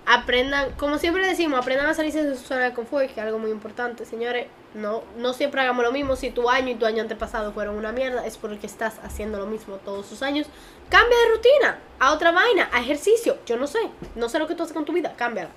aprendan, 0.07 0.73
como 0.73 0.99
siempre 0.99 1.27
decimos, 1.27 1.59
aprendan 1.59 1.87
a 1.87 1.95
salirse 1.95 2.23
de 2.23 2.37
su 2.37 2.45
zona 2.45 2.64
de 2.64 2.73
confort, 2.73 3.07
que 3.07 3.21
es 3.21 3.27
algo 3.27 3.38
muy 3.38 3.51
importante, 3.51 4.05
señores. 4.05 4.47
No, 4.75 5.03
no 5.16 5.33
siempre 5.33 5.62
hagamos 5.62 5.85
lo 5.85 5.90
mismo. 5.90 6.16
Si 6.16 6.31
tu 6.31 6.51
año 6.51 6.71
y 6.71 6.75
tu 6.75 6.85
año 6.87 7.03
antepasado 7.03 7.53
fueron 7.53 7.77
una 7.77 7.92
mierda, 7.92 8.27
es 8.27 8.37
porque 8.37 8.66
estás 8.66 9.01
haciendo 9.03 9.38
lo 9.38 9.47
mismo 9.47 9.77
todos 9.77 10.07
sus 10.07 10.23
años. 10.23 10.47
Cambia 10.90 11.16
de 11.19 11.35
rutina, 11.35 11.79
a 11.99 12.12
otra 12.12 12.31
vaina, 12.31 12.69
a 12.73 12.81
ejercicio. 12.81 13.38
Yo 13.47 13.57
no 13.57 13.66
sé, 13.66 13.79
no 14.14 14.29
sé 14.29 14.38
lo 14.38 14.47
que 14.47 14.55
tú 14.55 14.62
haces 14.62 14.75
con 14.75 14.85
tu 14.85 14.92
vida, 14.92 15.14
cámbiala. 15.16 15.51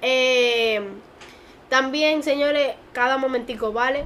Eh, 0.00 0.80
también, 1.68 2.22
señores, 2.22 2.76
cada 2.92 3.18
momentico 3.18 3.72
vale. 3.72 4.04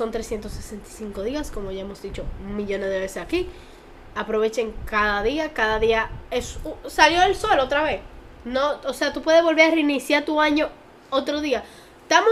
Son 0.00 0.10
365 0.10 1.22
días, 1.24 1.50
como 1.50 1.72
ya 1.72 1.82
hemos 1.82 2.00
dicho 2.00 2.24
millones 2.56 2.88
de 2.88 3.00
veces 3.00 3.22
aquí. 3.22 3.50
Aprovechen 4.14 4.72
cada 4.86 5.22
día, 5.22 5.52
cada 5.52 5.78
día 5.78 6.10
es 6.30 6.58
salió 6.86 7.22
el 7.22 7.36
sol 7.36 7.58
otra 7.58 7.82
vez. 7.82 8.00
No, 8.46 8.80
o 8.86 8.94
sea, 8.94 9.12
tú 9.12 9.20
puedes 9.20 9.42
volver 9.42 9.70
a 9.70 9.74
reiniciar 9.74 10.24
tu 10.24 10.40
año 10.40 10.70
otro 11.10 11.42
día. 11.42 11.64
Estamos 12.00 12.30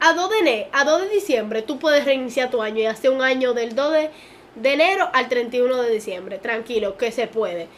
a, 0.00 0.08
a 0.08 0.14
2 0.14 0.30
de 0.30 0.38
enero, 0.38 0.70
a 0.72 0.84
2 0.84 1.02
de 1.02 1.08
diciembre, 1.10 1.60
tú 1.60 1.78
puedes 1.78 2.06
reiniciar 2.06 2.50
tu 2.50 2.62
año 2.62 2.78
y 2.78 2.86
hacer 2.86 3.10
un 3.10 3.20
año 3.20 3.52
del 3.52 3.74
2 3.74 3.92
de, 3.92 4.10
de 4.54 4.72
enero 4.72 5.10
al 5.12 5.28
31 5.28 5.76
de 5.82 5.90
diciembre. 5.90 6.38
Tranquilo, 6.38 6.96
que 6.96 7.12
se 7.12 7.26
puede. 7.26 7.68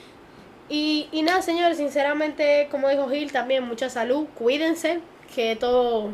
Y, 0.69 1.09
y 1.11 1.23
nada, 1.23 1.43
señores, 1.43 1.79
sinceramente, 1.79 2.69
como 2.71 2.89
dijo 2.91 3.09
Gil, 3.09 3.33
también 3.33 3.65
mucha 3.65 3.91
salud, 3.91 4.27
cuídense, 4.37 5.01
que 5.35 5.57
todo... 5.57 6.13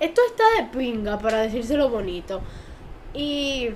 Esto 0.00 0.22
está 0.26 0.44
de 0.56 0.68
pinga, 0.76 1.18
para 1.18 1.42
decírselo 1.42 1.90
bonito. 1.90 2.40
Y, 3.12 3.68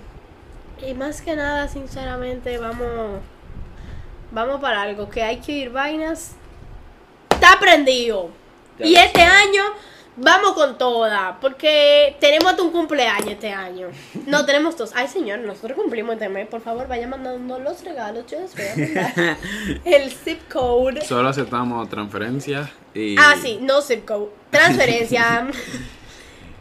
y 0.87 0.94
más 0.94 1.20
que 1.20 1.37
nada, 1.37 1.68
sinceramente, 1.68 2.58
vamos... 2.58 3.20
Vamos 4.30 4.60
para 4.60 4.82
algo, 4.82 5.08
que 5.08 5.22
hay 5.22 5.37
que 5.37 5.52
ir 5.52 5.70
vainas. 5.70 6.32
Está 7.30 7.58
prendido. 7.60 8.30
Ya 8.78 8.87
y 8.87 8.96
este 8.96 9.22
año 9.22 9.62
vamos 10.16 10.52
con 10.52 10.78
toda, 10.78 11.38
porque 11.40 12.16
tenemos 12.20 12.50
hasta 12.50 12.62
un 12.62 12.70
cumpleaños 12.70 13.28
este 13.28 13.52
año. 13.52 13.88
No, 14.26 14.44
tenemos 14.46 14.76
dos. 14.76 14.92
Ay, 14.94 15.08
señor, 15.08 15.40
nosotros 15.40 15.78
cumplimos 15.78 16.14
este 16.14 16.28
mes. 16.28 16.48
Por 16.48 16.60
favor, 16.60 16.88
vaya 16.88 17.06
mandando 17.06 17.58
los 17.58 17.84
regalos. 17.84 18.24
Yo 18.26 18.40
les 18.40 18.54
voy 18.54 18.64
a 18.64 18.76
mandar 18.76 19.37
el 19.84 20.10
zip 20.10 20.48
code. 20.52 21.02
Solo 21.02 21.28
aceptamos 21.28 21.88
transferencias 21.88 22.70
y. 22.94 23.16
Ah, 23.18 23.34
sí, 23.40 23.58
no 23.60 23.80
zip 23.82 24.04
code. 24.04 24.30
Transferencia. 24.50 25.48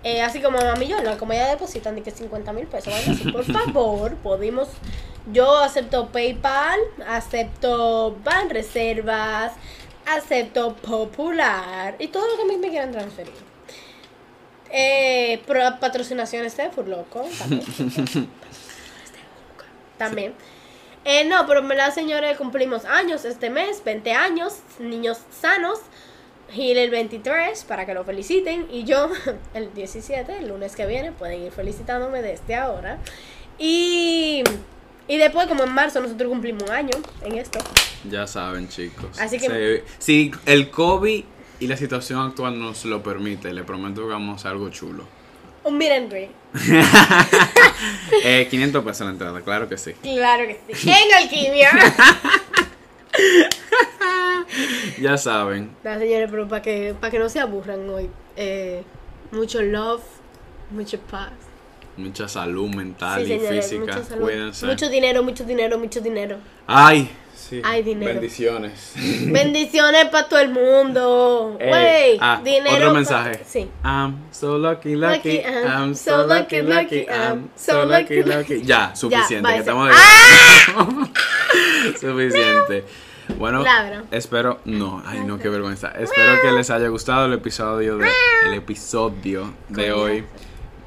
Eh, 0.04 0.22
así 0.22 0.42
como 0.42 0.60
a 0.60 0.76
millón, 0.76 1.06
como 1.18 1.34
ya 1.34 1.50
depositan 1.50 1.96
de 1.96 2.04
que 2.04 2.12
50 2.12 2.52
mil 2.52 2.68
pesos, 2.68 2.94
vaya 2.94 3.12
así, 3.12 3.32
por 3.32 3.46
favor, 3.74 4.16
podemos. 4.18 4.68
Yo 5.32 5.60
acepto 5.60 6.10
PayPal, 6.10 6.80
acepto 7.08 8.18
Ban 8.24 8.50
Reservas, 8.50 9.54
acepto 10.06 10.76
Popular 10.76 11.96
y 12.00 12.10
todo 12.10 12.28
lo 12.28 12.36
que 12.36 12.42
a 12.42 12.46
mí 12.46 12.58
me 12.58 12.70
quieran 12.70 12.92
transferir. 12.92 13.34
Eh, 14.70 15.42
patrocinaciones 15.80 16.58
de 16.58 16.70
Furloco 16.72 17.26
también. 17.38 17.63
también. 19.98 20.34
Eh, 21.06 21.26
no, 21.26 21.46
pero 21.48 21.62
verdad, 21.62 21.94
señores, 21.94 22.38
cumplimos 22.38 22.86
años 22.86 23.24
este 23.24 23.50
mes, 23.50 23.84
20 23.84 24.13
años, 24.13 24.56
niños 24.80 25.20
sanos. 25.32 25.80
Gil 26.54 26.78
el 26.78 26.89
23 26.92 27.63
para 27.66 27.86
que 27.86 27.94
lo 27.94 28.04
feliciten 28.04 28.68
y 28.72 28.84
yo 28.84 29.10
el 29.54 29.74
17, 29.74 30.38
el 30.38 30.48
lunes 30.50 30.76
que 30.76 30.86
viene, 30.86 31.12
pueden 31.12 31.42
ir 31.44 31.52
felicitándome 31.52 32.22
desde 32.22 32.56
ahora. 32.56 33.00
Y, 33.58 34.44
y 35.08 35.18
después, 35.18 35.48
como 35.48 35.63
en 35.63 35.74
marzo, 35.74 36.00
nosotros 36.02 36.30
cumplimos 36.30 36.63
un 36.63 36.72
año 36.72 36.92
en 37.24 37.38
esto. 37.38 37.60
Ya 38.10 38.28
saben, 38.28 38.68
chicos. 38.70 39.20
Así 39.20 39.38
que- 39.39 39.84
Sí, 40.00 40.00
si 40.00 40.32
el 40.46 40.70
COVID 40.70 41.24
y 41.60 41.68
la 41.68 41.78
situación 41.78 42.20
actual 42.20 42.60
nos 42.60 42.84
lo 42.86 43.02
permite, 43.04 43.54
le 43.54 43.63
prometo 43.63 44.02
que 44.02 44.08
vamos 44.13 44.46
a 44.46 44.50
algo 44.50 44.70
chulo. 44.70 45.06
Un 45.63 45.78
meet 45.78 45.92
and 45.92 46.12
greet. 46.12 46.30
Eh, 48.26 48.48
500 48.50 48.84
pesos 48.84 49.06
la 49.06 49.12
entrada, 49.13 49.42
claro 49.42 49.70
que 49.70 49.78
sí. 49.78 49.94
Claro 50.02 50.46
que 50.46 50.60
sí. 50.76 50.89
En 50.89 51.14
Alquimia. 51.24 51.70
Ya 55.02 55.18
saben. 55.18 55.76
Señores, 55.84 56.30
pero 56.32 56.48
para 56.48 56.62
que, 56.62 56.96
para 57.00 57.12
que 57.12 57.20
no 57.20 57.30
se 57.30 57.39
aburran 57.39 57.88
hoy. 57.89 58.10
eh, 58.36 58.84
mucho 59.32 59.62
love, 59.62 60.02
mucha 60.72 60.98
paz 60.98 61.32
mucha 61.96 62.28
salud 62.28 62.74
mental 62.74 63.24
Sí, 63.24 63.34
y 63.34 63.38
señores, 63.39 63.70
física. 63.70 64.02
Cuídense. 64.20 64.66
Mucho 64.66 64.89
dinero, 64.89 65.22
mucho 65.22 65.44
dinero, 65.44 65.78
mucho 65.78 66.02
dinero. 66.02 66.38
Ay, 66.66 67.08
sí. 67.36 67.62
Ay, 67.64 67.84
dinero. 67.84 68.14
Bendiciones. 68.14 68.94
Bendiciones 68.96 70.06
para 70.06 70.28
todo 70.28 70.39
el 70.39 70.50
mundo. 70.50 71.56
Eh, 71.60 71.68
Güey, 71.70 72.18
ah, 72.20 72.41
dinero. 72.44 72.76
otro 72.78 72.88
pa- 72.88 72.94
mensaje. 72.94 73.44
Sí. 73.46 73.70
I'm 73.84 74.16
so 74.32 74.58
lucky, 74.58 74.96
lucky. 74.96 75.44
Lucky, 75.44 75.46
I'm 75.46 75.94
so 75.96 76.26
lucky, 76.26 76.62
lucky. 76.64 77.06
I'm 77.08 77.50
so 77.56 77.86
lucky, 77.86 78.24
lucky, 78.24 78.56
lucky. 78.56 78.62
Ya, 78.64 78.96
suficiente. 78.96 79.48
que 79.52 79.58
estamos 79.60 79.89
de- 79.89 79.96
Suficiente. 82.00 82.86
Bueno, 83.38 83.63
espero. 84.11 84.59
No, 84.65 85.01
ay, 85.05 85.21
no, 85.26 85.38
qué 85.39 85.49
vergüenza. 85.49 85.89
Espero 85.89 86.41
que 86.41 86.51
les 86.51 86.69
haya 86.69 86.88
gustado 86.89 87.26
el 87.26 87.34
episodio 87.34 87.97
de, 87.97 88.09
el 88.45 88.53
episodio 88.53 89.53
de 89.69 89.91
hoy. 89.93 90.24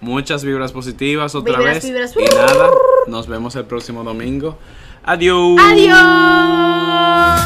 Muchas 0.01 0.45
vibras 0.45 0.73
positivas 0.73 1.35
otra 1.35 1.59
Vibras, 1.59 1.77
vez. 1.77 1.85
vibras. 1.85 2.15
Y 2.17 2.25
nada, 2.35 2.71
nos 3.07 3.27
vemos 3.27 3.57
el 3.57 3.65
próximo 3.65 4.05
domingo. 4.05 4.59
Adiós. 5.05 5.59
Adiós. 5.61 7.41